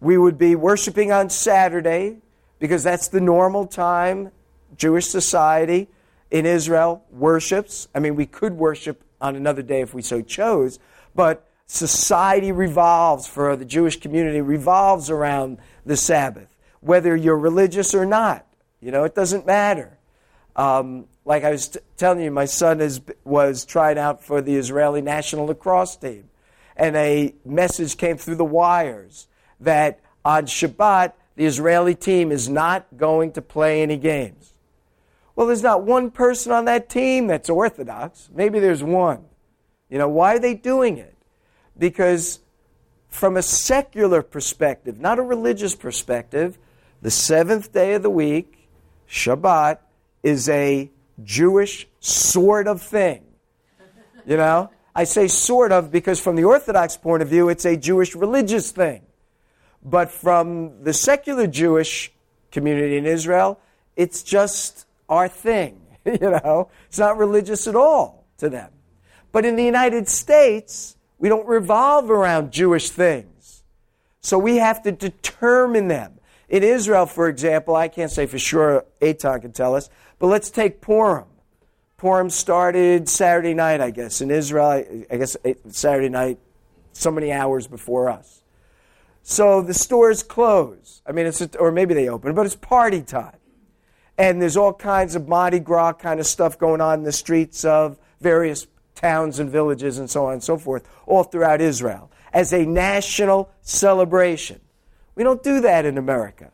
We 0.00 0.18
would 0.18 0.36
be 0.36 0.56
worshiping 0.56 1.12
on 1.12 1.30
Saturday 1.30 2.16
because 2.58 2.82
that's 2.82 3.06
the 3.06 3.20
normal 3.20 3.64
time 3.64 4.32
Jewish 4.76 5.06
society 5.06 5.86
in 6.32 6.44
Israel 6.44 7.04
worships. 7.12 7.86
I 7.94 8.00
mean, 8.00 8.16
we 8.16 8.26
could 8.26 8.54
worship 8.54 9.04
on 9.20 9.36
another 9.36 9.62
day 9.62 9.80
if 9.80 9.94
we 9.94 10.02
so 10.02 10.22
chose, 10.22 10.80
but 11.14 11.48
society 11.66 12.50
revolves 12.50 13.28
for 13.28 13.54
the 13.54 13.64
Jewish 13.64 14.00
community 14.00 14.40
revolves 14.40 15.08
around 15.08 15.58
the 15.86 15.96
Sabbath, 15.96 16.48
whether 16.80 17.14
you're 17.14 17.38
religious 17.38 17.94
or 17.94 18.04
not. 18.04 18.44
You 18.80 18.90
know, 18.90 19.04
it 19.04 19.14
doesn't 19.14 19.46
matter. 19.46 19.98
Um, 20.56 21.06
like 21.28 21.44
I 21.44 21.50
was 21.50 21.68
t- 21.68 21.80
telling 21.98 22.24
you, 22.24 22.30
my 22.30 22.46
son 22.46 22.80
is, 22.80 23.02
was 23.22 23.66
trying 23.66 23.98
out 23.98 24.24
for 24.24 24.40
the 24.40 24.56
Israeli 24.56 25.02
national 25.02 25.44
lacrosse 25.44 25.94
team. 25.94 26.30
And 26.74 26.96
a 26.96 27.34
message 27.44 27.98
came 27.98 28.16
through 28.16 28.36
the 28.36 28.46
wires 28.46 29.28
that 29.60 30.00
on 30.24 30.46
Shabbat, 30.46 31.12
the 31.36 31.44
Israeli 31.44 31.94
team 31.94 32.32
is 32.32 32.48
not 32.48 32.86
going 32.96 33.32
to 33.32 33.42
play 33.42 33.82
any 33.82 33.98
games. 33.98 34.54
Well, 35.36 35.46
there's 35.46 35.62
not 35.62 35.82
one 35.82 36.10
person 36.10 36.50
on 36.50 36.64
that 36.64 36.88
team 36.88 37.26
that's 37.26 37.50
Orthodox. 37.50 38.30
Maybe 38.34 38.58
there's 38.58 38.82
one. 38.82 39.26
You 39.90 39.98
know, 39.98 40.08
why 40.08 40.34
are 40.34 40.38
they 40.38 40.54
doing 40.54 40.96
it? 40.96 41.14
Because 41.76 42.40
from 43.10 43.36
a 43.36 43.42
secular 43.42 44.22
perspective, 44.22 44.98
not 44.98 45.18
a 45.18 45.22
religious 45.22 45.74
perspective, 45.74 46.56
the 47.02 47.10
seventh 47.10 47.70
day 47.70 47.92
of 47.92 48.02
the 48.02 48.10
week, 48.10 48.66
Shabbat, 49.06 49.78
is 50.22 50.48
a 50.48 50.90
Jewish 51.22 51.86
sort 52.00 52.66
of 52.66 52.82
thing. 52.82 53.24
You 54.26 54.36
know? 54.36 54.70
I 54.94 55.04
say 55.04 55.28
sort 55.28 55.72
of 55.72 55.90
because 55.90 56.20
from 56.20 56.36
the 56.36 56.44
Orthodox 56.44 56.96
point 56.96 57.22
of 57.22 57.28
view, 57.28 57.48
it's 57.48 57.64
a 57.64 57.76
Jewish 57.76 58.14
religious 58.14 58.72
thing. 58.72 59.02
But 59.82 60.10
from 60.10 60.82
the 60.82 60.92
secular 60.92 61.46
Jewish 61.46 62.12
community 62.50 62.96
in 62.96 63.06
Israel, 63.06 63.60
it's 63.96 64.22
just 64.22 64.86
our 65.08 65.28
thing. 65.28 65.80
You 66.04 66.30
know? 66.30 66.70
It's 66.86 66.98
not 66.98 67.18
religious 67.18 67.66
at 67.66 67.76
all 67.76 68.24
to 68.38 68.48
them. 68.48 68.70
But 69.30 69.44
in 69.44 69.56
the 69.56 69.64
United 69.64 70.08
States, 70.08 70.96
we 71.18 71.28
don't 71.28 71.46
revolve 71.46 72.10
around 72.10 72.50
Jewish 72.50 72.88
things. 72.88 73.62
So 74.22 74.38
we 74.38 74.56
have 74.56 74.82
to 74.84 74.92
determine 74.92 75.88
them. 75.88 76.14
In 76.48 76.62
Israel, 76.62 77.04
for 77.04 77.28
example, 77.28 77.76
I 77.76 77.88
can't 77.88 78.10
say 78.10 78.24
for 78.24 78.38
sure, 78.38 78.86
Eitan 79.02 79.42
can 79.42 79.52
tell 79.52 79.74
us, 79.74 79.90
but 80.18 80.26
let's 80.26 80.50
take 80.50 80.80
Purim. 80.80 81.26
Purim 81.96 82.30
started 82.30 83.08
Saturday 83.08 83.54
night, 83.54 83.80
I 83.80 83.90
guess, 83.90 84.20
in 84.20 84.30
Israel. 84.30 84.84
I 85.10 85.16
guess 85.16 85.36
Saturday 85.68 86.08
night, 86.08 86.38
so 86.92 87.10
many 87.10 87.32
hours 87.32 87.66
before 87.66 88.08
us. 88.08 88.42
So 89.22 89.62
the 89.62 89.74
stores 89.74 90.22
close. 90.22 91.02
I 91.04 91.12
mean, 91.12 91.26
it's 91.26 91.40
a, 91.40 91.56
or 91.58 91.70
maybe 91.72 91.94
they 91.94 92.08
open, 92.08 92.34
but 92.34 92.46
it's 92.46 92.56
party 92.56 93.02
time. 93.02 93.36
And 94.16 94.40
there's 94.40 94.56
all 94.56 94.72
kinds 94.72 95.14
of 95.14 95.28
Mardi 95.28 95.60
Gras 95.60 95.92
kind 95.94 96.18
of 96.18 96.26
stuff 96.26 96.58
going 96.58 96.80
on 96.80 97.00
in 97.00 97.04
the 97.04 97.12
streets 97.12 97.64
of 97.64 97.98
various 98.20 98.66
towns 98.94 99.38
and 99.38 99.50
villages 99.50 99.98
and 99.98 100.10
so 100.10 100.26
on 100.26 100.34
and 100.34 100.42
so 100.42 100.56
forth, 100.56 100.88
all 101.06 101.22
throughout 101.22 101.60
Israel, 101.60 102.10
as 102.32 102.52
a 102.52 102.64
national 102.64 103.50
celebration. 103.62 104.60
We 105.14 105.24
don't 105.24 105.42
do 105.42 105.60
that 105.60 105.84
in 105.84 105.98
America. 105.98 106.50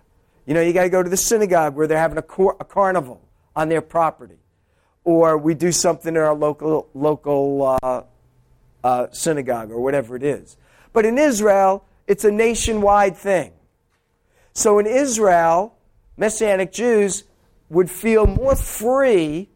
You 0.46 0.54
know, 0.54 0.60
you 0.60 0.72
got 0.72 0.82
to 0.82 0.90
go 0.90 1.02
to 1.02 1.08
the 1.08 1.16
synagogue 1.16 1.74
where 1.74 1.86
they're 1.86 1.98
having 1.98 2.18
a, 2.18 2.22
cor- 2.22 2.56
a, 2.60 2.64
carnival 2.64 3.22
on 3.56 3.68
their 3.68 3.82
property, 3.82 4.38
or 5.04 5.38
we 5.38 5.54
do 5.54 5.72
something 5.72 6.14
in 6.14 6.20
our 6.20 6.34
local 6.34 6.88
local 6.94 7.78
uh, 7.82 8.02
uh, 8.82 9.06
synagogue 9.12 9.70
or 9.70 9.80
whatever 9.80 10.16
it 10.16 10.22
is. 10.22 10.56
But 10.92 11.04
in 11.04 11.18
Israel, 11.18 11.84
it's 12.06 12.24
a 12.24 12.30
nationwide 12.30 13.16
thing. 13.16 13.52
So 14.52 14.78
in 14.78 14.86
Israel, 14.86 15.76
Messianic 16.16 16.72
Jews 16.72 17.24
would 17.68 17.90
feel 17.90 18.26
more 18.26 18.54
free 18.54 19.48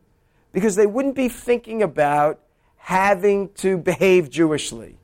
because 0.53 0.77
they 0.77 0.87
wouldn't 0.87 1.15
be 1.15 1.29
thinking 1.29 1.83
about 1.83 2.41
having 2.77 3.51
to 3.51 3.77
behave 3.77 4.31
Jewishly. 4.31 4.97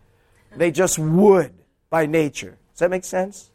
They 0.57 0.71
just 0.71 0.99
would 0.99 1.53
by 1.91 2.07
nature. 2.07 2.59
Does 2.73 2.81
that 2.81 2.91
make 2.91 3.05
sense? 3.05 3.51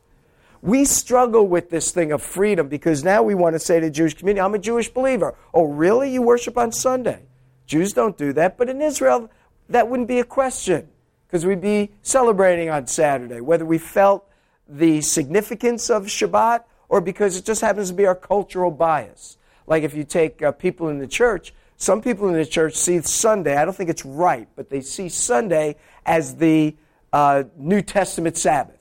We 0.61 0.85
struggle 0.85 1.47
with 1.47 1.69
this 1.69 1.91
thing 1.91 2.11
of 2.11 2.21
freedom 2.21 2.67
because 2.67 3.03
now 3.03 3.23
we 3.23 3.33
want 3.33 3.55
to 3.55 3.59
say 3.59 3.79
to 3.79 3.85
the 3.85 3.91
Jewish 3.91 4.13
community, 4.13 4.41
I'm 4.41 4.53
a 4.53 4.59
Jewish 4.59 4.89
believer. 4.89 5.35
Oh, 5.53 5.63
really? 5.63 6.11
You 6.11 6.21
worship 6.21 6.57
on 6.57 6.71
Sunday? 6.71 7.23
Jews 7.65 7.93
don't 7.93 8.17
do 8.17 8.33
that. 8.33 8.57
But 8.57 8.69
in 8.69 8.81
Israel, 8.81 9.29
that 9.69 9.87
wouldn't 9.87 10.07
be 10.07 10.19
a 10.19 10.25
question 10.25 10.89
because 11.27 11.45
we'd 11.45 11.61
be 11.61 11.91
celebrating 12.01 12.69
on 12.69 12.87
Saturday, 12.87 13.39
whether 13.39 13.65
we 13.65 13.77
felt 13.77 14.27
the 14.67 15.01
significance 15.01 15.89
of 15.89 16.05
Shabbat 16.05 16.63
or 16.89 16.99
because 16.99 17.37
it 17.37 17.45
just 17.45 17.61
happens 17.61 17.89
to 17.89 17.95
be 17.95 18.05
our 18.05 18.15
cultural 18.15 18.71
bias. 18.71 19.37
Like 19.67 19.83
if 19.83 19.93
you 19.93 20.03
take 20.03 20.41
uh, 20.41 20.51
people 20.51 20.89
in 20.89 20.97
the 20.97 21.07
church, 21.07 21.53
some 21.77 22.01
people 22.01 22.27
in 22.27 22.33
the 22.33 22.45
church 22.45 22.73
see 22.73 22.99
Sunday, 23.01 23.55
I 23.55 23.63
don't 23.63 23.75
think 23.75 23.89
it's 23.89 24.03
right, 24.03 24.47
but 24.55 24.69
they 24.69 24.81
see 24.81 25.07
Sunday 25.07 25.75
as 26.05 26.35
the 26.35 26.75
uh, 27.13 27.43
New 27.55 27.81
Testament 27.81 28.35
Sabbath. 28.35 28.78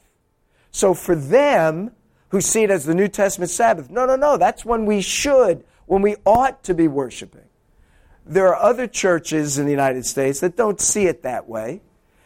So 0.71 0.95
for 0.95 1.14
them, 1.14 1.93
who 2.29 2.41
see 2.41 2.62
it 2.62 2.71
as 2.71 2.85
the 2.85 2.95
New 2.95 3.09
Testament 3.09 3.51
Sabbath, 3.51 3.91
no, 3.91 4.07
no, 4.07 4.16
no, 4.16 4.37
that's 4.37 4.64
when 4.64 4.87
we 4.87 5.01
should, 5.01 5.64
when 5.87 6.03
we 6.03 6.16
ought 6.27 6.62
to 6.64 6.75
be 6.75 6.89
worshiping. 6.89 7.47
There 8.27 8.49
are 8.49 8.57
other 8.57 8.87
churches 8.87 9.59
in 9.59 9.64
the 9.64 9.71
United 9.71 10.05
States 10.05 10.41
that 10.41 10.57
don't 10.57 10.81
see 10.81 11.07
it 11.07 11.23
that 11.23 11.49
way. 11.49 11.81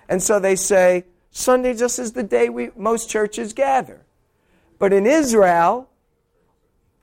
And 0.09 0.21
so 0.23 0.41
they 0.41 0.57
say, 0.57 1.05
Sunday 1.31 1.75
just 1.75 1.99
is 1.99 2.13
the 2.13 2.25
day 2.25 2.49
we, 2.49 2.71
most 2.77 3.09
churches 3.09 3.53
gather. 3.53 4.05
But 4.79 4.93
in 4.93 5.07
Israel, 5.07 5.89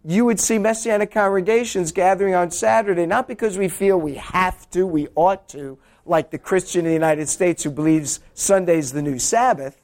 you 0.04 0.26
would 0.26 0.40
see 0.40 0.58
messianic 0.58 1.12
congregations 1.12 1.92
gathering 1.92 2.36
on 2.36 2.52
Saturday, 2.52 3.06
not 3.06 3.28
because 3.28 3.58
we 3.58 3.70
feel 3.70 3.98
we 3.98 4.16
have 4.16 4.70
to, 4.72 4.86
we 4.86 5.08
ought 5.16 5.48
to, 5.50 5.78
like 6.06 6.32
the 6.32 6.38
Christian 6.38 6.82
in 6.82 6.88
the 6.88 6.94
United 6.94 7.30
States 7.30 7.64
who 7.64 7.72
believes 7.72 8.20
Sunday's 8.34 8.92
the 8.92 9.02
new 9.02 9.18
Sabbath. 9.18 9.79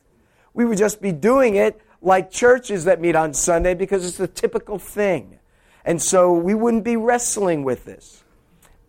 We 0.55 0.65
would 0.65 0.79
just 0.79 1.01
be 1.01 1.11
doing 1.11 1.55
it 1.55 1.79
like 2.01 2.31
churches 2.31 2.85
that 2.85 2.99
meet 3.01 3.15
on 3.15 3.33
Sunday 3.33 3.73
because 3.73 4.07
it's 4.07 4.17
the 4.17 4.27
typical 4.27 4.79
thing. 4.79 5.37
And 5.83 6.01
so 6.01 6.33
we 6.33 6.55
wouldn't 6.55 6.83
be 6.83 6.95
wrestling 6.95 7.63
with 7.63 7.85
this. 7.85 8.23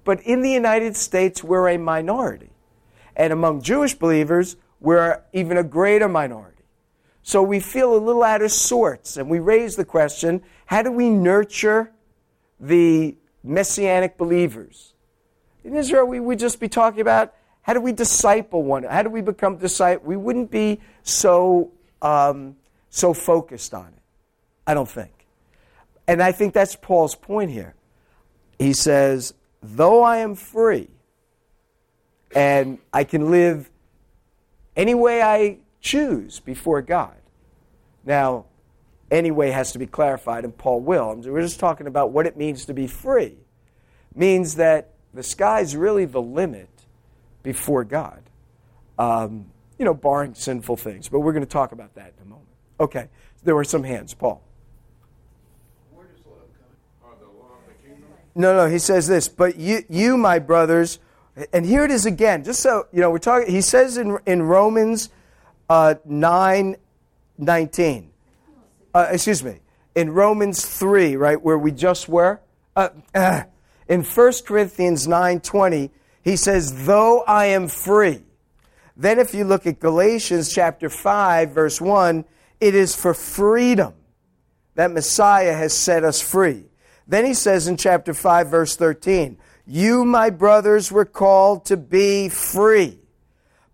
But 0.05 0.21
in 0.21 0.43
the 0.43 0.51
United 0.51 0.97
States, 0.97 1.43
we're 1.43 1.69
a 1.69 1.77
minority. 1.77 2.51
And 3.17 3.33
among 3.33 3.63
Jewish 3.63 3.95
believers, 3.95 4.57
we're 4.81 5.21
even 5.33 5.59
a 5.59 5.65
greater 5.65 6.09
minority. 6.09 6.63
So 7.23 7.43
we 7.43 7.59
feel 7.59 7.97
a 7.97 7.99
little 7.99 8.23
out 8.23 8.41
of 8.41 8.53
sorts, 8.53 9.17
and 9.17 9.29
we 9.29 9.41
raise 9.41 9.75
the 9.75 9.85
question 9.85 10.43
how 10.67 10.83
do 10.83 10.93
we 10.93 11.11
nurture 11.11 11.91
the 12.61 13.17
messianic 13.43 14.17
believers? 14.17 14.95
In 15.65 15.75
Israel, 15.75 16.07
we 16.07 16.21
would 16.21 16.39
just 16.39 16.61
be 16.61 16.69
talking 16.69 17.01
about 17.01 17.35
how 17.67 17.73
do 17.73 17.81
we 17.81 17.91
disciple 17.91 18.63
one? 18.63 18.85
How 18.85 19.03
do 19.03 19.11
we 19.11 19.23
become 19.23 19.57
disciple? 19.57 20.07
We 20.07 20.17
wouldn't 20.17 20.53
be 20.53 20.81
so, 21.03 21.73
um, 22.01 22.55
so 22.91 23.13
focused 23.13 23.75
on 23.75 23.87
it, 23.87 24.03
I 24.69 24.73
don't 24.73 24.89
think. 24.89 25.27
And 26.07 26.23
I 26.23 26.31
think 26.31 26.55
that's 26.55 26.77
Paul's 26.77 27.17
point 27.17 27.51
here. 27.51 27.75
He 28.57 28.73
says, 28.73 29.35
though 29.61 30.05
I 30.05 30.19
am 30.19 30.37
free 30.37 30.87
and 32.37 32.79
I 32.93 33.03
can 33.03 33.33
live 33.33 33.69
any 34.77 34.95
way 34.95 35.21
I 35.21 35.59
choose 35.81 36.39
before 36.39 36.83
God. 36.83 37.17
Now, 38.05 38.45
any 39.11 39.33
way 39.33 39.51
has 39.51 39.73
to 39.73 39.81
be 39.81 39.87
clarified, 39.89 40.45
and 40.45 40.57
Paul 40.57 40.83
will. 40.83 41.17
We're 41.17 41.43
just 41.43 41.59
talking 41.59 41.89
about 41.89 42.13
what 42.13 42.27
it 42.27 42.37
means 42.37 42.65
to 42.67 42.75
be 42.75 42.87
free. 42.87 43.39
It 44.13 44.17
means 44.17 44.55
that 44.55 44.91
the 45.13 45.25
sky's 45.25 45.75
really 45.75 46.05
the 46.05 46.23
limit 46.23 46.76
before 47.47 47.85
God. 47.85 48.21
Um, 48.99 49.47
you 49.79 49.85
know, 49.85 49.95
barring 49.95 50.35
sinful 50.35 50.79
things. 50.79 51.09
But 51.09 51.21
we're 51.21 51.33
going 51.33 51.45
to 51.45 51.51
talk 51.51 51.71
about 51.71 51.95
that 51.95 52.13
in 52.17 52.27
a 52.27 52.29
moment. 52.29 52.49
Okay, 52.81 53.09
there 53.45 53.55
were 53.55 53.63
some 53.63 53.85
hands. 53.85 54.15
Paul. 54.15 54.43
No, 58.35 58.55
no, 58.55 58.71
he 58.71 58.79
says 58.79 59.07
this, 59.07 59.29
but 59.29 59.57
you, 59.57 59.83
you, 59.89 60.19
my 60.19 60.39
brothers, 60.41 60.99
and 61.55 61.65
here 61.65 61.85
it 61.85 61.91
is 61.91 62.05
again, 62.05 62.45
just 62.45 62.61
so, 62.61 62.87
you 62.93 63.01
know, 63.01 63.11
we're 63.11 63.17
talking, 63.17 63.51
he 63.51 63.63
says 63.63 63.97
in, 63.97 64.19
in 64.27 64.43
Romans 64.43 65.09
uh, 65.71 65.95
9 66.05 66.77
19, 67.39 68.11
uh, 68.93 69.09
excuse 69.11 69.43
me, 69.43 69.61
in 69.95 70.11
Romans 70.11 70.67
3, 70.67 71.17
right, 71.17 71.41
where 71.41 71.57
we 71.57 71.73
just 71.73 72.11
were, 72.11 72.41
uh, 72.75 72.91
in 73.89 74.03
1 74.03 74.33
Corinthians 74.45 75.09
9 75.09 75.41
20, 75.41 75.91
he 76.27 76.35
says, 76.35 76.87
though 76.87 77.21
I 77.21 77.47
am 77.47 77.69
free. 77.69 78.21
Then 78.97 79.21
if 79.21 79.33
you 79.33 79.45
look 79.45 79.65
at 79.65 79.79
Galatians 79.79 80.53
chapter 80.53 80.91
5, 80.91 81.51
verse 81.51 81.81
1, 81.81 82.25
it 82.59 82.75
is 82.75 82.97
for 82.97 83.15
freedom 83.15 83.95
that 84.75 84.91
Messiah 84.91 85.53
has 85.53 85.73
set 85.73 86.03
us 86.03 86.21
free. 86.21 86.65
Then 87.07 87.25
he 87.25 87.33
says 87.33 87.69
in 87.69 87.77
chapter 87.77 88.13
5, 88.13 88.51
verse 88.51 88.75
13, 88.75 89.39
You, 89.69 90.05
my 90.05 90.31
brothers, 90.31 90.91
were 90.91 91.05
called 91.05 91.67
to 91.67 91.77
be 91.77 92.29
free, 92.29 92.99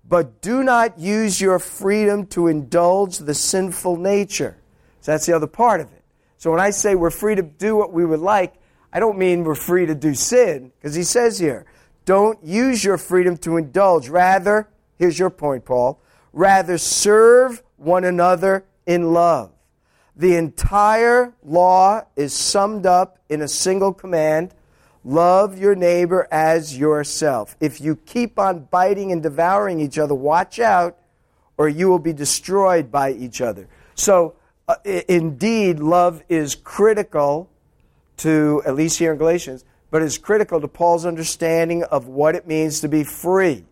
but 0.07 0.43
do 0.43 0.63
not 0.63 0.99
use 0.99 1.41
your 1.41 1.59
freedom 1.59 2.27
to 2.27 2.49
indulge 2.49 3.17
the 3.17 3.33
sinful 3.33 3.97
nature. 3.97 4.59
So 5.01 5.13
that's 5.13 5.25
the 5.25 5.35
other 5.35 5.47
part 5.47 5.81
of 5.81 5.91
it. 5.91 6.05
So 6.37 6.51
when 6.51 6.61
I 6.61 6.69
say 6.69 6.97
we're 6.97 7.09
free 7.09 7.35
to 7.35 7.43
do 7.43 7.77
what 7.77 7.95
we 7.95 8.05
would 8.05 8.21
like, 8.21 8.53
I 8.93 9.01
don't 9.01 9.17
mean 9.17 9.43
we're 9.43 9.55
free 9.55 9.87
to 9.87 9.95
do 9.95 10.13
sin, 10.13 10.71
because 10.77 10.95
he 10.95 11.03
says 11.03 11.39
here, 11.39 11.65
don't 12.05 12.43
use 12.43 12.85
your 12.85 12.99
freedom 12.99 13.37
to 13.39 13.57
indulge. 13.57 14.09
Rather, 14.09 14.69
here's 14.99 15.19
your 15.19 15.31
point, 15.31 15.65
Paul, 15.65 16.01
rather 16.33 16.79
serve 16.79 17.63
one 17.77 18.05
another 18.05 18.65
in 18.87 19.13
love. 19.13 19.53
The 20.15 20.37
entire 20.37 21.35
law 21.43 22.03
is 22.17 22.35
summed 22.35 22.87
up 22.87 23.19
in 23.29 23.41
a 23.41 23.49
single 23.49 23.93
command 23.93 24.55
love 25.05 25.59
your 25.59 25.75
neighbor 25.75 26.29
as 26.31 26.77
yourself. 26.79 27.57
If 27.61 27.81
you 27.81 27.97
keep 27.97 28.39
on 28.39 28.69
biting 28.71 29.13
and 29.13 29.23
devouring 29.23 29.81
each 29.81 29.99
other, 29.99 30.15
watch 30.15 30.61
out, 30.61 30.99
or 31.57 31.69
you 31.69 31.89
will 31.89 31.99
be 31.99 32.13
destroyed 32.13 32.91
by 32.91 33.13
each 33.13 33.41
other. 33.41 33.69
So, 33.95 34.35
uh, 34.69 34.77
indeed, 35.09 35.81
love 35.81 36.23
is 36.29 36.55
critical 36.55 37.51
to, 38.19 38.63
at 38.65 38.75
least 38.75 38.99
here 38.99 39.13
in 39.13 39.19
Galatians, 39.19 39.65
but 39.93 40.01
is 40.01 40.17
critical 40.17 40.59
to 40.59 40.67
Paul's 40.67 41.05
understanding 41.05 41.85
of 41.85 42.09
what 42.09 42.35
it 42.35 42.47
means 42.47 42.81
to 42.81 42.89
be 42.89 43.05
free. 43.05 43.67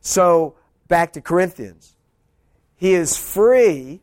So, 0.00 0.56
back 0.88 1.12
to 1.12 1.20
Corinthians. 1.20 1.94
He 2.74 2.92
is 2.92 3.16
free 3.16 4.00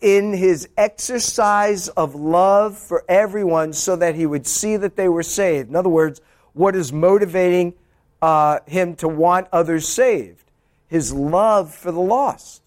in 0.00 0.32
his 0.32 0.68
exercise 0.76 1.86
of 1.90 2.16
love 2.16 2.76
for 2.76 3.04
everyone 3.08 3.72
so 3.72 3.94
that 3.94 4.16
he 4.16 4.26
would 4.26 4.48
see 4.48 4.76
that 4.76 4.96
they 4.96 5.08
were 5.08 5.22
saved. 5.22 5.68
In 5.68 5.76
other 5.76 5.88
words, 5.88 6.20
what 6.54 6.74
is 6.74 6.92
motivating 6.92 7.74
uh, 8.20 8.58
him 8.66 8.96
to 8.96 9.06
want 9.06 9.46
others 9.52 9.86
saved? 9.86 10.50
His 10.88 11.12
love 11.12 11.72
for 11.72 11.92
the 11.92 12.00
lost. 12.00 12.62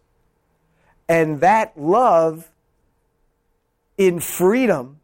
And 1.10 1.42
that 1.42 1.78
love 1.78 2.50
in 3.98 4.22
freedom, 4.22 5.02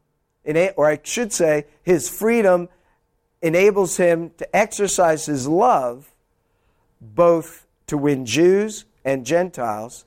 or 0.76 0.88
I 0.88 1.00
should 1.04 1.32
say, 1.34 1.66
his 1.84 2.10
freedom 2.10 2.70
enables 3.42 3.98
him 3.98 4.32
to 4.38 4.56
exercise 4.56 5.26
his 5.26 5.48
love 5.48 6.14
both 7.02 7.66
to 7.88 7.98
win 7.98 8.26
Jews 8.26 8.86
and 9.06 9.26
Gentiles 9.26 10.06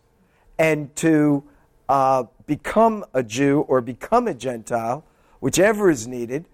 and 0.59 0.95
to 0.97 1.45
uh, 1.88 2.24
become 2.47 3.05
a 3.14 3.22
Jew 3.22 3.61
or 3.61 3.80
become 3.80 4.28
a 4.28 4.34
Gentile, 4.34 5.05
whichever 5.40 5.90
is 5.90 6.07
needed, 6.07 6.45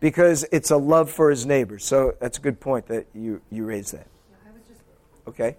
because 0.00 0.44
it's 0.52 0.70
a 0.70 0.76
love 0.76 1.10
for 1.10 1.30
his 1.30 1.44
neighbor. 1.44 1.78
So 1.78 2.14
that's 2.20 2.38
a 2.38 2.40
good 2.40 2.60
point 2.60 2.86
that 2.86 3.06
you, 3.14 3.40
you 3.50 3.64
raised 3.64 3.92
that. 3.94 4.06
Okay. 5.26 5.56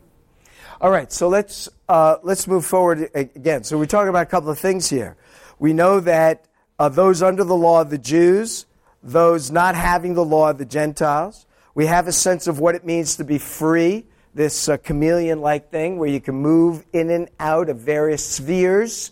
All 0.82 0.90
right, 0.90 1.12
so 1.12 1.28
let's, 1.28 1.68
uh, 1.90 2.18
let's 2.24 2.48
move 2.48 2.66
forward 2.66 3.10
again. 3.14 3.64
So 3.66 3.78
we're 3.78 3.86
talking 3.86 4.10
about 4.10 4.24
a 4.24 4.30
couple 4.30 4.50
of 4.50 4.58
things 4.58 4.90
here. 4.90 5.18
We 5.60 5.74
know 5.74 6.00
that 6.00 6.46
uh, 6.80 6.90
those 6.90 7.22
under 7.22 7.44
the 7.44 7.56
law, 7.56 7.82
of 7.82 7.90
the 7.90 7.98
Jews, 7.98 8.66
those 9.04 9.52
not 9.52 9.76
having 9.76 10.14
the 10.14 10.26
law, 10.26 10.50
of 10.50 10.58
the 10.58 10.66
Gentiles. 10.66 11.46
We 11.76 11.86
have 11.86 12.08
a 12.08 12.12
sense 12.12 12.48
of 12.48 12.60
what 12.60 12.74
it 12.74 12.86
means 12.86 13.18
to 13.18 13.24
be 13.24 13.38
free, 13.38 14.06
this 14.34 14.70
uh, 14.70 14.78
chameleon 14.78 15.42
like 15.42 15.70
thing 15.70 15.98
where 15.98 16.10
you 16.10 16.22
can 16.22 16.36
move 16.36 16.86
in 16.94 17.10
and 17.10 17.30
out 17.40 17.70
of 17.70 17.80
various 17.80 18.26
spheres. 18.26 19.12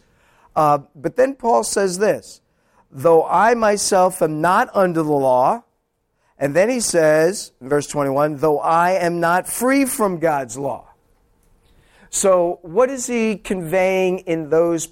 Uh, 0.56 0.80
but 0.96 1.18
then 1.18 1.36
Paul 1.36 1.64
says 1.64 2.00
this 2.00 2.42
though 2.90 3.26
I 3.26 3.54
myself 3.54 4.22
am 4.22 4.40
not 4.42 4.70
under 4.74 5.04
the 5.04 5.12
law, 5.12 5.64
and 6.40 6.56
then 6.56 6.70
he 6.70 6.80
says, 6.80 7.52
verse 7.60 7.88
21, 7.88 8.38
though 8.38 8.60
I 8.60 8.92
am 8.92 9.20
not 9.20 9.48
free 9.48 9.86
from 9.86 10.20
God's 10.20 10.58
law. 10.58 10.88
So, 12.10 12.60
what 12.62 12.90
is 12.90 13.08
he 13.08 13.36
conveying 13.36 14.20
in 14.20 14.50
those 14.50 14.88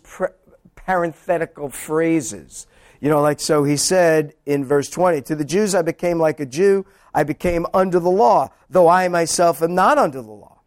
parenthetical 0.85 1.69
phrases? 1.69 2.67
You 3.01 3.09
know, 3.09 3.21
like, 3.21 3.39
so 3.39 3.63
he 3.63 3.77
said 3.77 4.33
in 4.45 4.65
verse 4.65 4.89
20, 4.89 5.21
To 5.21 5.35
the 5.35 5.45
Jews 5.45 5.75
I 5.75 5.81
became 5.81 6.19
like 6.19 6.39
a 6.39 6.45
Jew, 6.45 6.85
I 7.13 7.23
became 7.23 7.65
under 7.73 7.99
the 7.99 8.09
law, 8.09 8.49
though 8.69 8.87
I 8.87 9.07
myself 9.07 9.61
am 9.61 9.75
not 9.75 9.97
under 9.97 10.21
the 10.21 10.31
law. 10.31 10.61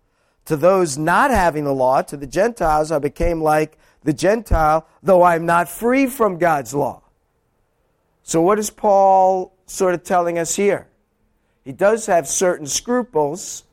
To 0.46 0.56
those 0.56 0.96
not 0.96 1.30
having 1.30 1.64
the 1.64 1.74
law, 1.74 2.02
to 2.02 2.16
the 2.16 2.26
Gentiles, 2.26 2.90
I 2.90 2.98
became 2.98 3.42
like 3.42 3.78
the 4.02 4.12
Gentile, 4.12 4.86
though 5.02 5.22
I'm 5.22 5.44
not 5.44 5.68
free 5.68 6.06
from 6.06 6.38
God's 6.38 6.74
law. 6.74 7.02
So, 8.22 8.40
what 8.40 8.58
is 8.58 8.70
Paul 8.70 9.54
sort 9.66 9.94
of 9.94 10.02
telling 10.02 10.38
us 10.38 10.56
here? 10.56 10.88
He 11.64 11.72
does 11.72 12.06
have 12.06 12.26
certain 12.26 12.66
scruples 12.66 13.64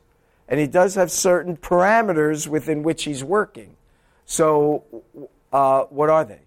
and 0.48 0.60
he 0.60 0.66
does 0.66 0.94
have 0.94 1.10
certain 1.10 1.56
parameters 1.56 2.46
within 2.46 2.82
which 2.82 3.04
he's 3.04 3.24
working. 3.24 3.76
So, 4.26 4.84
uh, 5.52 5.84
what 5.84 6.10
are 6.10 6.24
they? 6.24 6.40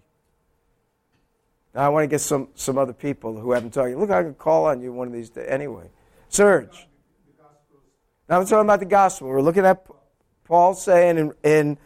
Now, 1.74 1.82
I 1.82 1.88
want 1.88 2.04
to 2.04 2.08
get 2.08 2.20
some, 2.20 2.48
some 2.54 2.78
other 2.78 2.92
people 2.92 3.38
who 3.38 3.52
haven't 3.52 3.72
talked. 3.72 3.94
Look, 3.96 4.10
I 4.10 4.22
can 4.22 4.34
call 4.34 4.66
on 4.66 4.80
you 4.80 4.92
one 4.92 5.06
of 5.06 5.12
these 5.12 5.30
days. 5.30 5.46
Anyway, 5.48 5.88
Serge. 6.28 6.86
Now 8.28 8.38
I'm 8.38 8.46
talking 8.46 8.66
about 8.66 8.80
the 8.80 8.86
gospel. 8.86 9.28
We're 9.28 9.42
looking 9.42 9.66
at 9.66 9.84
Paul 10.44 10.74
saying 10.74 11.18
in, 11.18 11.32
in 11.42 11.78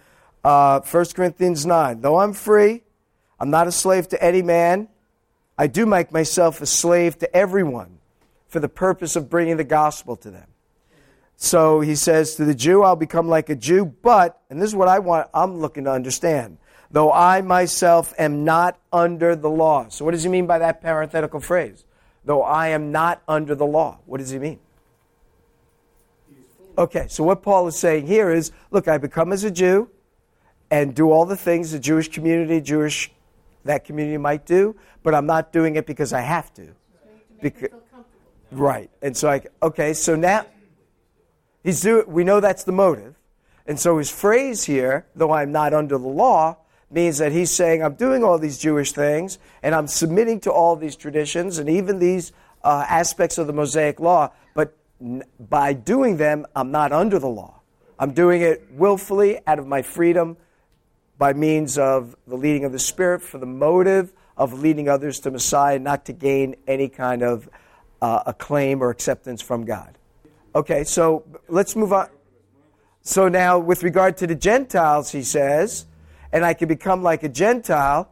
uh, 0.43 0.81
1 0.81 1.05
Corinthians 1.15 1.65
9 1.65 2.03
Though 2.03 2.19
I'm 2.19 2.35
free, 2.35 2.83
I'm 3.41 3.51
not 3.51 3.67
a 3.67 3.73
slave 3.73 4.09
to 4.09 4.23
any 4.23 4.43
man. 4.43 4.89
I 5.57 5.67
do 5.67 5.87
make 5.87 6.13
myself 6.13 6.61
a 6.61 6.67
slave 6.67 7.19
to 7.21 7.37
everyone 7.37 7.99
for 8.49 8.61
the 8.61 8.69
purpose 8.69 9.17
of 9.17 9.31
bringing 9.31 9.57
the 9.57 9.65
gospel 9.65 10.17
to 10.17 10.31
them. 10.31 10.49
So 11.37 11.81
he 11.81 11.95
says, 11.95 12.35
To 12.37 12.45
the 12.45 12.55
Jew, 12.55 12.83
I'll 12.83 12.97
become 12.97 13.29
like 13.29 13.49
a 13.49 13.55
Jew, 13.55 13.85
but, 13.85 14.41
and 14.51 14.61
this 14.61 14.69
is 14.69 14.77
what 14.77 14.89
I 14.89 14.99
want, 14.99 15.29
I'm 15.33 15.61
looking 15.61 15.85
to 15.85 15.91
understand, 15.91 16.59
though 16.95 17.11
I 17.11 17.41
myself 17.41 18.15
am 18.21 18.45
not 18.45 18.79
under 18.93 19.35
the 19.35 19.51
law. 19.51 19.89
So 19.89 20.05
what 20.05 20.13
does 20.13 20.23
he 20.23 20.29
mean 20.29 20.47
by 20.47 20.61
that 20.61 20.81
parenthetical 20.81 21.41
phrase? 21.41 21.85
Though 22.25 22.45
I 22.45 22.69
am 22.69 22.93
not 22.93 23.21
under 23.27 23.57
the 23.57 23.67
law. 23.67 23.99
What 24.07 24.19
does 24.19 24.31
he 24.31 24.39
mean? 24.39 24.61
Okay, 26.79 27.07
so 27.09 27.25
what 27.25 27.43
Paul 27.43 27.67
is 27.67 27.77
saying 27.77 28.07
here 28.07 28.31
is 28.31 28.53
look, 28.71 28.87
I 28.87 28.99
become 28.99 29.33
as 29.33 29.43
a 29.43 29.51
Jew 29.51 29.91
and 30.71 30.95
do 30.95 31.11
all 31.11 31.27
the 31.27 31.37
things 31.37 31.73
the 31.73 31.81
Jewish 31.81 32.07
community, 32.07 32.61
Jewish 32.61 33.11
that 33.65 33.85
community 33.85 34.17
might 34.17 34.47
do, 34.47 34.77
but 35.03 35.17
I'm 35.17 35.27
not 35.27 35.53
doing 35.53 35.75
it 35.75 35.87
because 35.87 36.13
I 36.13 36.21
have 36.21 36.55
to. 36.55 36.69
Because, 37.43 37.71
right. 38.53 38.89
And 39.03 39.17
so 39.17 39.29
I 39.29 39.43
okay, 39.61 39.95
so 39.95 40.15
now 40.15 40.47
He's 41.65 41.81
do, 41.81 42.05
we 42.07 42.23
know 42.23 42.39
that's 42.39 42.63
the 42.63 42.73
motive. 42.73 43.17
And 43.67 43.81
so 43.81 43.99
his 43.99 44.13
phrase 44.13 44.63
here, 44.63 45.07
though 45.17 45.33
I'm 45.33 45.51
not 45.51 45.75
under 45.75 45.99
the 45.99 46.07
law, 46.07 46.59
means 46.95 47.19
that 47.19 47.33
he's 47.33 47.51
saying, 47.51 47.83
I'm 47.83 47.95
doing 47.95 48.25
all 48.25 48.39
these 48.39 48.59
Jewish 48.59 48.93
things, 48.93 49.39
and 49.63 49.75
I'm 49.75 49.87
submitting 49.87 50.41
to 50.41 50.53
all 50.53 50.77
these 50.77 50.97
traditions 50.97 51.59
and 51.59 51.69
even 51.69 51.99
these 51.99 52.33
uh, 52.63 52.87
aspects 52.89 53.37
of 53.37 53.47
the 53.47 53.53
Mosaic 53.53 54.01
law, 54.01 54.33
but 54.55 54.77
n- 55.01 55.25
by 55.39 55.73
doing 55.73 56.17
them, 56.17 56.47
I'm 56.57 56.71
not 56.71 56.93
under 56.93 57.19
the 57.19 57.29
law. 57.29 57.61
I'm 57.99 58.13
doing 58.13 58.41
it 58.41 58.67
willfully 58.73 59.41
out 59.47 59.59
of 59.59 59.67
my 59.67 59.83
freedom 59.83 60.37
by 61.19 61.33
means 61.33 61.79
of 61.79 62.17
the 62.27 62.37
leading 62.37 62.65
of 62.65 62.73
the 62.73 62.79
Spirit 62.79 63.23
for 63.23 63.39
the 63.39 63.47
motive 63.47 64.13
of 64.37 64.61
leading 64.61 64.89
others 64.89 65.21
to 65.21 65.31
Messiah, 65.31 65.79
not 65.79 66.07
to 66.07 66.13
gain 66.13 66.57
any 66.67 66.89
kind 66.89 67.23
of 67.23 67.49
uh, 68.03 68.23
acclaim 68.27 68.83
or 68.83 68.91
acceptance 68.91 69.41
from 69.41 69.65
God. 69.65 69.97
Okay, 70.55 70.85
so 70.85 71.25
let's 71.49 71.77
move 71.77 71.93
on. 71.93 72.09
So 73.03 73.29
now, 73.29 73.59
with 73.59 73.83
regard 73.83 74.17
to 74.19 74.27
the 74.27 74.35
Gentiles, 74.35 75.11
he 75.11 75.23
says, 75.23 75.87
and 76.35 76.45
I 76.45 76.53
can 76.53 76.67
become 76.67 77.05
like 77.05 77.23
a 77.23 77.29
Gentile, 77.29 78.11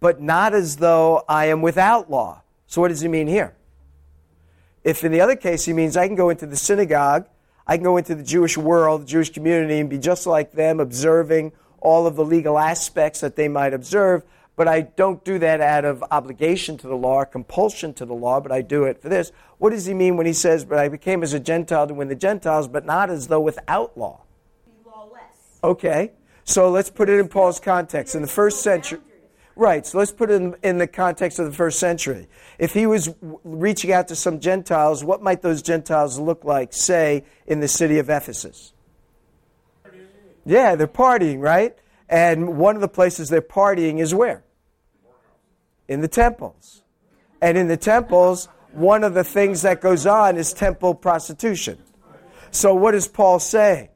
but 0.00 0.22
not 0.22 0.54
as 0.54 0.78
though 0.78 1.22
I 1.28 1.46
am 1.46 1.60
without 1.60 2.10
law. 2.10 2.40
So, 2.66 2.80
what 2.80 2.88
does 2.88 3.02
he 3.02 3.08
mean 3.08 3.28
here? 3.28 3.54
If 4.82 5.04
in 5.04 5.12
the 5.12 5.20
other 5.20 5.36
case 5.36 5.66
he 5.66 5.74
means 5.74 5.94
I 5.94 6.06
can 6.06 6.16
go 6.16 6.30
into 6.30 6.46
the 6.46 6.56
synagogue, 6.56 7.26
I 7.66 7.76
can 7.76 7.84
go 7.84 7.98
into 7.98 8.14
the 8.14 8.22
Jewish 8.22 8.56
world, 8.56 9.02
the 9.02 9.06
Jewish 9.06 9.30
community, 9.30 9.78
and 9.78 9.90
be 9.90 9.98
just 9.98 10.26
like 10.26 10.52
them, 10.52 10.80
observing 10.80 11.52
all 11.80 12.06
of 12.06 12.16
the 12.16 12.24
legal 12.24 12.58
aspects 12.58 13.20
that 13.20 13.36
they 13.36 13.48
might 13.48 13.74
observe, 13.74 14.24
but 14.56 14.66
I 14.66 14.80
don't 14.80 15.22
do 15.22 15.38
that 15.38 15.60
out 15.60 15.84
of 15.84 16.02
obligation 16.10 16.78
to 16.78 16.88
the 16.88 16.96
law 16.96 17.16
or 17.16 17.26
compulsion 17.26 17.92
to 17.94 18.06
the 18.06 18.14
law, 18.14 18.40
but 18.40 18.50
I 18.50 18.62
do 18.62 18.84
it 18.84 19.02
for 19.02 19.10
this. 19.10 19.30
What 19.58 19.70
does 19.70 19.84
he 19.84 19.92
mean 19.92 20.16
when 20.16 20.26
he 20.26 20.32
says, 20.32 20.64
But 20.64 20.78
I 20.78 20.88
became 20.88 21.22
as 21.22 21.34
a 21.34 21.38
Gentile 21.38 21.86
to 21.86 21.92
win 21.92 22.08
the 22.08 22.14
Gentiles, 22.14 22.66
but 22.66 22.86
not 22.86 23.10
as 23.10 23.28
though 23.28 23.40
without 23.40 23.96
law? 23.98 24.22
Lawless. 24.86 25.58
Okay. 25.62 26.12
So 26.48 26.70
let's 26.70 26.90
put 26.90 27.08
it 27.08 27.20
in 27.20 27.28
Paul's 27.28 27.60
context. 27.60 28.14
In 28.14 28.22
the 28.22 28.28
first 28.28 28.62
century. 28.62 29.00
Right, 29.54 29.84
so 29.84 29.98
let's 29.98 30.12
put 30.12 30.30
it 30.30 30.34
in, 30.34 30.54
in, 30.62 30.78
the 30.78 30.86
context 30.86 31.40
of 31.40 31.46
the 31.46 31.52
first 31.52 31.80
century. 31.80 32.28
If 32.60 32.74
he 32.74 32.86
was 32.86 33.12
reaching 33.42 33.92
out 33.92 34.06
to 34.08 34.14
some 34.14 34.38
Gentiles, 34.38 35.02
what 35.02 35.20
might 35.20 35.42
those 35.42 35.62
Gentiles 35.62 36.16
look 36.16 36.44
like, 36.44 36.72
say, 36.72 37.24
in 37.44 37.58
the 37.58 37.66
city 37.66 37.98
of 37.98 38.08
Ephesus? 38.08 38.72
Yeah, 40.46 40.76
they're 40.76 40.86
partying, 40.86 41.40
right? 41.40 41.76
And 42.08 42.56
one 42.56 42.76
of 42.76 42.80
the 42.80 42.88
places 42.88 43.28
they're 43.30 43.42
partying 43.42 43.98
is 43.98 44.14
where? 44.14 44.44
in 45.88 46.02
the 46.02 46.08
temples. 46.08 46.82
And 47.40 47.56
in 47.56 47.66
the 47.66 47.76
temples, 47.76 48.48
one 48.72 49.02
of 49.02 49.14
the 49.14 49.24
things 49.24 49.62
that 49.62 49.80
goes 49.80 50.06
on 50.06 50.36
is 50.36 50.52
temple 50.52 50.94
prostitution. 50.94 51.78
So, 52.50 52.74
what 52.74 52.94
is 52.94 53.08
Paul 53.08 53.40
saying? 53.40 53.88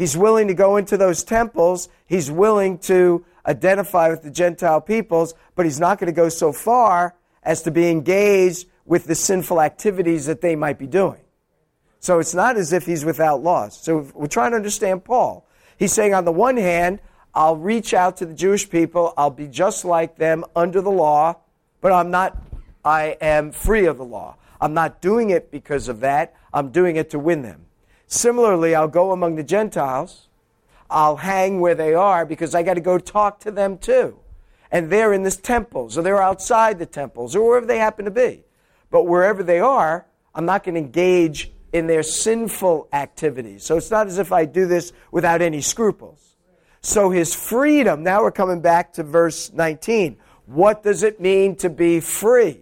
He's 0.00 0.16
willing 0.16 0.48
to 0.48 0.54
go 0.54 0.78
into 0.78 0.96
those 0.96 1.22
temples, 1.24 1.90
he's 2.06 2.30
willing 2.30 2.78
to 2.78 3.22
identify 3.46 4.08
with 4.08 4.22
the 4.22 4.30
Gentile 4.30 4.80
peoples, 4.80 5.34
but 5.54 5.66
he's 5.66 5.78
not 5.78 5.98
going 5.98 6.06
to 6.06 6.16
go 6.16 6.30
so 6.30 6.52
far 6.52 7.14
as 7.42 7.64
to 7.64 7.70
be 7.70 7.90
engaged 7.90 8.66
with 8.86 9.04
the 9.04 9.14
sinful 9.14 9.60
activities 9.60 10.24
that 10.24 10.40
they 10.40 10.56
might 10.56 10.78
be 10.78 10.86
doing. 10.86 11.20
So 11.98 12.18
it's 12.18 12.32
not 12.32 12.56
as 12.56 12.72
if 12.72 12.86
he's 12.86 13.04
without 13.04 13.42
laws. 13.42 13.78
So 13.78 14.10
we're 14.14 14.26
trying 14.26 14.52
to 14.52 14.56
understand 14.56 15.04
Paul. 15.04 15.46
He's 15.76 15.92
saying, 15.92 16.14
on 16.14 16.24
the 16.24 16.32
one 16.32 16.56
hand, 16.56 17.00
I'll 17.34 17.58
reach 17.58 17.92
out 17.92 18.16
to 18.16 18.24
the 18.24 18.32
Jewish 18.32 18.70
people. 18.70 19.12
I'll 19.18 19.28
be 19.28 19.48
just 19.48 19.84
like 19.84 20.16
them 20.16 20.46
under 20.56 20.80
the 20.80 20.90
law, 20.90 21.36
but 21.82 21.92
I'm 21.92 22.10
not, 22.10 22.42
I 22.82 23.18
am 23.20 23.52
free 23.52 23.84
of 23.84 23.98
the 23.98 24.06
law. 24.06 24.36
I'm 24.62 24.72
not 24.72 25.02
doing 25.02 25.28
it 25.28 25.50
because 25.50 25.88
of 25.88 26.00
that. 26.00 26.34
I'm 26.54 26.70
doing 26.70 26.96
it 26.96 27.10
to 27.10 27.18
win 27.18 27.42
them. 27.42 27.66
Similarly, 28.10 28.74
I'll 28.74 28.88
go 28.88 29.12
among 29.12 29.36
the 29.36 29.44
Gentiles. 29.44 30.26
I'll 30.90 31.16
hang 31.16 31.60
where 31.60 31.76
they 31.76 31.94
are 31.94 32.26
because 32.26 32.56
I 32.56 32.64
got 32.64 32.74
to 32.74 32.80
go 32.80 32.98
talk 32.98 33.38
to 33.40 33.52
them 33.52 33.78
too. 33.78 34.18
And 34.72 34.90
they're 34.90 35.12
in 35.12 35.22
this 35.22 35.36
temples 35.36 35.96
or 35.96 36.02
they're 36.02 36.20
outside 36.20 36.80
the 36.80 36.86
temples 36.86 37.36
or 37.36 37.46
wherever 37.46 37.66
they 37.66 37.78
happen 37.78 38.04
to 38.06 38.10
be. 38.10 38.42
But 38.90 39.04
wherever 39.04 39.44
they 39.44 39.60
are, 39.60 40.06
I'm 40.34 40.44
not 40.44 40.64
going 40.64 40.74
to 40.74 40.80
engage 40.80 41.52
in 41.72 41.86
their 41.86 42.02
sinful 42.02 42.88
activities. 42.92 43.62
So 43.64 43.76
it's 43.76 43.92
not 43.92 44.08
as 44.08 44.18
if 44.18 44.32
I 44.32 44.44
do 44.44 44.66
this 44.66 44.92
without 45.12 45.40
any 45.40 45.60
scruples. 45.60 46.34
So 46.82 47.10
his 47.10 47.32
freedom, 47.32 48.02
now 48.02 48.22
we're 48.22 48.32
coming 48.32 48.60
back 48.60 48.94
to 48.94 49.04
verse 49.04 49.52
19. 49.52 50.16
What 50.46 50.82
does 50.82 51.04
it 51.04 51.20
mean 51.20 51.54
to 51.56 51.70
be 51.70 52.00
free? 52.00 52.58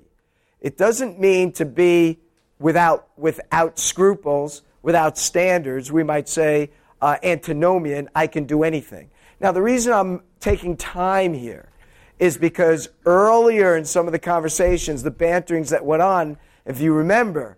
It 0.60 0.76
doesn't 0.76 1.18
mean 1.18 1.52
to 1.52 1.64
be 1.64 2.18
without, 2.58 3.08
without 3.16 3.78
scruples, 3.78 4.60
without 4.82 5.18
standards. 5.18 5.90
We 5.90 6.02
might 6.02 6.28
say 6.28 6.70
uh, 7.00 7.16
antinomian, 7.22 8.08
I 8.14 8.26
can 8.26 8.44
do 8.44 8.62
anything. 8.62 9.10
Now, 9.40 9.52
the 9.52 9.62
reason 9.62 9.92
I'm 9.92 10.22
taking 10.40 10.76
time 10.76 11.34
here 11.34 11.70
is 12.18 12.36
because 12.36 12.88
earlier 13.06 13.76
in 13.76 13.84
some 13.84 14.06
of 14.06 14.12
the 14.12 14.18
conversations, 14.18 15.02
the 15.02 15.10
banterings 15.10 15.70
that 15.70 15.84
went 15.84 16.02
on, 16.02 16.36
if 16.66 16.80
you 16.80 16.92
remember, 16.92 17.56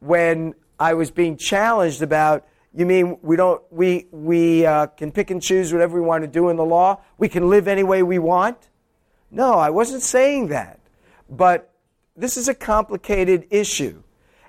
when 0.00 0.54
I 0.78 0.94
was 0.94 1.10
being 1.10 1.36
challenged 1.36 2.02
about 2.02 2.46
you 2.76 2.84
mean 2.84 3.18
we 3.22 3.36
don't 3.36 3.62
we 3.70 4.06
we 4.10 4.66
uh, 4.66 4.86
can 4.86 5.10
pick 5.10 5.30
and 5.30 5.42
choose 5.42 5.72
whatever 5.72 5.98
we 5.98 6.06
want 6.06 6.22
to 6.24 6.28
do 6.28 6.50
in 6.50 6.56
the 6.56 6.64
law? 6.64 7.00
We 7.16 7.28
can 7.28 7.48
live 7.48 7.66
any 7.66 7.82
way 7.82 8.02
we 8.02 8.18
want? 8.18 8.68
No, 9.30 9.54
I 9.54 9.70
wasn't 9.70 10.02
saying 10.02 10.48
that. 10.48 10.78
But 11.28 11.72
this 12.16 12.36
is 12.36 12.48
a 12.48 12.54
complicated 12.54 13.46
issue, 13.50 14.02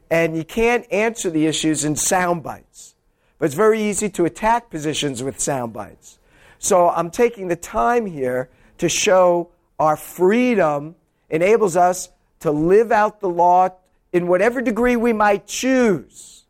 and 0.09 0.35
you 0.35 0.43
can't 0.43 0.91
answer 0.91 1.29
the 1.29 1.45
issues 1.45 1.83
in 1.83 1.95
sound 1.95 2.43
bites. 2.43 2.95
But 3.39 3.45
it's 3.45 3.55
very 3.55 3.81
easy 3.81 4.09
to 4.11 4.25
attack 4.25 4.69
positions 4.69 5.21
with 5.21 5.39
sound 5.39 5.73
bites. 5.73 6.17
So 6.59 6.89
I'm 6.89 7.11
taking 7.11 7.47
the 7.47 7.55
time 7.55 8.05
here 8.05 8.49
to 8.79 8.89
show 8.89 9.49
our 9.79 9.95
freedom 9.95 10.95
enables 11.29 11.77
us 11.77 12.09
to 12.39 12.51
live 12.51 12.91
out 12.91 13.19
the 13.19 13.29
law 13.29 13.69
in 14.13 14.27
whatever 14.27 14.61
degree 14.61 14.95
we 14.95 15.13
might 15.13 15.45
choose. 15.45 16.45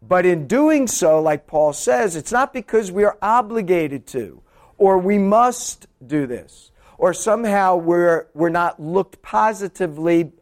But 0.00 0.24
in 0.24 0.46
doing 0.46 0.86
so, 0.86 1.20
like 1.20 1.46
Paul 1.46 1.72
says, 1.72 2.16
it's 2.16 2.32
not 2.32 2.52
because 2.52 2.92
we 2.92 3.04
are 3.04 3.18
obligated 3.20 4.06
to 4.08 4.40
or 4.78 4.98
we 4.98 5.18
must 5.18 5.86
do 6.06 6.26
this 6.26 6.70
or 6.98 7.12
somehow 7.12 7.76
we're, 7.76 8.26
we're 8.34 8.48
not 8.48 8.80
looked 8.80 9.20
positively 9.22 10.32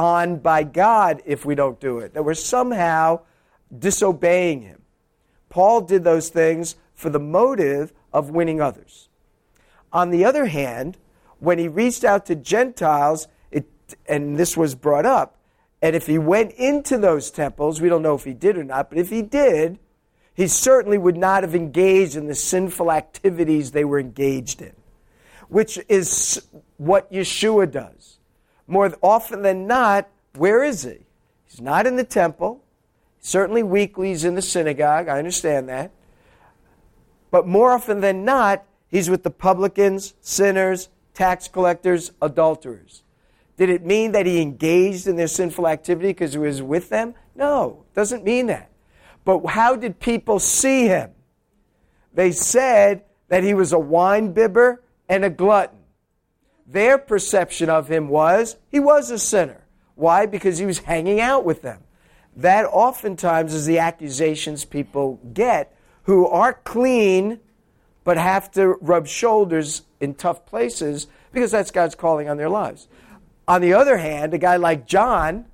on 0.00 0.38
by 0.38 0.62
God 0.62 1.22
if 1.26 1.44
we 1.44 1.54
don't 1.54 1.78
do 1.78 1.98
it, 1.98 2.14
that 2.14 2.24
we're 2.24 2.34
somehow 2.34 3.20
disobeying 3.76 4.62
Him. 4.62 4.80
Paul 5.50 5.82
did 5.82 6.04
those 6.04 6.30
things 6.30 6.76
for 6.94 7.10
the 7.10 7.20
motive 7.20 7.92
of 8.12 8.30
winning 8.30 8.60
others. 8.60 9.08
On 9.92 10.10
the 10.10 10.24
other 10.24 10.46
hand, 10.46 10.96
when 11.38 11.58
he 11.58 11.68
reached 11.68 12.04
out 12.04 12.26
to 12.26 12.34
Gentiles, 12.34 13.28
it, 13.50 13.66
and 14.06 14.38
this 14.38 14.56
was 14.56 14.74
brought 14.74 15.06
up, 15.06 15.36
and 15.82 15.96
if 15.96 16.06
he 16.06 16.18
went 16.18 16.52
into 16.52 16.98
those 16.98 17.30
temples, 17.30 17.80
we 17.80 17.88
don't 17.88 18.02
know 18.02 18.14
if 18.14 18.24
he 18.24 18.34
did 18.34 18.56
or 18.56 18.64
not, 18.64 18.90
but 18.90 18.98
if 18.98 19.10
he 19.10 19.22
did, 19.22 19.78
he 20.34 20.46
certainly 20.46 20.98
would 20.98 21.16
not 21.16 21.42
have 21.42 21.54
engaged 21.54 22.16
in 22.16 22.26
the 22.26 22.34
sinful 22.34 22.90
activities 22.92 23.72
they 23.72 23.84
were 23.84 23.98
engaged 23.98 24.62
in, 24.62 24.72
which 25.48 25.78
is 25.88 26.46
what 26.76 27.10
Yeshua 27.12 27.70
does. 27.70 27.99
More 28.70 28.96
often 29.02 29.42
than 29.42 29.66
not, 29.66 30.08
where 30.36 30.62
is 30.62 30.84
he? 30.84 30.98
He's 31.44 31.60
not 31.60 31.88
in 31.88 31.96
the 31.96 32.04
temple. 32.04 32.62
Certainly 33.18 33.64
weekly 33.64 34.10
he's 34.10 34.24
in 34.24 34.36
the 34.36 34.42
synagogue. 34.42 35.08
I 35.08 35.18
understand 35.18 35.68
that. 35.68 35.90
But 37.32 37.48
more 37.48 37.72
often 37.72 38.00
than 38.00 38.24
not, 38.24 38.64
he's 38.86 39.10
with 39.10 39.24
the 39.24 39.30
publicans, 39.30 40.14
sinners, 40.20 40.88
tax 41.14 41.48
collectors, 41.48 42.12
adulterers. 42.22 43.02
Did 43.56 43.70
it 43.70 43.84
mean 43.84 44.12
that 44.12 44.24
he 44.24 44.40
engaged 44.40 45.08
in 45.08 45.16
their 45.16 45.26
sinful 45.26 45.66
activity 45.66 46.10
because 46.10 46.34
he 46.34 46.38
was 46.38 46.62
with 46.62 46.90
them? 46.90 47.14
No, 47.34 47.84
doesn't 47.92 48.22
mean 48.22 48.46
that. 48.46 48.70
But 49.24 49.46
how 49.46 49.74
did 49.74 49.98
people 49.98 50.38
see 50.38 50.86
him? 50.86 51.10
They 52.14 52.30
said 52.30 53.02
that 53.26 53.42
he 53.42 53.52
was 53.52 53.72
a 53.72 53.80
wine 53.80 54.32
bibber 54.32 54.84
and 55.08 55.24
a 55.24 55.30
glutton. 55.30 55.79
Their 56.70 56.98
perception 56.98 57.68
of 57.68 57.88
him 57.88 58.08
was 58.08 58.56
he 58.68 58.78
was 58.78 59.10
a 59.10 59.18
sinner. 59.18 59.64
Why? 59.94 60.26
Because 60.26 60.58
he 60.58 60.66
was 60.66 60.78
hanging 60.78 61.20
out 61.20 61.44
with 61.44 61.62
them. 61.62 61.82
That 62.36 62.64
oftentimes 62.66 63.54
is 63.54 63.66
the 63.66 63.78
accusations 63.78 64.64
people 64.64 65.20
get 65.32 65.76
who 66.04 66.26
aren't 66.26 66.64
clean 66.64 67.40
but 68.04 68.16
have 68.16 68.50
to 68.52 68.68
rub 68.80 69.06
shoulders 69.06 69.82
in 70.00 70.14
tough 70.14 70.46
places 70.46 71.06
because 71.32 71.50
that's 71.50 71.70
God's 71.70 71.94
calling 71.94 72.28
on 72.28 72.36
their 72.36 72.48
lives. 72.48 72.88
On 73.46 73.60
the 73.60 73.74
other 73.74 73.96
hand, 73.96 74.32
a 74.32 74.38
guy 74.38 74.56
like 74.56 74.86
John, 74.86 75.46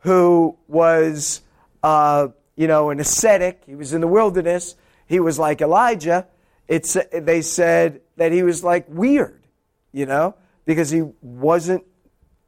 who 0.00 0.56
was, 0.68 1.40
uh, 1.82 2.28
you 2.54 2.66
know, 2.66 2.90
an 2.90 3.00
ascetic, 3.00 3.62
he 3.66 3.74
was 3.74 3.92
in 3.92 4.00
the 4.00 4.06
wilderness, 4.06 4.76
he 5.06 5.20
was 5.20 5.38
like 5.38 5.60
Elijah. 5.60 6.26
It's, 6.68 6.96
they 7.12 7.42
said 7.42 8.02
that 8.16 8.30
he 8.30 8.42
was 8.42 8.62
like 8.62 8.86
weird, 8.88 9.37
you 9.98 10.06
know, 10.06 10.36
because 10.64 10.90
he 10.90 11.02
wasn't 11.20 11.82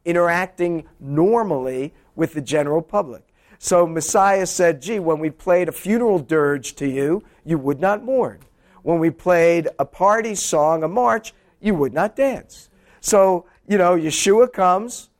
interacting 0.04 0.84
normally 1.00 1.92
with 2.14 2.32
the 2.32 2.40
general 2.40 2.80
public. 2.80 3.24
So 3.58 3.88
Messiah 3.88 4.46
said, 4.46 4.80
Gee, 4.80 5.00
when 5.00 5.18
we 5.18 5.30
played 5.30 5.68
a 5.68 5.72
funeral 5.72 6.20
dirge 6.20 6.76
to 6.76 6.88
you, 6.88 7.24
you 7.44 7.58
would 7.58 7.80
not 7.80 8.04
mourn. 8.04 8.38
When 8.84 9.00
we 9.00 9.10
played 9.10 9.68
a 9.80 9.84
party 9.84 10.36
song, 10.36 10.84
a 10.84 10.88
march, 10.88 11.34
you 11.60 11.74
would 11.74 11.92
not 11.92 12.14
dance. 12.14 12.70
So, 13.00 13.46
you 13.66 13.76
know, 13.76 13.96
Yeshua 13.96 14.52
comes 14.52 15.10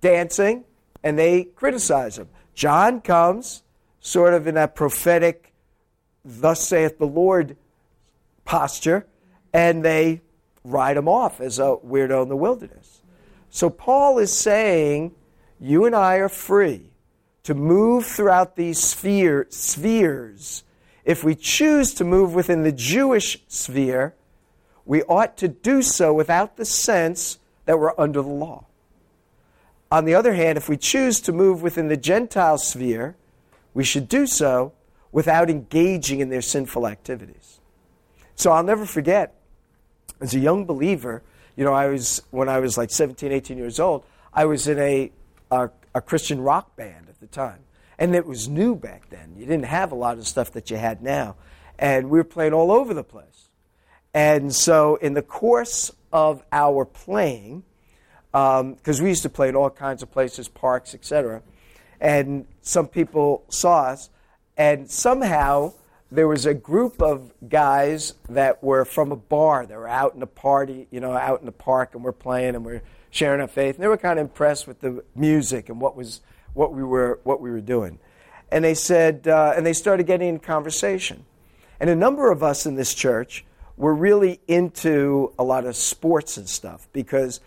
dancing, 0.00 0.64
and 1.02 1.18
they 1.18 1.44
criticize 1.44 2.16
him. 2.16 2.28
John 2.54 3.00
comes 3.00 3.64
sort 3.98 4.34
of 4.34 4.46
in 4.46 4.54
that 4.54 4.76
prophetic, 4.76 5.52
thus 6.24 6.66
saith 6.66 6.98
the 6.98 7.06
Lord 7.06 7.56
posture, 8.44 9.06
and 9.52 9.84
they 9.84 10.20
write 10.64 10.96
him 10.96 11.08
off 11.08 11.40
as 11.40 11.58
a 11.58 11.76
weirdo 11.84 12.22
in 12.22 12.28
the 12.28 12.36
wilderness. 12.36 13.02
So 13.50 13.70
Paul 13.70 14.18
is 14.18 14.32
saying, 14.36 15.14
you 15.60 15.84
and 15.84 15.94
I 15.94 16.16
are 16.16 16.28
free 16.28 16.90
to 17.44 17.54
move 17.54 18.06
throughout 18.06 18.56
these 18.56 18.82
sphere, 18.82 19.46
spheres. 19.50 20.64
If 21.04 21.22
we 21.22 21.34
choose 21.34 21.92
to 21.94 22.04
move 22.04 22.34
within 22.34 22.62
the 22.62 22.72
Jewish 22.72 23.42
sphere, 23.46 24.14
we 24.86 25.02
ought 25.02 25.36
to 25.38 25.48
do 25.48 25.82
so 25.82 26.12
without 26.12 26.56
the 26.56 26.64
sense 26.64 27.38
that 27.66 27.78
we're 27.78 27.98
under 27.98 28.22
the 28.22 28.28
law. 28.28 28.66
On 29.90 30.06
the 30.06 30.14
other 30.14 30.34
hand, 30.34 30.58
if 30.58 30.68
we 30.68 30.76
choose 30.76 31.20
to 31.20 31.32
move 31.32 31.62
within 31.62 31.88
the 31.88 31.96
Gentile 31.96 32.58
sphere, 32.58 33.16
we 33.74 33.84
should 33.84 34.08
do 34.08 34.26
so 34.26 34.72
without 35.12 35.48
engaging 35.48 36.20
in 36.20 36.30
their 36.30 36.42
sinful 36.42 36.86
activities. 36.86 37.60
So 38.34 38.50
I'll 38.50 38.64
never 38.64 38.86
forget, 38.86 39.34
as 40.24 40.34
a 40.34 40.38
young 40.38 40.64
believer, 40.64 41.22
you 41.56 41.64
know, 41.64 41.72
I 41.72 41.86
was, 41.86 42.22
when 42.30 42.48
I 42.48 42.58
was 42.58 42.76
like 42.76 42.90
17, 42.90 43.30
18 43.30 43.56
years 43.56 43.78
old, 43.78 44.04
I 44.32 44.44
was 44.46 44.66
in 44.66 44.78
a, 44.78 45.12
a, 45.50 45.70
a 45.94 46.00
Christian 46.00 46.40
rock 46.40 46.74
band 46.76 47.08
at 47.08 47.20
the 47.20 47.26
time. 47.26 47.60
And 47.98 48.14
it 48.14 48.26
was 48.26 48.48
new 48.48 48.74
back 48.74 49.08
then. 49.10 49.34
You 49.36 49.46
didn't 49.46 49.66
have 49.66 49.92
a 49.92 49.94
lot 49.94 50.18
of 50.18 50.26
stuff 50.26 50.52
that 50.52 50.70
you 50.70 50.76
had 50.76 51.02
now. 51.02 51.36
And 51.78 52.10
we 52.10 52.18
were 52.18 52.24
playing 52.24 52.52
all 52.52 52.72
over 52.72 52.92
the 52.92 53.04
place. 53.04 53.48
And 54.12 54.54
so, 54.54 54.96
in 54.96 55.14
the 55.14 55.22
course 55.22 55.90
of 56.12 56.42
our 56.52 56.84
playing, 56.84 57.64
because 58.30 58.60
um, 58.60 59.02
we 59.02 59.08
used 59.08 59.22
to 59.22 59.28
play 59.28 59.48
in 59.48 59.56
all 59.56 59.70
kinds 59.70 60.02
of 60.02 60.10
places, 60.10 60.48
parks, 60.48 60.94
etc., 60.94 61.42
and 62.00 62.46
some 62.62 62.88
people 62.88 63.44
saw 63.48 63.86
us, 63.86 64.10
and 64.56 64.90
somehow 64.90 65.72
there 66.14 66.28
was 66.28 66.46
a 66.46 66.54
group 66.54 67.02
of 67.02 67.32
guys 67.48 68.14
that 68.28 68.62
were 68.62 68.84
from 68.84 69.10
a 69.10 69.16
bar. 69.16 69.66
They 69.66 69.76
were 69.76 69.88
out 69.88 70.14
in 70.14 70.22
a 70.22 70.26
party, 70.26 70.86
you 70.90 71.00
know, 71.00 71.12
out 71.12 71.40
in 71.40 71.46
the 71.46 71.52
park, 71.52 71.94
and 71.94 72.04
we're 72.04 72.12
playing 72.12 72.54
and 72.54 72.64
we're 72.64 72.82
sharing 73.10 73.40
our 73.40 73.48
faith. 73.48 73.74
And 73.74 73.82
they 73.82 73.88
were 73.88 73.96
kind 73.96 74.18
of 74.18 74.24
impressed 74.24 74.66
with 74.66 74.80
the 74.80 75.04
music 75.14 75.68
and 75.68 75.80
what 75.80 75.96
was 75.96 76.20
what 76.54 76.72
we 76.72 76.84
were, 76.84 77.18
what 77.24 77.40
we 77.40 77.50
were 77.50 77.60
doing. 77.60 77.98
And 78.50 78.64
they 78.64 78.74
said, 78.74 79.26
uh, 79.26 79.54
and 79.56 79.66
they 79.66 79.72
started 79.72 80.06
getting 80.06 80.28
in 80.28 80.38
conversation. 80.38 81.24
And 81.80 81.90
a 81.90 81.96
number 81.96 82.30
of 82.30 82.42
us 82.42 82.64
in 82.64 82.76
this 82.76 82.94
church 82.94 83.44
were 83.76 83.94
really 83.94 84.40
into 84.46 85.32
a 85.36 85.42
lot 85.42 85.66
of 85.66 85.74
sports 85.74 86.36
and 86.36 86.48
stuff 86.48 86.86
because 86.92 87.40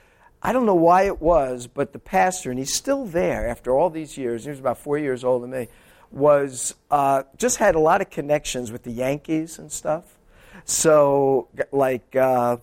I 0.44 0.52
don't 0.52 0.66
know 0.66 0.76
why 0.76 1.04
it 1.04 1.22
was, 1.22 1.68
but 1.68 1.94
the 1.94 2.00
pastor, 2.00 2.50
and 2.50 2.60
he's 2.60 2.76
still 2.76 3.06
there 3.06 3.48
after 3.48 3.76
all 3.76 3.90
these 3.90 4.18
years, 4.18 4.44
he 4.44 4.50
was 4.50 4.60
about 4.60 4.78
four 4.78 4.98
years 4.98 5.24
older 5.24 5.48
than 5.48 5.58
me, 5.58 5.68
was 6.12 6.76
uh, 6.90 7.24
just 7.38 7.58
had 7.58 7.76
a 7.76 7.80
lot 7.80 8.02
of 8.02 8.10
connections 8.10 8.72
with 8.72 8.84
the 8.84 8.92
Yankees 8.92 9.60
and 9.60 9.72
stuff. 9.72 10.18
So, 10.66 11.48
like, 11.72 12.16
uh, 12.16 12.58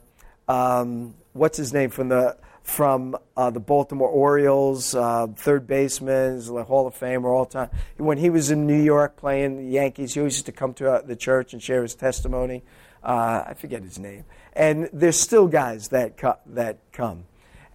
um, 0.49 1.15
what's 1.33 1.57
his 1.57 1.73
name 1.73 1.91
from 1.91 2.09
the 2.09 2.37
from 2.65 3.15
uh, 3.37 3.51
the 3.51 3.61
Baltimore 3.61 4.09
Orioles, 4.09 4.95
uh, 4.95 5.27
third 5.37 5.67
baseman, 5.67 6.39
a 6.57 6.65
Hall 6.65 6.87
of 6.87 6.99
Famer 6.99 7.27
all 7.27 7.45
time. 7.45 7.69
When 7.99 8.17
he 8.17 8.31
was 8.31 8.51
in 8.51 8.67
New 8.67 8.83
York 8.83 9.17
playing 9.17 9.59
the 9.59 9.71
Yankees, 9.71 10.15
he 10.15 10.21
always 10.21 10.37
used 10.37 10.47
to 10.47 10.53
come 10.53 10.73
to 10.75 10.91
uh, 10.91 11.03
the 11.03 11.15
church 11.15 11.53
and 11.53 11.63
share 11.63 11.83
his 11.83 11.95
testimony. 11.95 12.63
Uh, 13.03 13.45
I 13.49 13.55
forget 13.55 13.83
his 13.83 13.99
name. 13.99 14.25
And 14.55 14.89
there's 14.95 15.21
still 15.21 15.47
guys 15.47 15.89
that, 15.89 16.17
co- 16.17 16.39
that 16.47 16.79
come. 16.91 17.25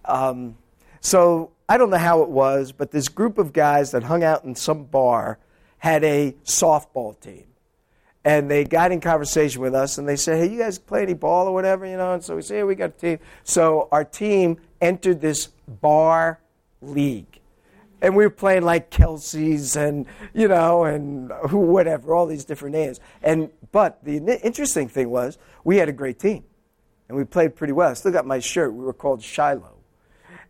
Um, 0.04 0.56
so 1.00 1.52
I 1.68 1.78
don't 1.78 1.90
know 1.90 1.98
how 1.98 2.22
it 2.22 2.28
was, 2.28 2.72
but 2.72 2.90
this 2.90 3.08
group 3.08 3.38
of 3.38 3.52
guys 3.52 3.92
that 3.92 4.02
hung 4.02 4.24
out 4.24 4.42
in 4.42 4.56
some 4.56 4.84
bar 4.84 5.38
had 5.80 6.04
a 6.04 6.32
softball 6.44 7.18
team 7.20 7.44
and 8.24 8.50
they 8.50 8.64
got 8.64 8.92
in 8.92 9.00
conversation 9.00 9.60
with 9.62 9.74
us 9.74 9.98
and 9.98 10.08
they 10.08 10.16
said, 10.16 10.38
Hey, 10.38 10.52
you 10.52 10.58
guys 10.58 10.78
play 10.78 11.02
any 11.02 11.14
ball 11.14 11.48
or 11.48 11.54
whatever, 11.54 11.86
you 11.86 11.96
know? 11.96 12.14
And 12.14 12.22
so 12.22 12.36
we 12.36 12.42
said, 12.42 12.64
we 12.64 12.74
got 12.74 12.90
a 12.90 12.92
team. 12.92 13.18
So 13.44 13.88
our 13.90 14.04
team 14.04 14.58
entered 14.80 15.20
this 15.20 15.48
bar 15.66 16.40
league. 16.82 17.40
And 18.02 18.16
we 18.16 18.24
were 18.24 18.30
playing 18.30 18.62
like 18.62 18.90
Kelsey's 18.90 19.76
and, 19.76 20.06
you 20.32 20.48
know, 20.48 20.84
and 20.84 21.30
who, 21.48 21.58
whatever, 21.58 22.14
all 22.14 22.26
these 22.26 22.46
different 22.46 22.74
names. 22.74 22.98
And, 23.22 23.50
but 23.72 24.02
the 24.02 24.16
interesting 24.42 24.88
thing 24.88 25.10
was 25.10 25.38
we 25.64 25.76
had 25.76 25.88
a 25.88 25.92
great 25.92 26.18
team. 26.18 26.44
And 27.08 27.16
we 27.18 27.24
played 27.24 27.56
pretty 27.56 27.72
well. 27.72 27.90
I 27.90 27.94
still 27.94 28.12
got 28.12 28.24
my 28.24 28.38
shirt. 28.38 28.72
We 28.72 28.84
were 28.84 28.92
called 28.92 29.22
Shiloh. 29.22 29.76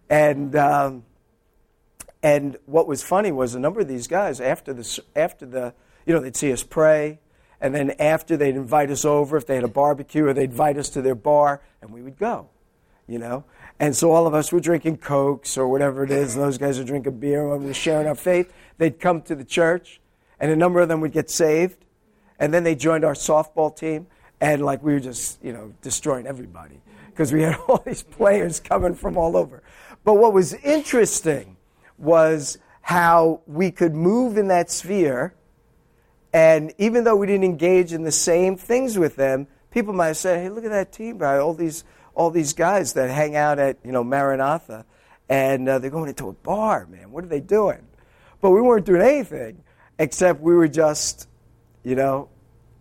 And, 0.09 0.55
um, 0.55 1.05
and 2.23 2.59
what 2.67 2.87
was 2.87 3.03
funny 3.03 3.33
was 3.33 3.55
a 3.55 3.61
number 3.61 3.81
of 3.81 3.89
these 3.89 4.07
guys, 4.07 4.41
after 4.41 4.73
the, 4.73 5.03
after 5.17 5.47
the, 5.47 5.75
you 6.05 6.15
know, 6.15 6.21
they'd 6.21 6.37
see 6.37 6.53
us 6.53 6.63
pray, 6.63 7.19
and 7.61 7.75
then 7.75 7.93
after 7.99 8.37
they'd 8.37 8.57
invite 8.57 8.91
us 8.91 9.05
over 9.05 9.37
if 9.37 9.47
they 9.47 9.55
had 9.55 9.65
a 9.65 9.69
barbecue 9.69 10.27
or 10.27 10.33
they'd 10.33 10.51
invite 10.51 10.77
us 10.77 10.91
to 10.91 11.03
their 11.03 11.15
bar, 11.15 11.63
and 11.81 11.91
we 11.91 12.03
would 12.03 12.19
go, 12.19 12.49
you 13.07 13.19
know. 13.19 13.45
And 13.79 13.97
so 13.97 14.13
all 14.13 14.27
of 14.27 14.35
us 14.35 14.53
were 14.53 14.61
drinking 14.61 14.99
Cokes 14.99 15.57
or 15.57 15.67
whatever 15.67 16.05
it 16.05 16.11
is, 16.11 16.35
and 16.35 16.45
those 16.45 16.59
guys 16.59 16.79
were 16.79 16.85
drinking 16.85 17.19
beer, 17.19 17.51
and 17.51 17.61
we 17.61 17.67
were 17.69 17.75
sharing 17.75 18.07
our 18.07 18.15
faith. 18.15 18.53
They'd 18.77 19.01
come 19.01 19.23
to 19.23 19.35
the 19.35 19.45
church, 19.45 20.01
and 20.39 20.51
a 20.51 20.57
number 20.57 20.81
of 20.81 20.89
them 20.89 21.01
would 21.01 21.13
get 21.13 21.31
saved, 21.31 21.85
and 22.39 22.53
then 22.53 22.65
they 22.65 22.75
joined 22.75 23.05
our 23.05 23.15
softball 23.15 23.75
team. 23.75 24.07
And 24.43 24.65
like 24.65 24.83
we 24.83 24.95
were 24.95 25.01
just, 25.01 25.43
you 25.43 25.53
know, 25.53 25.73
destroying 25.83 26.27
everybody 26.27 26.81
because 27.09 27.33
we 27.33 27.43
had 27.43 27.57
all 27.69 27.83
these 27.85 28.03
players 28.03 28.61
coming 28.61 28.95
from 28.95 29.17
all 29.17 29.37
over. 29.37 29.63
But 30.05 30.15
what 30.15 30.33
was 30.33 30.55
interesting 30.55 31.57
was 32.01 32.59
how 32.83 33.43
we 33.47 33.71
could 33.71 33.95
move 33.95 34.37
in 34.37 34.49
that 34.49 34.71
sphere, 34.71 35.35
and 36.33 36.73
even 36.79 37.05
though 37.05 37.17
we 37.17 37.27
didn't 37.27 37.45
engage 37.45 37.93
in 37.93 38.03
the 38.03 38.13
same 38.13 38.57
things 38.57 38.99
with 38.99 39.17
them, 39.17 39.47
people 39.71 39.93
might 39.93 40.15
say, 40.15 40.43
"Hey, 40.43 40.49
look 40.49 40.65
at 40.65 40.71
that 40.71 40.93
team, 40.93 41.19
guy! 41.19 41.39
All 41.39 41.55
these 41.55 41.85
all 42.15 42.31
these 42.31 42.53
guys 42.53 42.95
that 42.95 43.11
hang 43.11 43.37
out 43.37 43.59
at 43.59 43.79
you 43.85 43.93
know 43.93 44.03
Maranatha, 44.03 44.85
and 45.29 45.69
uh, 45.69 45.79
they're 45.79 45.91
going 45.91 46.09
into 46.09 46.29
a 46.29 46.33
bar, 46.33 46.87
man. 46.87 47.13
What 47.13 47.25
are 47.25 47.29
they 47.29 47.41
doing?" 47.41 47.87
But 48.41 48.51
we 48.51 48.61
weren't 48.61 48.87
doing 48.87 49.03
anything 49.03 49.63
except 49.99 50.41
we 50.41 50.55
were 50.55 50.69
just, 50.69 51.29
you 51.85 51.95
know, 51.95 52.31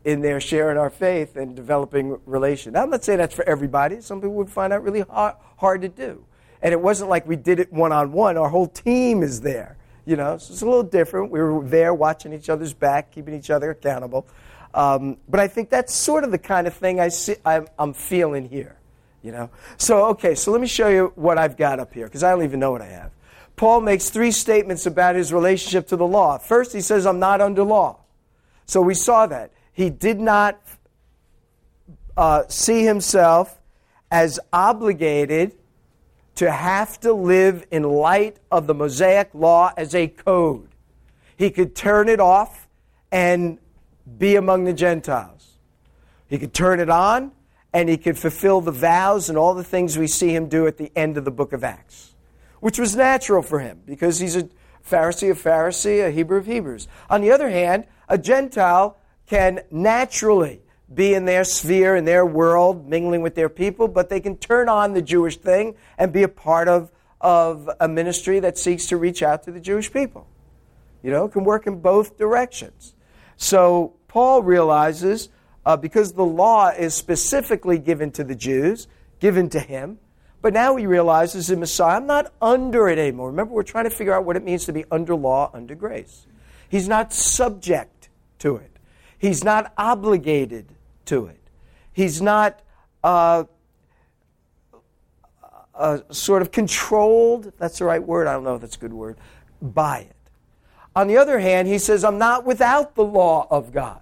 in 0.05 0.21
there 0.21 0.39
sharing 0.39 0.77
our 0.77 0.89
faith 0.89 1.35
and 1.35 1.55
developing 1.55 2.17
relation. 2.25 2.73
Now, 2.73 2.83
I'm 2.83 2.89
not 2.89 3.03
saying 3.03 3.19
that's 3.19 3.35
for 3.35 3.47
everybody. 3.47 3.99
Some 3.99 4.21
people 4.21 4.35
would 4.35 4.49
find 4.49 4.71
that 4.71 4.81
really 4.81 5.01
hard, 5.01 5.35
hard 5.57 5.81
to 5.81 5.89
do. 5.89 6.25
And 6.61 6.73
it 6.73 6.81
wasn't 6.81 7.09
like 7.09 7.27
we 7.27 7.35
did 7.35 7.59
it 7.59 7.71
one 7.71 7.91
on 7.91 8.11
one. 8.11 8.37
Our 8.37 8.49
whole 8.49 8.67
team 8.67 9.23
is 9.23 9.41
there. 9.41 9.77
You 10.05 10.15
know, 10.15 10.37
so 10.37 10.53
it's 10.53 10.61
a 10.63 10.65
little 10.65 10.83
different. 10.83 11.29
We 11.29 11.39
were 11.39 11.63
there 11.63 11.93
watching 11.93 12.33
each 12.33 12.49
other's 12.49 12.73
back, 12.73 13.11
keeping 13.11 13.35
each 13.35 13.51
other 13.51 13.69
accountable. 13.69 14.25
Um, 14.73 15.17
but 15.27 15.39
I 15.39 15.47
think 15.47 15.69
that's 15.69 15.93
sort 15.93 16.23
of 16.23 16.31
the 16.31 16.39
kind 16.39 16.65
of 16.65 16.73
thing 16.73 16.99
I 16.99 17.09
see, 17.09 17.35
I'm, 17.45 17.67
I'm 17.77 17.93
feeling 17.93 18.49
here. 18.49 18.77
You 19.21 19.31
know. 19.31 19.49
So 19.77 20.05
okay. 20.07 20.33
So 20.33 20.51
let 20.51 20.61
me 20.61 20.67
show 20.67 20.87
you 20.87 21.11
what 21.15 21.37
I've 21.37 21.57
got 21.57 21.79
up 21.79 21.93
here 21.93 22.07
because 22.07 22.23
I 22.23 22.31
don't 22.31 22.43
even 22.43 22.59
know 22.59 22.71
what 22.71 22.81
I 22.81 22.87
have. 22.87 23.11
Paul 23.55 23.81
makes 23.81 24.09
three 24.09 24.31
statements 24.31 24.85
about 24.85 25.15
his 25.15 25.33
relationship 25.33 25.87
to 25.89 25.97
the 25.97 26.07
law. 26.07 26.37
First, 26.37 26.73
he 26.73 26.81
says, 26.81 27.05
"I'm 27.05 27.19
not 27.19 27.41
under 27.41 27.63
law." 27.63 27.99
So 28.65 28.81
we 28.81 28.93
saw 28.93 29.27
that 29.27 29.51
he 29.73 29.89
did 29.89 30.19
not 30.19 30.59
uh, 32.15 32.43
see 32.47 32.83
himself 32.83 33.59
as 34.09 34.39
obligated 34.51 35.53
to 36.39 36.49
have 36.49 36.97
to 37.01 37.11
live 37.11 37.67
in 37.69 37.83
light 37.83 38.37
of 38.49 38.65
the 38.65 38.73
Mosaic 38.73 39.29
law 39.33 39.73
as 39.75 39.93
a 39.93 40.07
code. 40.07 40.69
He 41.35 41.49
could 41.49 41.75
turn 41.75 42.07
it 42.07 42.21
off 42.21 42.69
and 43.11 43.57
be 44.17 44.37
among 44.37 44.63
the 44.63 44.71
Gentiles. 44.71 45.57
He 46.27 46.37
could 46.37 46.53
turn 46.53 46.79
it 46.79 46.89
on 46.89 47.33
and 47.73 47.89
he 47.89 47.97
could 47.97 48.17
fulfill 48.17 48.61
the 48.61 48.71
vows 48.71 49.27
and 49.27 49.37
all 49.37 49.53
the 49.53 49.65
things 49.65 49.97
we 49.97 50.07
see 50.07 50.33
him 50.33 50.47
do 50.47 50.65
at 50.65 50.77
the 50.77 50.93
end 50.95 51.17
of 51.17 51.25
the 51.25 51.31
book 51.31 51.51
of 51.51 51.65
Acts, 51.65 52.15
which 52.61 52.79
was 52.79 52.95
natural 52.95 53.41
for 53.41 53.59
him 53.59 53.81
because 53.85 54.19
he's 54.19 54.37
a 54.37 54.47
Pharisee 54.89 55.31
of 55.31 55.43
Pharisee, 55.43 56.07
a 56.07 56.09
Hebrew 56.09 56.37
of 56.37 56.45
Hebrews. 56.45 56.87
On 57.09 57.19
the 57.19 57.31
other 57.31 57.49
hand, 57.49 57.83
a 58.07 58.17
Gentile 58.17 58.97
can 59.27 59.59
naturally 59.71 60.61
be 60.93 61.13
in 61.13 61.25
their 61.25 61.43
sphere, 61.43 61.95
in 61.95 62.05
their 62.05 62.25
world, 62.25 62.87
mingling 62.87 63.21
with 63.21 63.35
their 63.35 63.49
people, 63.49 63.87
but 63.87 64.09
they 64.09 64.19
can 64.19 64.37
turn 64.37 64.67
on 64.69 64.93
the 64.93 65.01
Jewish 65.01 65.37
thing 65.37 65.75
and 65.97 66.11
be 66.11 66.23
a 66.23 66.27
part 66.27 66.67
of, 66.67 66.91
of 67.21 67.69
a 67.79 67.87
ministry 67.87 68.39
that 68.39 68.57
seeks 68.57 68.87
to 68.87 68.97
reach 68.97 69.21
out 69.21 69.43
to 69.43 69.51
the 69.51 69.59
Jewish 69.59 69.91
people. 69.91 70.27
You 71.03 71.11
know, 71.11 71.25
it 71.25 71.31
can 71.31 71.43
work 71.43 71.67
in 71.67 71.79
both 71.79 72.17
directions. 72.17 72.95
So 73.37 73.93
Paul 74.07 74.41
realizes 74.41 75.29
uh, 75.65 75.77
because 75.77 76.13
the 76.13 76.25
law 76.25 76.69
is 76.69 76.93
specifically 76.95 77.77
given 77.77 78.11
to 78.11 78.23
the 78.23 78.35
Jews, 78.35 78.87
given 79.19 79.49
to 79.49 79.59
him, 79.59 79.99
but 80.41 80.53
now 80.53 80.75
he 80.75 80.87
realizes 80.87 81.49
in 81.49 81.59
Messiah, 81.59 81.97
I'm 81.97 82.07
not 82.07 82.33
under 82.41 82.87
it 82.87 82.97
anymore. 82.97 83.27
Remember, 83.27 83.53
we're 83.53 83.63
trying 83.63 83.83
to 83.83 83.89
figure 83.89 84.13
out 84.13 84.25
what 84.25 84.35
it 84.37 84.43
means 84.43 84.65
to 84.65 84.73
be 84.73 84.85
under 84.89 85.15
law, 85.15 85.51
under 85.53 85.75
grace. 85.75 86.25
He's 86.69 86.87
not 86.87 87.13
subject 87.13 88.09
to 88.39 88.55
it. 88.55 88.71
He's 89.17 89.43
not 89.43 89.73
obligated 89.77 90.73
to 91.09 91.27
it. 91.27 91.39
He's 91.93 92.21
not 92.21 92.61
uh, 93.03 93.43
uh, 95.75 95.99
sort 96.11 96.41
of 96.41 96.51
controlled, 96.51 97.51
that's 97.57 97.79
the 97.79 97.85
right 97.85 98.03
word, 98.03 98.27
I 98.27 98.33
don't 98.33 98.43
know 98.43 98.55
if 98.55 98.61
that's 98.61 98.75
a 98.75 98.79
good 98.79 98.93
word, 98.93 99.17
by 99.61 99.99
it. 99.99 100.15
On 100.95 101.07
the 101.07 101.17
other 101.17 101.39
hand, 101.39 101.67
he 101.67 101.77
says, 101.77 102.03
I'm 102.03 102.17
not 102.17 102.45
without 102.45 102.95
the 102.95 103.03
law 103.03 103.47
of 103.49 103.71
God, 103.71 104.01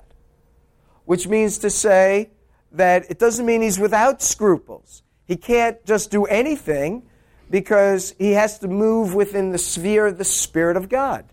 which 1.05 1.27
means 1.27 1.57
to 1.59 1.69
say 1.69 2.29
that 2.71 3.09
it 3.09 3.19
doesn't 3.19 3.45
mean 3.45 3.61
he's 3.61 3.79
without 3.79 4.21
scruples. 4.21 5.03
He 5.25 5.35
can't 5.35 5.83
just 5.85 6.09
do 6.09 6.25
anything 6.25 7.03
because 7.49 8.15
he 8.17 8.31
has 8.31 8.59
to 8.59 8.67
move 8.67 9.13
within 9.13 9.51
the 9.51 9.57
sphere 9.57 10.07
of 10.07 10.17
the 10.17 10.25
Spirit 10.25 10.77
of 10.77 10.89
God. 10.89 11.25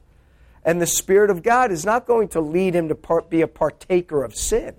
And 0.64 0.80
the 0.80 0.86
Spirit 0.86 1.30
of 1.30 1.42
God 1.42 1.70
is 1.70 1.84
not 1.84 2.06
going 2.06 2.28
to 2.28 2.40
lead 2.40 2.74
him 2.74 2.88
to 2.88 2.94
part, 2.94 3.30
be 3.30 3.40
a 3.40 3.48
partaker 3.48 4.22
of 4.22 4.34
sin. 4.34 4.74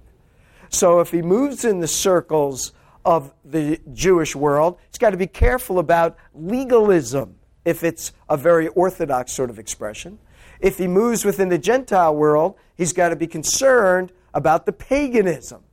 So 0.75 0.99
if 0.99 1.11
he 1.11 1.21
moves 1.21 1.63
in 1.63 1.79
the 1.79 1.87
circles 1.87 2.73
of 3.05 3.33
the 3.45 3.79
Jewish 3.93 4.35
world, 4.35 4.77
he's 4.91 4.97
got 4.97 5.11
to 5.11 5.17
be 5.17 5.25
careful 5.25 5.79
about 5.79 6.17
legalism, 6.33 7.37
if 7.63 7.81
it's 7.81 8.11
a 8.27 8.35
very 8.35 8.67
orthodox 8.67 9.31
sort 9.31 9.49
of 9.49 9.57
expression. 9.57 10.19
If 10.59 10.77
he 10.77 10.87
moves 10.87 11.23
within 11.23 11.47
the 11.47 11.57
Gentile 11.57 12.13
world, 12.13 12.55
he's 12.75 12.91
got 12.91 13.09
to 13.09 13.15
be 13.15 13.25
concerned 13.25 14.11
about 14.33 14.65
the 14.65 14.73
paganism. 14.73 15.63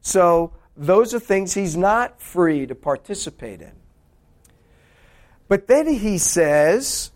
So 0.00 0.54
those 0.74 1.12
are 1.12 1.20
things 1.20 1.52
he's 1.52 1.76
not 1.76 2.18
free 2.18 2.66
to 2.66 2.74
participate 2.74 3.60
in. 3.60 3.72
But 5.48 5.66
then 5.66 5.86
he 5.86 6.16
says, 6.16 7.10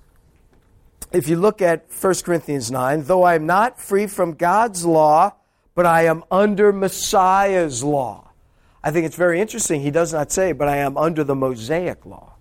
if 1.11 1.27
you 1.27 1.37
look 1.37 1.63
at 1.63 1.87
1 1.89 2.15
Corinthians 2.23 2.71
9, 2.71 3.05
though 3.05 3.23
I 3.23 3.35
am 3.35 3.47
not 3.47 3.81
free 3.81 4.07
from 4.07 4.35
God's 4.35 4.85
law, 4.85 5.33
but 5.79 5.87
I 5.87 6.07
am 6.07 6.25
under 6.29 6.73
Messiah's 6.73 7.85
law. 7.85 8.33
I 8.83 8.91
think 8.91 9.07
it's 9.07 9.15
very 9.15 9.41
interesting. 9.41 9.81
He 9.81 9.93
does 9.93 10.13
not 10.13 10.33
say, 10.33 10.51
but 10.51 10.67
I 10.67 10.79
am 10.79 10.97
under 10.97 11.23
the 11.23 11.37
Mosaic 11.37 12.05
law. 12.05 12.35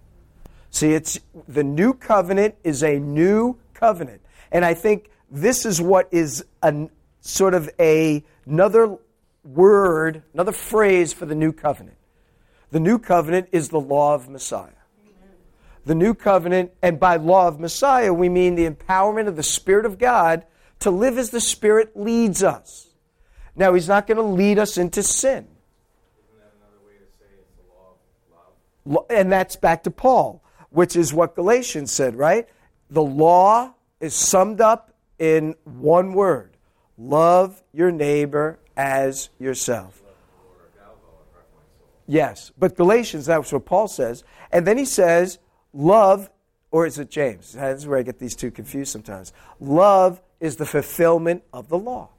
See, 0.72 0.94
it's 0.94 1.20
the 1.48 1.64
new 1.64 1.94
covenant 1.94 2.56
is 2.64 2.82
a 2.82 2.98
new 2.98 3.60
covenant. 3.76 4.24
And 4.52 4.66
I 4.66 4.74
think 4.74 5.12
this 5.30 5.68
is 5.68 5.80
what 5.80 6.10
is 6.10 6.46
a 6.64 6.90
sort 7.22 7.54
of 7.54 7.70
a, 7.80 8.24
another 8.48 8.98
word, 9.44 10.24
another 10.34 10.52
phrase 10.52 11.14
for 11.14 11.28
the 11.28 11.36
new 11.36 11.52
covenant. 11.52 11.98
The 12.72 12.80
new 12.80 12.98
covenant 12.98 13.50
is 13.52 13.70
the 13.70 13.80
law 13.80 14.16
of 14.16 14.30
Messiah. 14.30 14.72
The 15.86 15.94
new 15.94 16.16
covenant, 16.16 16.72
and 16.82 17.00
by 17.00 17.18
law 17.18 17.48
of 17.48 17.60
Messiah, 17.60 18.12
we 18.12 18.30
mean 18.30 18.56
the 18.56 18.68
empowerment 18.68 19.28
of 19.28 19.36
the 19.36 19.44
Spirit 19.44 19.86
of 19.86 20.00
God 20.00 20.44
to 20.80 20.90
live 20.90 21.20
as 21.20 21.30
the 21.30 21.40
Spirit 21.40 21.96
leads 21.96 22.42
us. 22.42 22.87
Now, 23.58 23.74
he's 23.74 23.88
not 23.88 24.06
going 24.06 24.18
to 24.18 24.24
lead 24.24 24.60
us 24.60 24.78
into 24.78 25.02
sin. 25.02 25.48
Isn't 25.48 26.40
that 26.40 26.54
another 26.60 26.86
way 26.86 26.94
to 26.94 27.06
say 27.20 27.26
it's 27.40 27.52
the 27.58 27.74
law 27.74 27.96
of 28.86 28.96
love? 28.96 29.06
and 29.10 29.32
that's 29.32 29.56
back 29.56 29.84
to 29.84 29.92
Paul, 29.92 30.44
which 30.70 30.96
is 30.96 31.12
what 31.12 31.36
Galatians 31.36 31.92
said, 31.92 32.16
right? 32.16 32.48
The 32.92 33.02
law 33.02 33.74
is 34.00 34.14
summed 34.14 34.62
up 34.62 34.94
in 35.20 35.56
one 35.64 36.14
word 36.14 36.56
love 37.00 37.62
your 37.74 37.92
neighbor 37.92 38.60
as 38.76 39.30
yourself. 39.40 40.02
Yes, 42.08 42.52
but 42.58 42.76
Galatians, 42.76 43.26
that's 43.26 43.52
what 43.52 43.66
Paul 43.66 43.88
says. 43.88 44.24
And 44.52 44.66
then 44.66 44.78
he 44.78 44.86
says, 44.86 45.40
love, 45.74 46.30
or 46.72 46.86
is 46.86 46.98
it 46.98 47.10
James? 47.10 47.52
That's 47.52 47.86
where 47.86 48.00
I 48.00 48.04
get 48.04 48.18
these 48.18 48.36
two 48.36 48.50
confused 48.50 48.92
sometimes. 48.92 49.34
Love 49.60 50.22
is 50.40 50.56
the 50.56 50.66
fulfillment 50.66 51.44
of 51.52 51.68
the 51.68 51.78
law. 51.78 52.10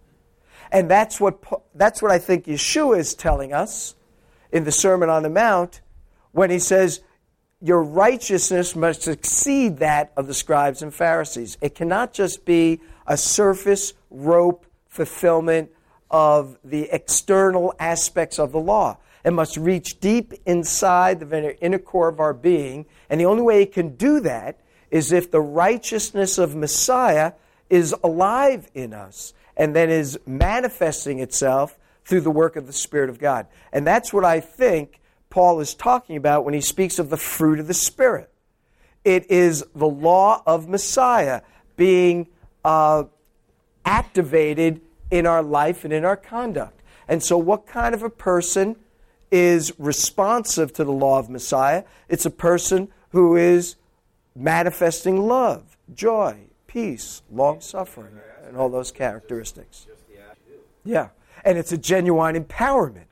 And 0.71 0.91
that's 0.91 1.21
what, 1.21 1.43
that's 1.75 2.03
what 2.03 2.11
I 2.11 2.19
think 2.19 2.45
Yeshua 2.47 2.99
is 2.99 3.15
telling 3.15 3.53
us 3.53 3.95
in 4.53 4.65
the 4.65 4.73
Sermon 4.73 5.09
on 5.09 5.23
the 5.23 5.31
Mount 5.31 5.81
when 6.33 6.51
he 6.51 6.59
says, 6.59 7.01
Your 7.61 7.83
righteousness 7.83 8.77
must 8.77 9.09
exceed 9.09 9.79
that 9.79 10.13
of 10.17 10.27
the 10.27 10.35
scribes 10.35 10.83
and 10.83 10.93
Pharisees. 10.93 11.57
It 11.61 11.75
cannot 11.75 12.13
just 12.13 12.45
be 12.45 12.81
a 13.07 13.17
surface 13.17 13.95
rope 14.11 14.67
fulfillment 14.89 15.71
of 16.11 16.59
the 16.65 16.89
external 16.91 17.75
aspects 17.79 18.39
of 18.39 18.53
the 18.53 18.61
law. 18.61 18.99
It 19.25 19.33
must 19.33 19.57
reach 19.57 20.01
deep 20.01 20.33
inside 20.47 21.21
the 21.21 21.57
inner 21.61 21.79
core 21.79 22.09
of 22.09 22.21
our 22.21 22.33
being. 22.33 22.87
And 23.11 23.21
the 23.21 23.27
only 23.27 23.43
way 23.43 23.63
it 23.63 23.73
can 23.73 23.97
do 23.97 24.21
that 24.21 24.61
is 24.91 25.13
if 25.13 25.31
the 25.31 25.41
righteousness 25.41 26.39
of 26.39 26.57
Messiah 26.57 27.33
is 27.69 27.95
alive 28.03 28.71
in 28.75 28.95
us 28.95 29.35
and 29.59 29.75
then 29.75 29.91
is 29.91 30.19
manifesting 30.25 31.19
itself 31.19 31.77
through 32.05 32.23
the 32.23 32.31
work 32.31 32.57
of 32.57 32.67
the 32.67 32.73
Spirit 32.73 33.11
of 33.11 33.19
God. 33.19 33.47
And 33.73 33.87
that's 33.87 34.13
what 34.13 34.25
I 34.25 34.41
think 34.41 35.01
Paul 35.29 35.61
is 35.61 35.75
talking 35.75 36.17
about 36.17 36.45
when 36.45 36.55
he 36.55 36.61
speaks 36.61 36.99
of 36.99 37.11
the 37.11 37.19
fruit 37.19 37.59
of 37.59 37.67
the 37.67 37.75
Spirit. 37.75 38.31
It 39.05 39.31
is 39.31 39.65
the 39.75 39.89
law 39.89 40.43
of 40.47 40.69
Messiah 40.69 41.43
being 41.77 42.29
uh, 42.65 43.05
activated 43.85 44.81
in 45.11 45.27
our 45.27 45.43
life 45.43 45.85
and 45.85 45.93
in 45.93 46.05
our 46.05 46.17
conduct. 46.17 46.81
And 47.09 47.23
so, 47.23 47.37
what 47.37 47.67
kind 47.67 47.95
of 47.95 48.03
a 48.03 48.11
person 48.11 48.77
is 49.31 49.73
responsive 49.79 50.73
to 50.75 50.85
the 50.85 50.93
law 50.93 51.19
of 51.19 51.31
Messiah? 51.31 51.85
It's 52.09 52.27
a 52.27 52.31
person 52.31 52.89
who 53.11 53.37
is 53.37 53.77
manifesting 54.37 55.27
love, 55.27 55.77
joy, 55.95 56.49
peace, 56.67 57.23
long 57.31 57.61
suffering 57.61 58.15
and 58.49 58.57
all 58.57 58.69
those 58.69 58.91
characteristics. 58.91 59.87
Yeah. 60.85 61.09
And 61.45 61.59
it's 61.59 61.73
a 61.73 61.79
genuine 61.79 62.35
empowerment. 62.43 63.05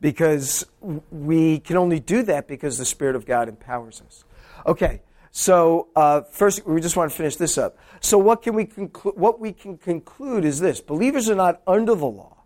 because 0.00 0.66
we 1.10 1.58
can 1.60 1.76
only 1.76 2.00
do 2.00 2.22
that 2.24 2.46
because 2.48 2.78
the 2.78 2.84
Spirit 2.84 3.16
of 3.16 3.26
God 3.26 3.48
empowers 3.48 4.02
us. 4.06 4.24
Okay, 4.66 5.02
so 5.30 5.88
uh, 5.96 6.22
first 6.22 6.66
we 6.66 6.80
just 6.80 6.96
want 6.96 7.10
to 7.10 7.16
finish 7.16 7.36
this 7.36 7.58
up. 7.58 7.76
So 8.00 8.18
what 8.18 8.42
can 8.42 8.54
we 8.54 8.66
conclu- 8.66 9.16
what 9.16 9.40
we 9.40 9.52
can 9.52 9.76
conclude 9.78 10.44
is 10.44 10.60
this: 10.60 10.80
believers 10.80 11.28
are 11.28 11.34
not 11.34 11.62
under 11.66 11.94
the 11.94 12.06
law. 12.06 12.36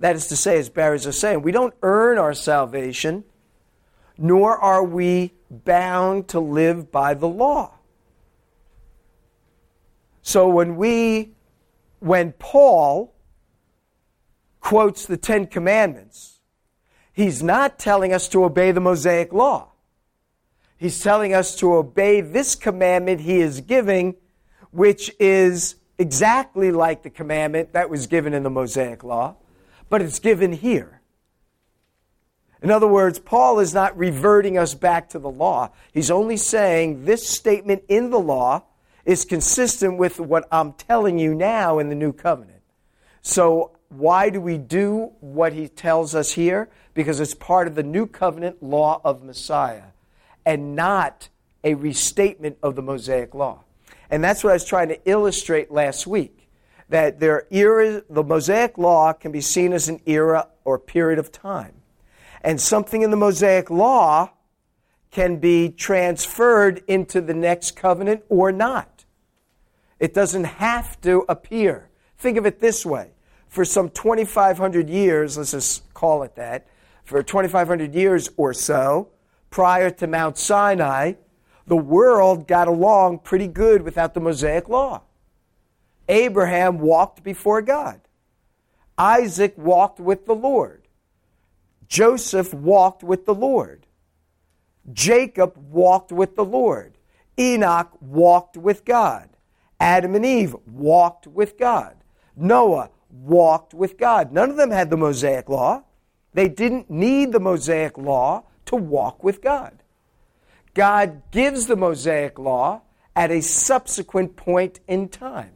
That 0.00 0.16
is 0.16 0.26
to 0.28 0.36
say, 0.36 0.58
as 0.58 0.68
Barry's 0.68 1.06
is 1.06 1.18
saying, 1.18 1.42
we 1.42 1.52
don't 1.52 1.74
earn 1.82 2.18
our 2.18 2.34
salvation, 2.34 3.24
nor 4.18 4.58
are 4.58 4.82
we 4.82 5.32
bound 5.48 6.28
to 6.28 6.40
live 6.40 6.90
by 6.90 7.14
the 7.14 7.28
law. 7.28 7.74
So 10.22 10.48
when 10.48 10.76
we, 10.76 11.32
when 12.02 12.32
Paul 12.32 13.14
quotes 14.60 15.06
the 15.06 15.16
Ten 15.16 15.46
Commandments, 15.46 16.40
he's 17.12 17.42
not 17.42 17.78
telling 17.78 18.12
us 18.12 18.28
to 18.28 18.44
obey 18.44 18.72
the 18.72 18.80
Mosaic 18.80 19.32
law. 19.32 19.68
He's 20.76 21.00
telling 21.00 21.32
us 21.32 21.54
to 21.56 21.74
obey 21.74 22.20
this 22.20 22.56
commandment 22.56 23.20
he 23.20 23.40
is 23.40 23.60
giving, 23.60 24.16
which 24.72 25.14
is 25.20 25.76
exactly 25.96 26.72
like 26.72 27.04
the 27.04 27.10
commandment 27.10 27.72
that 27.72 27.88
was 27.88 28.08
given 28.08 28.34
in 28.34 28.42
the 28.42 28.50
Mosaic 28.50 29.04
law, 29.04 29.36
but 29.88 30.02
it's 30.02 30.18
given 30.18 30.52
here. 30.52 31.00
In 32.60 32.70
other 32.72 32.88
words, 32.88 33.20
Paul 33.20 33.60
is 33.60 33.72
not 33.72 33.96
reverting 33.96 34.58
us 34.58 34.74
back 34.74 35.08
to 35.10 35.20
the 35.20 35.30
law. 35.30 35.70
He's 35.92 36.10
only 36.10 36.36
saying 36.36 37.04
this 37.04 37.28
statement 37.28 37.84
in 37.88 38.10
the 38.10 38.18
law 38.18 38.64
is 39.04 39.24
consistent 39.24 39.98
with 39.98 40.20
what 40.20 40.46
I'm 40.52 40.72
telling 40.74 41.18
you 41.18 41.34
now 41.34 41.78
in 41.78 41.88
the 41.88 41.94
new 41.94 42.12
covenant. 42.12 42.62
So, 43.22 43.72
why 43.88 44.30
do 44.30 44.40
we 44.40 44.56
do 44.56 45.12
what 45.20 45.52
he 45.52 45.68
tells 45.68 46.14
us 46.14 46.32
here? 46.32 46.70
Because 46.94 47.20
it's 47.20 47.34
part 47.34 47.66
of 47.68 47.74
the 47.74 47.82
new 47.82 48.06
covenant 48.06 48.62
law 48.62 49.00
of 49.04 49.22
Messiah 49.22 49.92
and 50.46 50.74
not 50.74 51.28
a 51.62 51.74
restatement 51.74 52.56
of 52.62 52.74
the 52.74 52.82
Mosaic 52.82 53.34
law. 53.34 53.64
And 54.10 54.22
that's 54.22 54.42
what 54.42 54.50
I 54.50 54.54
was 54.54 54.64
trying 54.64 54.88
to 54.88 55.00
illustrate 55.08 55.70
last 55.70 56.06
week. 56.06 56.48
That 56.88 57.20
there 57.20 57.46
era, 57.50 58.02
the 58.10 58.22
Mosaic 58.22 58.76
law 58.76 59.12
can 59.12 59.32
be 59.32 59.40
seen 59.40 59.72
as 59.72 59.88
an 59.88 60.00
era 60.04 60.48
or 60.64 60.78
period 60.78 61.18
of 61.18 61.32
time. 61.32 61.74
And 62.42 62.60
something 62.60 63.02
in 63.02 63.10
the 63.10 63.16
Mosaic 63.16 63.70
law 63.70 64.30
can 65.10 65.36
be 65.36 65.68
transferred 65.68 66.82
into 66.88 67.20
the 67.20 67.34
next 67.34 67.76
covenant 67.76 68.24
or 68.28 68.50
not. 68.50 68.91
It 70.02 70.14
doesn't 70.14 70.44
have 70.44 71.00
to 71.02 71.24
appear. 71.28 71.88
Think 72.18 72.36
of 72.36 72.44
it 72.44 72.58
this 72.58 72.84
way. 72.84 73.12
For 73.46 73.64
some 73.64 73.88
2,500 73.88 74.90
years, 74.90 75.38
let's 75.38 75.52
just 75.52 75.94
call 75.94 76.24
it 76.24 76.34
that, 76.34 76.66
for 77.04 77.22
2,500 77.22 77.94
years 77.94 78.28
or 78.36 78.52
so, 78.52 79.10
prior 79.48 79.90
to 79.90 80.08
Mount 80.08 80.38
Sinai, 80.38 81.12
the 81.68 81.76
world 81.76 82.48
got 82.48 82.66
along 82.66 83.20
pretty 83.20 83.46
good 83.46 83.82
without 83.82 84.12
the 84.12 84.18
Mosaic 84.18 84.68
law. 84.68 85.02
Abraham 86.08 86.80
walked 86.80 87.22
before 87.22 87.62
God. 87.62 88.00
Isaac 88.98 89.54
walked 89.56 90.00
with 90.00 90.26
the 90.26 90.34
Lord. 90.34 90.88
Joseph 91.86 92.52
walked 92.52 93.04
with 93.04 93.24
the 93.24 93.36
Lord. 93.36 93.86
Jacob 94.92 95.56
walked 95.70 96.10
with 96.10 96.34
the 96.34 96.44
Lord. 96.44 96.98
Enoch 97.38 97.92
walked 98.00 98.56
with 98.56 98.84
God. 98.84 99.28
Adam 99.82 100.14
and 100.14 100.24
Eve 100.24 100.54
walked 100.64 101.26
with 101.26 101.58
God. 101.58 101.96
Noah 102.36 102.90
walked 103.10 103.74
with 103.74 103.98
God. 103.98 104.30
None 104.30 104.48
of 104.48 104.56
them 104.56 104.70
had 104.70 104.90
the 104.90 104.96
Mosaic 104.96 105.48
law. 105.48 105.82
They 106.34 106.48
didn't 106.48 106.88
need 106.88 107.32
the 107.32 107.40
Mosaic 107.40 107.98
law 107.98 108.44
to 108.66 108.76
walk 108.76 109.24
with 109.24 109.42
God. 109.42 109.82
God 110.72 111.20
gives 111.32 111.66
the 111.66 111.74
Mosaic 111.74 112.38
law 112.38 112.82
at 113.16 113.32
a 113.32 113.42
subsequent 113.42 114.36
point 114.36 114.78
in 114.86 115.08
time. 115.08 115.50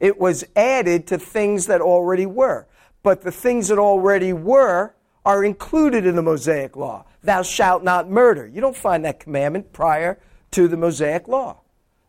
It 0.00 0.18
was 0.18 0.42
added 0.56 1.06
to 1.08 1.18
things 1.18 1.66
that 1.66 1.82
already 1.82 2.24
were. 2.24 2.66
But 3.02 3.20
the 3.20 3.30
things 3.30 3.68
that 3.68 3.78
already 3.78 4.32
were 4.32 4.94
are 5.22 5.44
included 5.44 6.06
in 6.06 6.16
the 6.16 6.22
Mosaic 6.22 6.76
law. 6.76 7.04
Thou 7.22 7.42
shalt 7.42 7.84
not 7.84 8.08
murder. 8.08 8.46
You 8.46 8.62
don't 8.62 8.74
find 8.74 9.04
that 9.04 9.20
commandment 9.20 9.74
prior 9.74 10.18
to 10.52 10.66
the 10.66 10.78
Mosaic 10.78 11.28
law. 11.28 11.60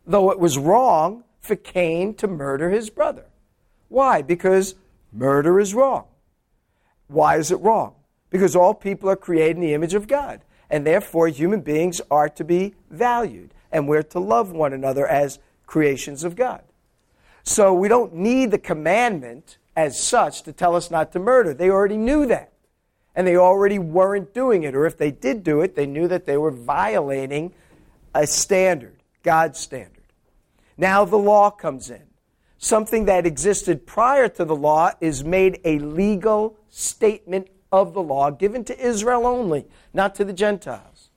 Though 0.07 0.31
it 0.31 0.39
was 0.39 0.57
wrong 0.57 1.25
for 1.41 1.55
Cain 1.55 2.13
to 2.15 2.27
murder 2.27 2.69
his 2.69 2.89
brother. 2.89 3.25
Why? 3.89 4.21
Because 4.21 4.75
murder 5.11 5.59
is 5.59 5.73
wrong. 5.73 6.05
Why 7.07 7.37
is 7.37 7.51
it 7.51 7.59
wrong? 7.59 7.95
Because 8.29 8.55
all 8.55 8.73
people 8.73 9.09
are 9.09 9.17
created 9.17 9.57
in 9.57 9.61
the 9.61 9.73
image 9.73 9.93
of 9.93 10.07
God. 10.07 10.41
And 10.69 10.87
therefore, 10.87 11.27
human 11.27 11.61
beings 11.61 11.99
are 12.09 12.29
to 12.29 12.45
be 12.45 12.75
valued. 12.89 13.53
And 13.71 13.87
we're 13.87 14.03
to 14.03 14.19
love 14.19 14.51
one 14.51 14.71
another 14.71 15.05
as 15.05 15.39
creations 15.65 16.23
of 16.23 16.35
God. 16.37 16.61
So 17.43 17.73
we 17.73 17.87
don't 17.87 18.13
need 18.13 18.51
the 18.51 18.57
commandment 18.57 19.57
as 19.75 19.99
such 19.99 20.43
to 20.43 20.53
tell 20.53 20.75
us 20.75 20.91
not 20.91 21.11
to 21.11 21.19
murder. 21.19 21.53
They 21.53 21.69
already 21.69 21.97
knew 21.97 22.25
that 22.27 22.51
and 23.15 23.27
they 23.27 23.35
already 23.35 23.79
weren't 23.79 24.33
doing 24.33 24.63
it. 24.63 24.75
Or 24.75 24.85
if 24.85 24.97
they 24.97 25.11
did 25.11 25.43
do 25.43 25.61
it, 25.61 25.75
they 25.75 25.85
knew 25.85 26.07
that 26.07 26.25
they 26.25 26.37
were 26.37 26.51
violating 26.51 27.53
a 28.13 28.25
standard, 28.27 28.97
God's 29.23 29.59
standard. 29.59 30.00
Now 30.77 31.05
the 31.05 31.17
law 31.17 31.49
comes 31.49 31.89
in. 31.89 32.03
Something 32.57 33.05
that 33.05 33.25
existed 33.25 33.87
prior 33.87 34.27
to 34.29 34.45
the 34.45 34.55
law 34.55 34.91
is 35.01 35.23
made 35.23 35.59
a 35.65 35.79
legal 35.79 36.57
statement 36.69 37.47
of 37.71 37.93
the 37.93 38.01
law 38.01 38.29
given 38.29 38.63
to 38.65 38.79
Israel 38.79 39.25
only, 39.25 39.65
not 39.93 40.13
to 40.15 40.25
the 40.25 40.33
Gentiles. 40.33 41.09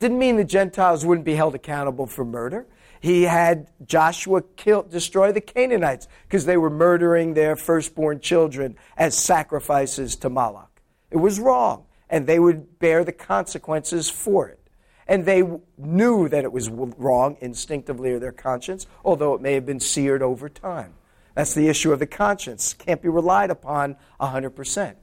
Didn't 0.00 0.18
mean 0.18 0.36
the 0.36 0.44
Gentiles 0.44 1.06
wouldn't 1.06 1.24
be 1.24 1.36
held 1.36 1.54
accountable 1.54 2.06
for 2.06 2.24
murder. 2.24 2.66
He 3.00 3.22
had 3.22 3.68
Joshua 3.86 4.42
kill, 4.56 4.82
destroy 4.82 5.30
the 5.30 5.40
Canaanites 5.40 6.08
because 6.26 6.46
they 6.46 6.56
were 6.56 6.70
murdering 6.70 7.34
their 7.34 7.54
firstborn 7.54 8.20
children 8.20 8.76
as 8.96 9.16
sacrifices 9.16 10.16
to 10.16 10.30
Moloch. 10.30 10.80
It 11.10 11.18
was 11.18 11.38
wrong, 11.38 11.84
and 12.10 12.26
they 12.26 12.38
would 12.38 12.78
bear 12.78 13.04
the 13.04 13.12
consequences 13.12 14.08
for 14.10 14.48
it. 14.48 14.63
And 15.06 15.24
they 15.24 15.42
knew 15.76 16.28
that 16.28 16.44
it 16.44 16.52
was 16.52 16.70
wrong 16.70 17.36
instinctively 17.40 18.12
or 18.12 18.18
their 18.18 18.32
conscience, 18.32 18.86
although 19.04 19.34
it 19.34 19.40
may 19.40 19.54
have 19.54 19.66
been 19.66 19.80
seared 19.80 20.22
over 20.22 20.48
time. 20.48 20.94
That's 21.34 21.54
the 21.54 21.68
issue 21.68 21.92
of 21.92 21.98
the 21.98 22.06
conscience. 22.06 22.74
Can't 22.74 23.02
be 23.02 23.08
relied 23.08 23.50
upon 23.50 23.96
100%. 24.20 24.94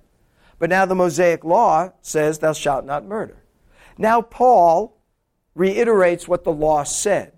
But 0.60 0.70
now 0.70 0.86
the 0.86 0.96
Mosaic 0.96 1.44
law 1.44 1.92
says, 2.02 2.40
Thou 2.40 2.54
shalt 2.54 2.86
not 2.86 3.06
murder. 3.06 3.44
Now 3.98 4.22
Paul 4.22 4.98
reiterates 5.56 6.28
what 6.28 6.44
the 6.44 6.52
law 6.52 6.84
said. 6.84 7.34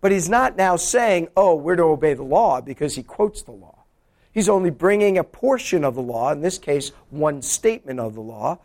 But 0.00 0.12
he's 0.12 0.28
not 0.28 0.56
now 0.56 0.76
saying, 0.76 1.28
Oh, 1.36 1.54
we're 1.54 1.76
to 1.76 1.84
obey 1.84 2.14
the 2.14 2.22
law 2.22 2.60
because 2.60 2.94
he 2.94 3.02
quotes 3.02 3.42
the 3.42 3.52
law. 3.52 3.84
He's 4.32 4.48
only 4.48 4.70
bringing 4.70 5.18
a 5.18 5.24
portion 5.24 5.84
of 5.84 5.94
the 5.94 6.02
law, 6.02 6.30
in 6.30 6.42
this 6.42 6.58
case, 6.58 6.92
one 7.10 7.42
statement 7.42 7.98
of 7.98 8.14
the 8.14 8.20
law, 8.20 8.58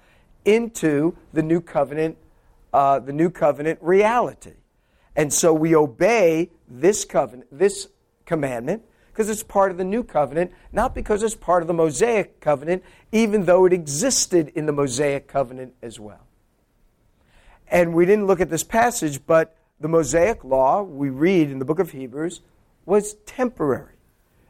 into 0.45 1.15
the 1.31 1.41
new 1.41 1.61
covenant, 1.61 2.17
uh, 2.74 2.99
the 2.99 3.13
new 3.13 3.30
covenant 3.30 3.80
reality. 3.82 4.53
And 5.15 5.32
so 5.32 5.53
we 5.53 5.76
obey 5.76 6.49
this 6.67 7.05
covenant, 7.05 7.47
this 7.51 7.88
commandment, 8.26 8.84
because 9.11 9.30
it's 9.30 9.43
part 9.43 9.69
of 9.69 9.78
the 9.78 9.84
new 9.84 10.03
covenant, 10.03 10.51
not 10.71 10.95
because 10.95 11.21
it's 11.21 11.36
part 11.36 11.61
of 11.61 11.67
the 11.67 11.74
Mosaic 11.74 12.39
covenant, 12.39 12.84
even 13.11 13.45
though 13.45 13.65
it 13.65 13.74
existed 13.74 14.51
in 14.55 14.65
the 14.65 14.71
Mosaic 14.71 15.28
covenant 15.28 15.76
as 15.84 15.99
well. 15.99 16.26
And 17.67 17.93
we 17.93 18.05
didn't 18.05 18.26
look 18.26 18.41
at 18.41 18.49
this 18.49 18.63
passage, 18.63 19.26
but 19.26 19.55
the 19.80 19.88
Mosaic 19.88 20.43
law 20.43 20.82
we 20.82 21.09
read 21.09 21.51
in 21.51 21.59
the 21.59 21.65
book 21.65 21.80
of 21.80 21.91
Hebrews 21.91 22.41
was 22.86 23.13
temporary. 23.26 23.97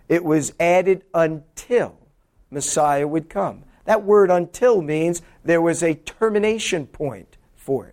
It 0.07 0.23
was 0.23 0.53
added 0.59 1.03
until 1.13 1.97
Messiah 2.49 3.07
would 3.07 3.29
come. 3.29 3.63
That 3.85 4.03
word 4.03 4.31
until 4.31 4.81
means 4.81 5.21
there 5.43 5.61
was 5.61 5.83
a 5.83 5.95
termination 5.95 6.87
point 6.87 7.37
for 7.55 7.87
it. 7.87 7.92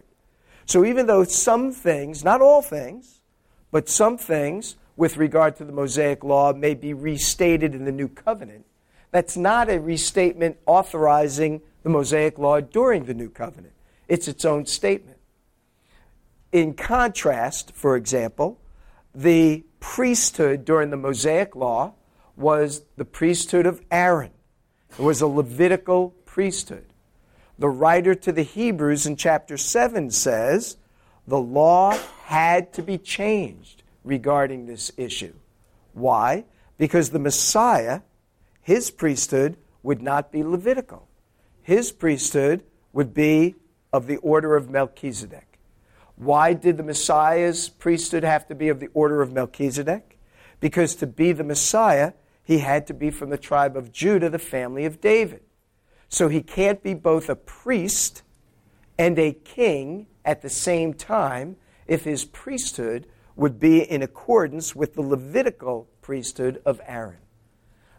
So 0.70 0.84
even 0.84 1.08
though 1.08 1.24
some 1.24 1.72
things, 1.72 2.22
not 2.22 2.40
all 2.40 2.62
things, 2.62 3.22
but 3.72 3.88
some 3.88 4.16
things 4.16 4.76
with 4.96 5.16
regard 5.16 5.56
to 5.56 5.64
the 5.64 5.72
Mosaic 5.72 6.22
law 6.22 6.52
may 6.52 6.74
be 6.74 6.94
restated 6.94 7.74
in 7.74 7.86
the 7.86 7.90
new 7.90 8.06
covenant, 8.06 8.66
that's 9.10 9.36
not 9.36 9.68
a 9.68 9.80
restatement 9.80 10.58
authorizing 10.66 11.60
the 11.82 11.88
Mosaic 11.88 12.38
law 12.38 12.60
during 12.60 13.06
the 13.06 13.14
new 13.14 13.28
covenant. 13.28 13.72
It's 14.06 14.28
its 14.28 14.44
own 14.44 14.64
statement. 14.64 15.18
In 16.52 16.74
contrast, 16.74 17.72
for 17.74 17.96
example, 17.96 18.60
the 19.12 19.64
priesthood 19.80 20.64
during 20.64 20.90
the 20.90 20.96
Mosaic 20.96 21.56
law 21.56 21.94
was 22.36 22.82
the 22.96 23.04
priesthood 23.04 23.66
of 23.66 23.80
Aaron. 23.90 24.30
It 24.92 25.02
was 25.02 25.20
a 25.20 25.26
Levitical 25.26 26.10
priesthood. 26.26 26.89
The 27.60 27.68
writer 27.68 28.14
to 28.14 28.32
the 28.32 28.42
Hebrews 28.42 29.04
in 29.04 29.16
chapter 29.16 29.58
7 29.58 30.10
says 30.10 30.78
the 31.28 31.38
law 31.38 31.96
had 32.24 32.72
to 32.72 32.82
be 32.82 32.96
changed 32.96 33.82
regarding 34.02 34.64
this 34.64 34.90
issue. 34.96 35.34
Why? 35.92 36.46
Because 36.78 37.10
the 37.10 37.18
Messiah, 37.18 38.00
his 38.62 38.90
priesthood, 38.90 39.58
would 39.82 40.00
not 40.00 40.32
be 40.32 40.42
Levitical. 40.42 41.06
his 41.62 41.92
priesthood 41.92 42.64
would 42.94 43.12
be 43.12 43.54
of 43.92 44.06
the 44.06 44.16
order 44.16 44.56
of 44.56 44.70
Melchizedek. 44.70 45.58
Why 46.16 46.54
did 46.54 46.78
the 46.78 46.82
Messiah's 46.82 47.68
priesthood 47.68 48.24
have 48.24 48.46
to 48.48 48.54
be 48.54 48.70
of 48.70 48.80
the 48.80 48.88
order 48.94 49.20
of 49.20 49.32
Melchizedek? 49.32 50.18
Because 50.60 50.94
to 50.96 51.06
be 51.06 51.32
the 51.32 51.44
Messiah, 51.44 52.14
he 52.42 52.58
had 52.58 52.86
to 52.86 52.94
be 52.94 53.10
from 53.10 53.28
the 53.28 53.38
tribe 53.38 53.76
of 53.76 53.92
Judah, 53.92 54.30
the 54.30 54.38
family 54.38 54.86
of 54.86 55.00
David. 55.02 55.42
So 56.10 56.28
he 56.28 56.42
can't 56.42 56.82
be 56.82 56.92
both 56.92 57.30
a 57.30 57.36
priest 57.36 58.22
and 58.98 59.18
a 59.18 59.32
king 59.32 60.08
at 60.24 60.42
the 60.42 60.50
same 60.50 60.92
time 60.92 61.56
if 61.86 62.04
his 62.04 62.24
priesthood 62.24 63.06
would 63.36 63.58
be 63.58 63.80
in 63.80 64.02
accordance 64.02 64.76
with 64.76 64.94
the 64.94 65.02
Levitical 65.02 65.88
priesthood 66.02 66.60
of 66.66 66.80
Aaron. 66.86 67.20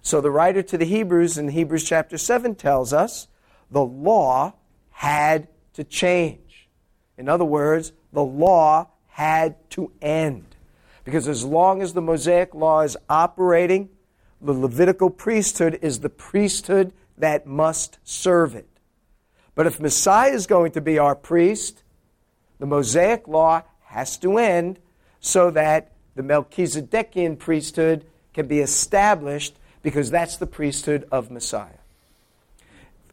So 0.04 0.20
the 0.20 0.30
writer 0.30 0.62
to 0.62 0.78
the 0.78 0.86
Hebrews 0.86 1.38
in 1.38 1.48
Hebrews 1.48 1.86
chapter 1.86 2.18
7 2.18 2.54
tells 2.56 2.92
us 2.92 3.28
the 3.72 3.86
law 3.86 4.54
had 4.90 5.48
to 5.74 5.84
change. 5.84 6.70
In 7.18 7.30
other 7.30 7.46
words, 7.46 7.94
the 8.12 8.24
law 8.24 8.90
had 9.08 9.70
to 9.72 9.92
end. 10.02 10.56
Because 11.06 11.28
as 11.28 11.46
long 11.46 11.82
as 11.82 11.94
the 11.94 12.02
Mosaic 12.02 12.54
law 12.54 12.82
is 12.82 12.98
operating, 13.10 13.90
the 14.42 14.54
Levitical 14.54 15.10
priesthood 15.10 15.80
is 15.82 16.02
the 16.02 16.10
priesthood 16.10 16.94
that 17.18 17.46
must 17.46 17.98
serve 18.04 18.56
it. 18.56 18.68
But 19.56 19.68
if 19.68 19.80
Messiah 19.80 20.32
is 20.32 20.48
going 20.48 20.72
to 20.74 20.82
be 20.82 20.98
our 20.98 21.16
priest, 21.16 21.84
the 22.60 22.66
Mosaic 22.66 23.28
law 23.28 23.64
has 23.86 24.18
to 24.20 24.38
end 24.38 24.80
so 25.20 25.52
that 25.52 25.92
the 26.16 26.24
Melchizedekian 26.24 27.38
priesthood 27.38 28.06
can 28.34 28.48
be 28.48 28.60
established 28.60 29.56
because 29.84 30.10
that's 30.10 30.38
the 30.38 30.48
priesthood 30.48 31.08
of 31.12 31.32
Messiah. 31.32 31.80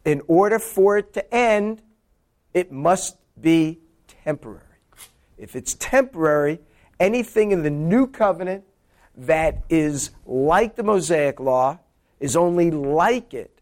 In 0.05 0.21
order 0.27 0.59
for 0.59 0.97
it 0.97 1.13
to 1.13 1.33
end, 1.33 1.81
it 2.53 2.71
must 2.71 3.17
be 3.39 3.79
temporary. 4.23 4.63
If 5.37 5.55
it's 5.55 5.73
temporary, 5.75 6.59
anything 6.99 7.51
in 7.51 7.63
the 7.63 7.69
new 7.69 8.07
covenant 8.07 8.63
that 9.15 9.63
is 9.69 10.11
like 10.25 10.75
the 10.75 10.83
Mosaic 10.83 11.39
law 11.39 11.79
is 12.19 12.35
only 12.35 12.71
like 12.71 13.33
it, 13.33 13.58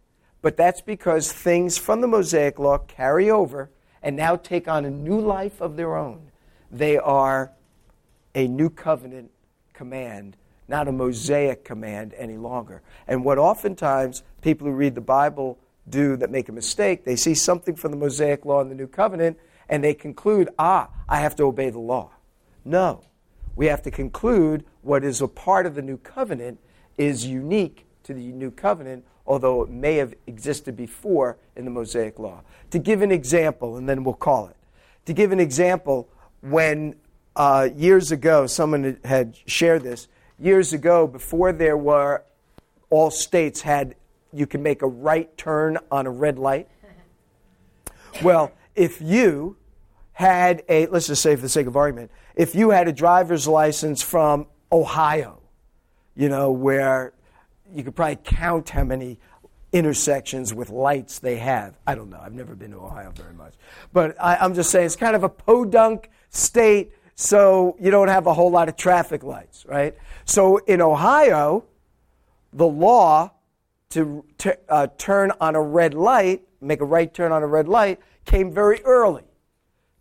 but 0.48 0.56
that's 0.56 0.80
because 0.80 1.30
things 1.30 1.78
from 1.78 2.00
the 2.00 2.08
Mosaic 2.08 2.58
law 2.58 2.78
carry 2.78 3.30
over 3.30 3.70
and 4.02 4.16
now 4.16 4.38
take 4.38 4.66
on 4.66 4.86
a 4.86 4.90
new 4.90 5.20
life 5.20 5.60
of 5.60 5.76
their 5.76 5.98
own. 5.98 6.32
They 6.72 6.98
are 6.98 7.52
a 8.34 8.48
new 8.48 8.70
covenant 8.70 9.30
command, 9.74 10.38
not 10.70 10.88
a 10.88 10.94
Mosaic 10.94 11.66
command 11.66 12.14
any 12.18 12.38
longer. 12.38 12.82
And 13.10 13.26
what 13.26 13.38
oftentimes 13.38 14.24
people 14.40 14.68
who 14.68 14.74
read 14.74 14.96
the 14.96 15.02
Bible 15.02 15.60
do 15.90 16.16
that 16.16 16.32
make 16.32 16.48
a 16.48 16.54
mistake, 16.54 17.04
they 17.04 17.18
see 17.18 17.36
something 17.36 17.76
from 17.76 17.92
the 17.92 17.98
Mosaic 17.98 18.46
law 18.46 18.62
in 18.62 18.70
the 18.70 18.76
new 18.76 18.88
covenant 18.88 19.38
and 19.68 19.84
they 19.84 19.94
conclude, 19.94 20.48
ah, 20.58 20.88
I 21.10 21.20
have 21.20 21.36
to 21.36 21.44
obey 21.44 21.72
the 21.72 21.80
law. 21.80 22.12
No. 22.64 23.04
We 23.58 23.66
have 23.66 23.82
to 23.82 23.92
conclude 23.92 24.64
what 24.82 25.04
is 25.04 25.20
a 25.20 25.28
part 25.28 25.66
of 25.66 25.76
the 25.76 25.82
new 25.82 25.98
covenant 25.98 26.62
is 26.98 27.26
unique 27.26 27.86
to 28.04 28.14
the 28.14 28.32
new 28.32 28.50
covenant, 28.50 29.04
although 29.28 29.62
it 29.64 29.70
may 29.70 29.96
have 29.96 30.14
existed 30.26 30.76
before 30.76 31.38
in 31.56 31.66
the 31.66 31.72
Mosaic 31.72 32.18
law. 32.18 32.42
To 32.72 32.80
give 32.80 33.02
an 33.02 33.12
example, 33.12 33.76
and 33.76 33.88
then 33.88 34.04
we'll 34.04 34.14
call 34.14 34.48
it. 34.48 34.56
To 35.06 35.14
give 35.14 35.32
an 35.32 35.40
example, 35.40 36.10
when 36.42 36.96
uh, 37.36 37.70
years 37.76 38.12
ago, 38.12 38.48
someone 38.48 38.98
had 39.04 39.38
shared 39.46 39.84
this, 39.84 40.08
years 40.40 40.74
ago, 40.74 41.06
before 41.06 41.52
there 41.52 41.78
were, 41.78 42.24
all 42.90 43.12
states 43.12 43.62
had, 43.62 43.96
you 44.34 44.48
can 44.48 44.64
make 44.64 44.82
a 44.82 44.88
right 44.88 45.36
turn 45.38 45.78
on 45.92 46.08
a 46.08 46.12
red 46.12 46.40
light. 46.40 46.68
Well, 48.24 48.52
if 48.74 49.00
you 49.00 49.58
had 50.14 50.64
a, 50.68 50.88
let's 50.88 51.06
just 51.06 51.22
say 51.22 51.36
for 51.36 51.44
the 51.44 51.50
sake 51.50 51.68
of 51.68 51.76
argument, 51.76 52.10
if 52.36 52.56
you 52.56 52.72
had 52.72 52.88
a 52.88 52.92
driver's 52.92 53.48
license 53.48 54.02
from 54.02 54.48
Ohio, 54.72 55.40
you 56.16 56.28
know, 56.28 56.52
where 56.52 57.14
you 57.74 57.84
could 57.84 57.96
probably 57.96 58.18
count 58.24 58.70
how 58.70 58.84
many 58.84 59.20
intersections 59.72 60.54
with 60.54 60.70
lights 60.70 61.20
they 61.20 61.38
have. 61.38 61.78
I 61.86 61.96
don't 61.96 62.10
know. 62.10 62.20
I've 62.22 62.34
never 62.34 62.56
been 62.56 62.72
to 62.72 62.78
Ohio 62.78 63.12
very 63.12 63.34
much. 63.34 63.54
But 63.92 64.16
I, 64.20 64.44
am 64.44 64.54
just 64.54 64.72
saying 64.72 64.86
it's 64.86 64.96
kind 64.96 65.16
of 65.16 65.24
a 65.24 65.30
podunk 65.30 66.10
state, 66.30 66.94
so 67.16 67.76
you 67.80 67.92
don't 67.92 68.08
have 68.08 68.28
a 68.28 68.34
whole 68.34 68.50
lot 68.50 68.70
of 68.70 68.78
traffic 68.78 69.24
lights, 69.24 69.66
right? 69.66 69.96
So 70.26 70.58
in 70.58 70.82
Ohio, 70.82 71.66
the 72.54 72.68
law 72.68 73.32
to 73.90 74.26
uh, 74.70 74.88
turn 74.98 75.32
on 75.40 75.56
a 75.56 75.62
red 75.62 75.94
light, 75.94 76.44
make 76.62 76.82
a 76.82 76.86
right 76.86 77.14
turn 77.14 77.32
on 77.32 77.44
a 77.44 77.48
red 77.48 77.68
light, 77.68 78.00
came 78.26 78.52
very 78.52 78.82
early. 78.84 79.24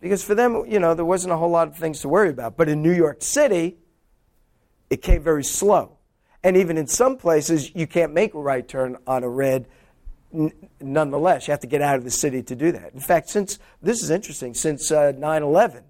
Because 0.00 0.22
for 0.22 0.34
them, 0.34 0.64
you 0.68 0.78
know, 0.78 0.94
there 0.94 1.04
wasn't 1.04 1.32
a 1.32 1.36
whole 1.36 1.50
lot 1.50 1.68
of 1.68 1.76
things 1.76 2.00
to 2.00 2.08
worry 2.08 2.30
about. 2.30 2.56
But 2.56 2.68
in 2.68 2.82
New 2.82 2.92
York 2.92 3.22
City, 3.22 3.78
it 4.90 5.02
came 5.02 5.22
very 5.22 5.44
slow. 5.44 5.95
And 6.47 6.57
even 6.57 6.78
in 6.78 6.86
some 6.86 7.16
places, 7.16 7.74
you 7.74 7.88
can't 7.88 8.14
make 8.14 8.34
a 8.34 8.38
right 8.38 8.66
turn 8.66 8.99
on 9.05 9.24
a 9.24 9.28
red 9.28 9.66
n- 10.32 10.53
nonetheless. 10.80 11.49
You 11.49 11.51
have 11.51 11.59
to 11.62 11.66
get 11.66 11.82
out 11.82 11.97
of 11.97 12.05
the 12.05 12.11
city 12.12 12.40
to 12.44 12.55
do 12.55 12.70
that. 12.70 12.94
In 12.94 13.01
fact, 13.01 13.30
since 13.30 13.59
this 13.82 14.01
is 14.01 14.11
interesting, 14.11 14.55
since 14.55 14.92
uh, 14.92 15.11
9 15.18 15.42
uh, 15.42 15.44
11, 15.44 15.82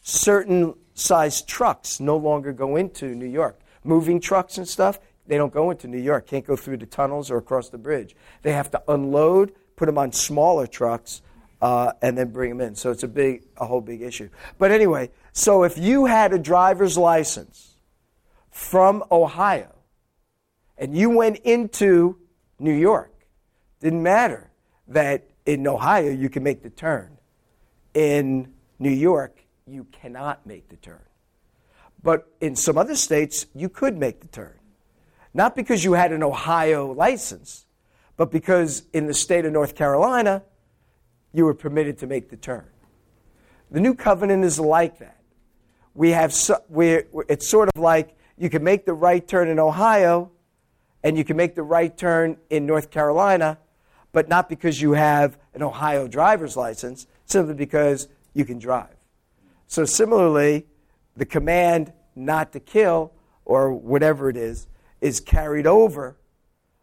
certain 0.00 0.74
size 0.94 1.42
trucks 1.42 1.98
no 1.98 2.16
longer 2.16 2.52
go 2.52 2.76
into 2.76 3.16
New 3.16 3.26
York. 3.26 3.58
Moving 3.82 4.20
trucks 4.20 4.58
and 4.58 4.68
stuff, 4.68 5.00
they 5.26 5.36
don't 5.36 5.52
go 5.52 5.72
into 5.72 5.88
New 5.88 5.98
York, 5.98 6.28
can't 6.28 6.46
go 6.46 6.54
through 6.54 6.76
the 6.76 6.86
tunnels 6.86 7.28
or 7.28 7.38
across 7.38 7.68
the 7.70 7.78
bridge. 7.78 8.14
They 8.42 8.52
have 8.52 8.70
to 8.70 8.82
unload, 8.86 9.52
put 9.74 9.86
them 9.86 9.98
on 9.98 10.12
smaller 10.12 10.68
trucks, 10.68 11.20
uh, 11.60 11.94
and 12.00 12.16
then 12.16 12.28
bring 12.28 12.50
them 12.50 12.60
in. 12.60 12.76
So 12.76 12.92
it's 12.92 13.02
a 13.02 13.08
big, 13.08 13.42
a 13.56 13.66
whole 13.66 13.80
big 13.80 14.02
issue. 14.02 14.28
But 14.56 14.70
anyway, 14.70 15.10
so 15.32 15.64
if 15.64 15.76
you 15.76 16.04
had 16.04 16.32
a 16.32 16.38
driver's 16.38 16.96
license 16.96 17.74
from 18.52 19.02
Ohio 19.10 19.74
and 20.80 20.96
you 20.96 21.10
went 21.10 21.36
into 21.36 22.16
New 22.58 22.72
York, 22.72 23.12
didn't 23.80 24.02
matter 24.02 24.50
that 24.88 25.28
in 25.44 25.66
Ohio 25.66 26.10
you 26.10 26.30
can 26.30 26.42
make 26.42 26.62
the 26.62 26.70
turn. 26.70 27.18
In 27.92 28.54
New 28.78 28.90
York, 28.90 29.44
you 29.66 29.84
cannot 29.92 30.46
make 30.46 30.68
the 30.70 30.76
turn. 30.76 31.02
But 32.02 32.32
in 32.40 32.56
some 32.56 32.78
other 32.78 32.96
states, 32.96 33.46
you 33.54 33.68
could 33.68 33.96
make 33.96 34.20
the 34.20 34.28
turn. 34.28 34.54
Not 35.34 35.54
because 35.54 35.84
you 35.84 35.92
had 35.92 36.12
an 36.12 36.22
Ohio 36.22 36.92
license, 36.92 37.66
but 38.16 38.30
because 38.30 38.82
in 38.94 39.06
the 39.06 39.14
state 39.14 39.44
of 39.44 39.52
North 39.52 39.74
Carolina, 39.74 40.42
you 41.32 41.44
were 41.44 41.54
permitted 41.54 41.98
to 41.98 42.06
make 42.06 42.30
the 42.30 42.36
turn. 42.36 42.66
The 43.70 43.80
new 43.80 43.94
covenant 43.94 44.44
is 44.44 44.58
like 44.58 44.98
that. 44.98 45.20
We 45.94 46.10
have 46.10 46.34
we 46.68 47.02
it's 47.28 47.46
sort 47.46 47.68
of 47.74 47.80
like 47.80 48.16
you 48.38 48.48
can 48.48 48.64
make 48.64 48.86
the 48.86 48.94
right 48.94 49.26
turn 49.26 49.48
in 49.48 49.58
Ohio 49.58 50.32
and 51.02 51.16
you 51.16 51.24
can 51.24 51.36
make 51.36 51.54
the 51.54 51.62
right 51.62 51.96
turn 51.96 52.36
in 52.50 52.66
North 52.66 52.90
Carolina, 52.90 53.58
but 54.12 54.28
not 54.28 54.48
because 54.48 54.80
you 54.80 54.92
have 54.92 55.38
an 55.54 55.62
Ohio 55.62 56.08
driver's 56.08 56.56
license, 56.56 57.06
simply 57.26 57.54
because 57.54 58.08
you 58.34 58.44
can 58.44 58.58
drive. 58.58 58.94
So 59.66 59.84
similarly, 59.84 60.66
the 61.16 61.26
command 61.26 61.92
not 62.14 62.52
to 62.52 62.60
kill 62.60 63.12
or 63.44 63.72
whatever 63.72 64.28
it 64.28 64.36
is 64.36 64.66
is 65.00 65.20
carried 65.20 65.66
over, 65.66 66.16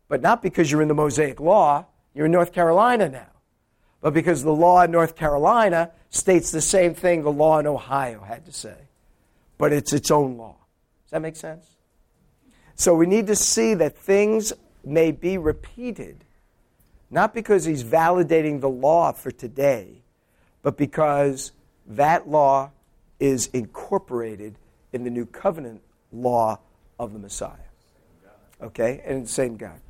but 0.07 0.21
not 0.21 0.41
because 0.41 0.71
you're 0.71 0.81
in 0.81 0.87
the 0.87 0.93
Mosaic 0.93 1.39
law, 1.39 1.85
you're 2.13 2.25
in 2.25 2.31
North 2.31 2.53
Carolina 2.53 3.09
now 3.09 3.27
but 4.01 4.13
because 4.13 4.43
the 4.43 4.53
law 4.53 4.83
in 4.83 4.91
North 4.91 5.15
Carolina 5.15 5.91
states 6.09 6.51
the 6.51 6.61
same 6.61 6.93
thing 6.93 7.23
the 7.23 7.31
law 7.31 7.59
in 7.59 7.67
Ohio 7.67 8.21
had 8.21 8.45
to 8.45 8.51
say. 8.51 8.75
But 9.57 9.73
it's 9.73 9.91
its 9.91 10.11
own 10.11 10.37
law. 10.37 10.55
Does 11.05 11.11
that 11.11 11.21
make 11.21 11.35
sense? 11.35 11.65
So 12.77 12.93
we 12.93 13.07
need 13.07 13.27
to 13.27 13.35
see 13.35 13.73
that 13.73 13.97
things 13.97 14.53
may 14.85 15.11
be 15.11 15.37
repeated, 15.37 16.23
not 17.09 17.33
because 17.33 17.65
he's 17.65 17.83
validating 17.83 18.61
the 18.61 18.69
law 18.69 19.11
for 19.11 19.31
today, 19.31 20.03
but 20.61 20.77
because 20.77 21.51
that 21.87 22.29
law 22.29 22.71
is 23.19 23.47
incorporated 23.47 24.57
in 24.93 25.03
the 25.03 25.09
new 25.09 25.25
covenant 25.25 25.81
law 26.13 26.59
of 26.99 27.13
the 27.13 27.19
Messiah. 27.19 27.51
Okay? 28.61 29.01
And 29.03 29.25
the 29.25 29.29
same 29.29 29.57
God. 29.57 29.81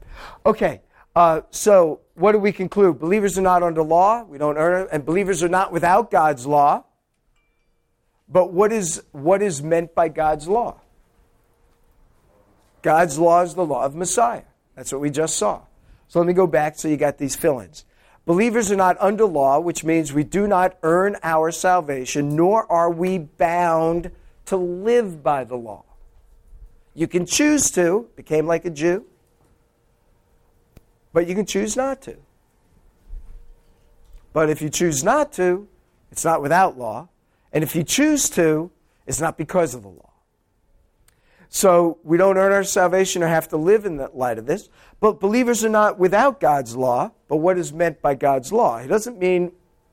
Okay, 0.45 0.81
uh, 1.13 1.41
so, 1.51 1.99
what 2.15 2.31
do 2.31 2.39
we 2.39 2.51
conclude? 2.51 2.99
Believers 2.99 3.37
are 3.37 3.41
not 3.41 3.63
under 3.63 3.81
law. 3.81 4.23
We 4.23 4.37
don't 4.37 4.57
earn 4.57 4.83
it. 4.83 4.89
And 4.91 5.05
believers 5.05 5.43
are 5.43 5.49
not 5.49 5.71
without 5.71 6.09
God's 6.09 6.45
law. 6.45 6.83
But 8.29 8.53
what 8.53 8.71
is, 8.71 9.03
what 9.11 9.41
is 9.41 9.61
meant 9.61 9.93
by 9.93 10.09
God's 10.09 10.47
law? 10.47 10.79
God's 12.87 13.19
law 13.19 13.41
is 13.41 13.53
the 13.53 13.65
law 13.65 13.83
of 13.83 13.95
Messiah. 13.95 14.43
That's 14.73 14.93
what 14.93 15.01
we 15.01 15.09
just 15.09 15.35
saw. 15.35 15.63
So 16.07 16.19
let 16.19 16.25
me 16.25 16.31
go 16.31 16.47
back 16.47 16.79
so 16.79 16.87
you 16.87 16.95
got 16.95 17.17
these 17.17 17.35
fill 17.35 17.59
ins. 17.59 17.83
Believers 18.25 18.71
are 18.71 18.77
not 18.77 18.95
under 19.01 19.25
law, 19.25 19.59
which 19.59 19.83
means 19.83 20.13
we 20.13 20.23
do 20.23 20.47
not 20.47 20.77
earn 20.83 21.17
our 21.21 21.51
salvation, 21.51 22.33
nor 22.33 22.65
are 22.71 22.89
we 22.89 23.17
bound 23.17 24.11
to 24.45 24.55
live 24.55 25.21
by 25.21 25.43
the 25.43 25.57
law. 25.57 25.83
You 26.93 27.09
can 27.09 27.25
choose 27.25 27.69
to, 27.71 28.07
became 28.15 28.47
like 28.47 28.63
a 28.63 28.69
Jew. 28.69 29.05
But 31.11 31.27
you 31.27 31.35
can 31.35 31.45
choose 31.45 31.75
not 31.75 32.01
to. 32.03 32.15
But 34.31 34.49
if 34.49 34.61
you 34.61 34.69
choose 34.69 35.03
not 35.03 35.33
to, 35.33 35.67
it's 36.09 36.23
not 36.23 36.41
without 36.41 36.77
law. 36.77 37.09
And 37.51 37.65
if 37.65 37.75
you 37.75 37.83
choose 37.83 38.29
to, 38.29 38.71
it's 39.05 39.19
not 39.19 39.37
because 39.37 39.75
of 39.75 39.81
the 39.81 39.89
law. 39.89 40.06
So 41.49 41.97
we 42.03 42.17
don't 42.17 42.37
earn 42.37 42.51
our 42.51 42.63
salvation 42.63 43.23
or 43.23 43.27
have 43.27 43.47
to 43.49 43.57
live 43.57 43.85
in 43.85 43.97
the 43.97 44.09
light 44.13 44.37
of 44.37 44.45
this. 44.45 44.69
But 44.99 45.19
believers 45.19 45.63
are 45.63 45.69
not 45.69 45.97
without 45.97 46.39
God's 46.39 46.75
law. 46.75 47.11
But 47.27 47.37
what 47.37 47.57
is 47.57 47.71
meant 47.73 48.01
by 48.01 48.15
God's 48.15 48.51
law? 48.51 48.79
He 48.79 48.87
doesn't 48.87 49.17
mean 49.17 49.51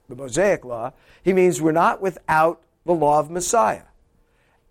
the 0.08 0.16
Mosaic 0.16 0.64
law. 0.64 0.92
He 1.22 1.32
means 1.32 1.60
we're 1.60 1.72
not 1.72 2.00
without 2.00 2.62
the 2.84 2.92
law 2.92 3.20
of 3.20 3.30
Messiah. 3.30 3.82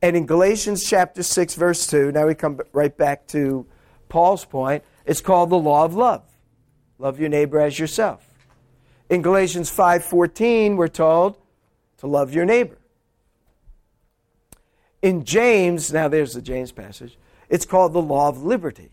And 0.02 0.18
in 0.18 0.26
Galatians 0.26 0.84
chapter 0.84 1.24
6, 1.24 1.56
verse 1.56 1.88
2, 1.88 2.12
now 2.12 2.28
we 2.28 2.36
come 2.36 2.60
right 2.74 2.96
back 2.96 3.26
to 3.28 3.66
Paul's 4.10 4.46
point, 4.46 4.84
it's 5.06 5.22
called 5.22 5.50
the 5.50 5.58
law 5.58 5.86
of 5.86 5.96
love. 5.96 6.24
Love 7.00 7.20
your 7.20 7.30
neighbor 7.30 7.60
as 7.60 7.80
yourself. 7.80 8.24
In 9.10 9.22
Galatians 9.22 9.72
5:14, 9.72 10.76
we're 10.78 10.88
told 10.88 11.38
to 11.98 12.08
love 12.08 12.34
your 12.34 12.46
neighbor. 12.46 12.78
In 15.04 15.26
James, 15.26 15.92
now 15.92 16.08
there's 16.08 16.34
the 16.34 16.42
James 16.42 16.72
passage, 16.72 17.18
it's 17.50 17.66
called 17.66 17.92
the 17.92 18.02
law 18.02 18.30
of 18.30 18.42
liberty. 18.42 18.90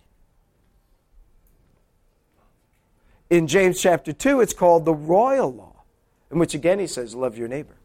In 3.30 3.46
James 3.46 3.80
chapter 3.80 4.12
2, 4.12 4.40
it's 4.40 4.52
called 4.52 4.84
the 4.84 4.92
royal 4.92 5.54
law, 5.54 5.84
in 6.32 6.40
which 6.40 6.52
again 6.52 6.80
he 6.80 6.88
says, 6.88 7.14
love 7.14 7.38
your 7.38 7.46
neighbor. 7.46 7.76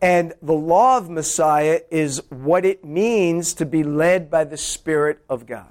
And 0.00 0.34
the 0.42 0.52
law 0.52 0.98
of 0.98 1.08
Messiah 1.08 1.80
is 1.92 2.20
what 2.28 2.64
it 2.64 2.84
means 2.84 3.54
to 3.54 3.64
be 3.64 3.84
led 3.84 4.28
by 4.28 4.42
the 4.42 4.56
Spirit 4.56 5.20
of 5.28 5.46
God. 5.46 5.68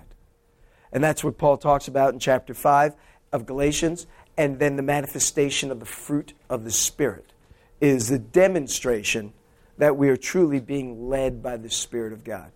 And 0.93 1.03
that's 1.03 1.21
what 1.21 1.37
Paul 1.37 1.57
talks 1.57 1.89
about 1.89 2.13
in 2.13 2.19
chapter 2.19 2.53
5 2.53 2.95
of 3.33 3.45
Galatians. 3.45 4.07
And 4.37 4.57
then 4.57 4.77
the 4.77 4.83
manifestation 4.83 5.69
of 5.69 5.81
the 5.81 5.85
fruit 5.85 6.31
of 6.49 6.63
the 6.63 6.71
Spirit 6.71 7.33
is 7.81 8.07
the 8.07 8.19
demonstration 8.19 9.33
that 9.81 9.97
we 9.97 10.09
are 10.09 10.15
truly 10.15 10.59
being 10.59 11.09
led 11.09 11.41
by 11.41 11.57
the 11.57 11.67
Spirit 11.67 12.13
of 12.13 12.23
God. 12.23 12.51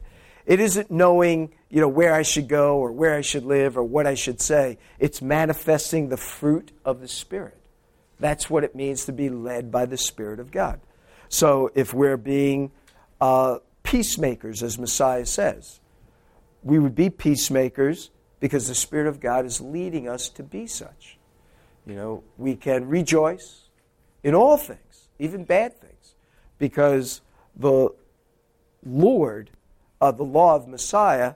It 0.45 0.59
isn't 0.59 0.91
knowing, 0.91 1.51
you 1.71 1.82
know, 1.82 1.88
where 1.88 2.13
I 2.13 2.21
should 2.21 2.47
go 2.47 2.78
or 2.78 2.91
where 2.91 3.15
I 3.15 3.21
should 3.21 3.43
live 3.45 3.80
or 3.80 3.84
what 3.84 4.05
I 4.05 4.13
should 4.13 4.39
say. 4.39 4.78
It's 4.99 5.23
manifesting 5.23 6.09
the 6.09 6.17
fruit 6.17 6.71
of 6.86 7.01
the 7.01 7.07
Spirit. 7.07 7.57
That's 8.19 8.47
what 8.47 8.63
it 8.63 8.76
means 8.76 9.05
to 9.05 9.11
be 9.11 9.30
led 9.30 9.71
by 9.71 9.88
the 9.88 9.97
Spirit 9.97 10.39
of 10.39 10.51
God. 10.51 10.80
So 11.28 11.71
if 11.73 11.95
we're 11.95 12.15
being 12.15 12.69
uh, 13.19 13.57
peacemakers, 13.82 14.61
as 14.61 14.78
Messiah 14.78 15.26
says, 15.26 15.80
we 16.61 16.78
would 16.78 16.93
be 16.93 17.09
peacemakers 17.09 18.11
because 18.39 18.67
the 18.67 18.76
Spirit 18.76 19.07
of 19.07 19.19
God 19.19 19.47
is 19.47 19.59
leading 19.59 20.07
us 20.07 20.30
to 20.30 20.43
be 20.43 20.67
such. 20.67 21.17
You 21.88 21.95
know, 21.95 22.23
we 22.38 22.55
can 22.55 22.88
rejoice 22.88 23.63
in 24.21 24.36
all 24.36 24.57
things, 24.57 25.07
even 25.17 25.43
bad 25.43 25.82
things, 25.82 25.84
because 26.57 27.21
the 27.55 27.89
Lord, 28.85 29.51
uh, 30.01 30.11
the 30.11 30.23
law 30.23 30.55
of 30.55 30.67
Messiah, 30.67 31.35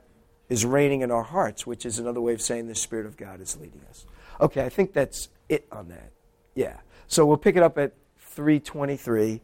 is 0.50 0.66
reigning 0.66 1.02
in 1.02 1.12
our 1.12 1.24
hearts, 1.24 1.68
which 1.68 1.86
is 1.86 2.00
another 2.00 2.20
way 2.20 2.34
of 2.34 2.42
saying 2.42 2.68
the 2.68 2.76
Spirit 2.76 3.06
of 3.06 3.16
God 3.16 3.40
is 3.40 3.56
leading 3.58 3.82
us. 3.90 4.06
Okay, 4.42 4.66
I 4.66 4.70
think 4.70 4.94
that's 4.94 5.30
it 5.48 5.68
on 5.72 5.90
that. 5.90 6.12
Yeah. 6.56 6.78
So 7.08 7.26
we'll 7.26 7.38
pick 7.38 7.56
it 7.56 7.64
up 7.64 7.78
at 7.78 7.94
323 8.20 9.42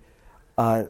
uh, 0.57 0.85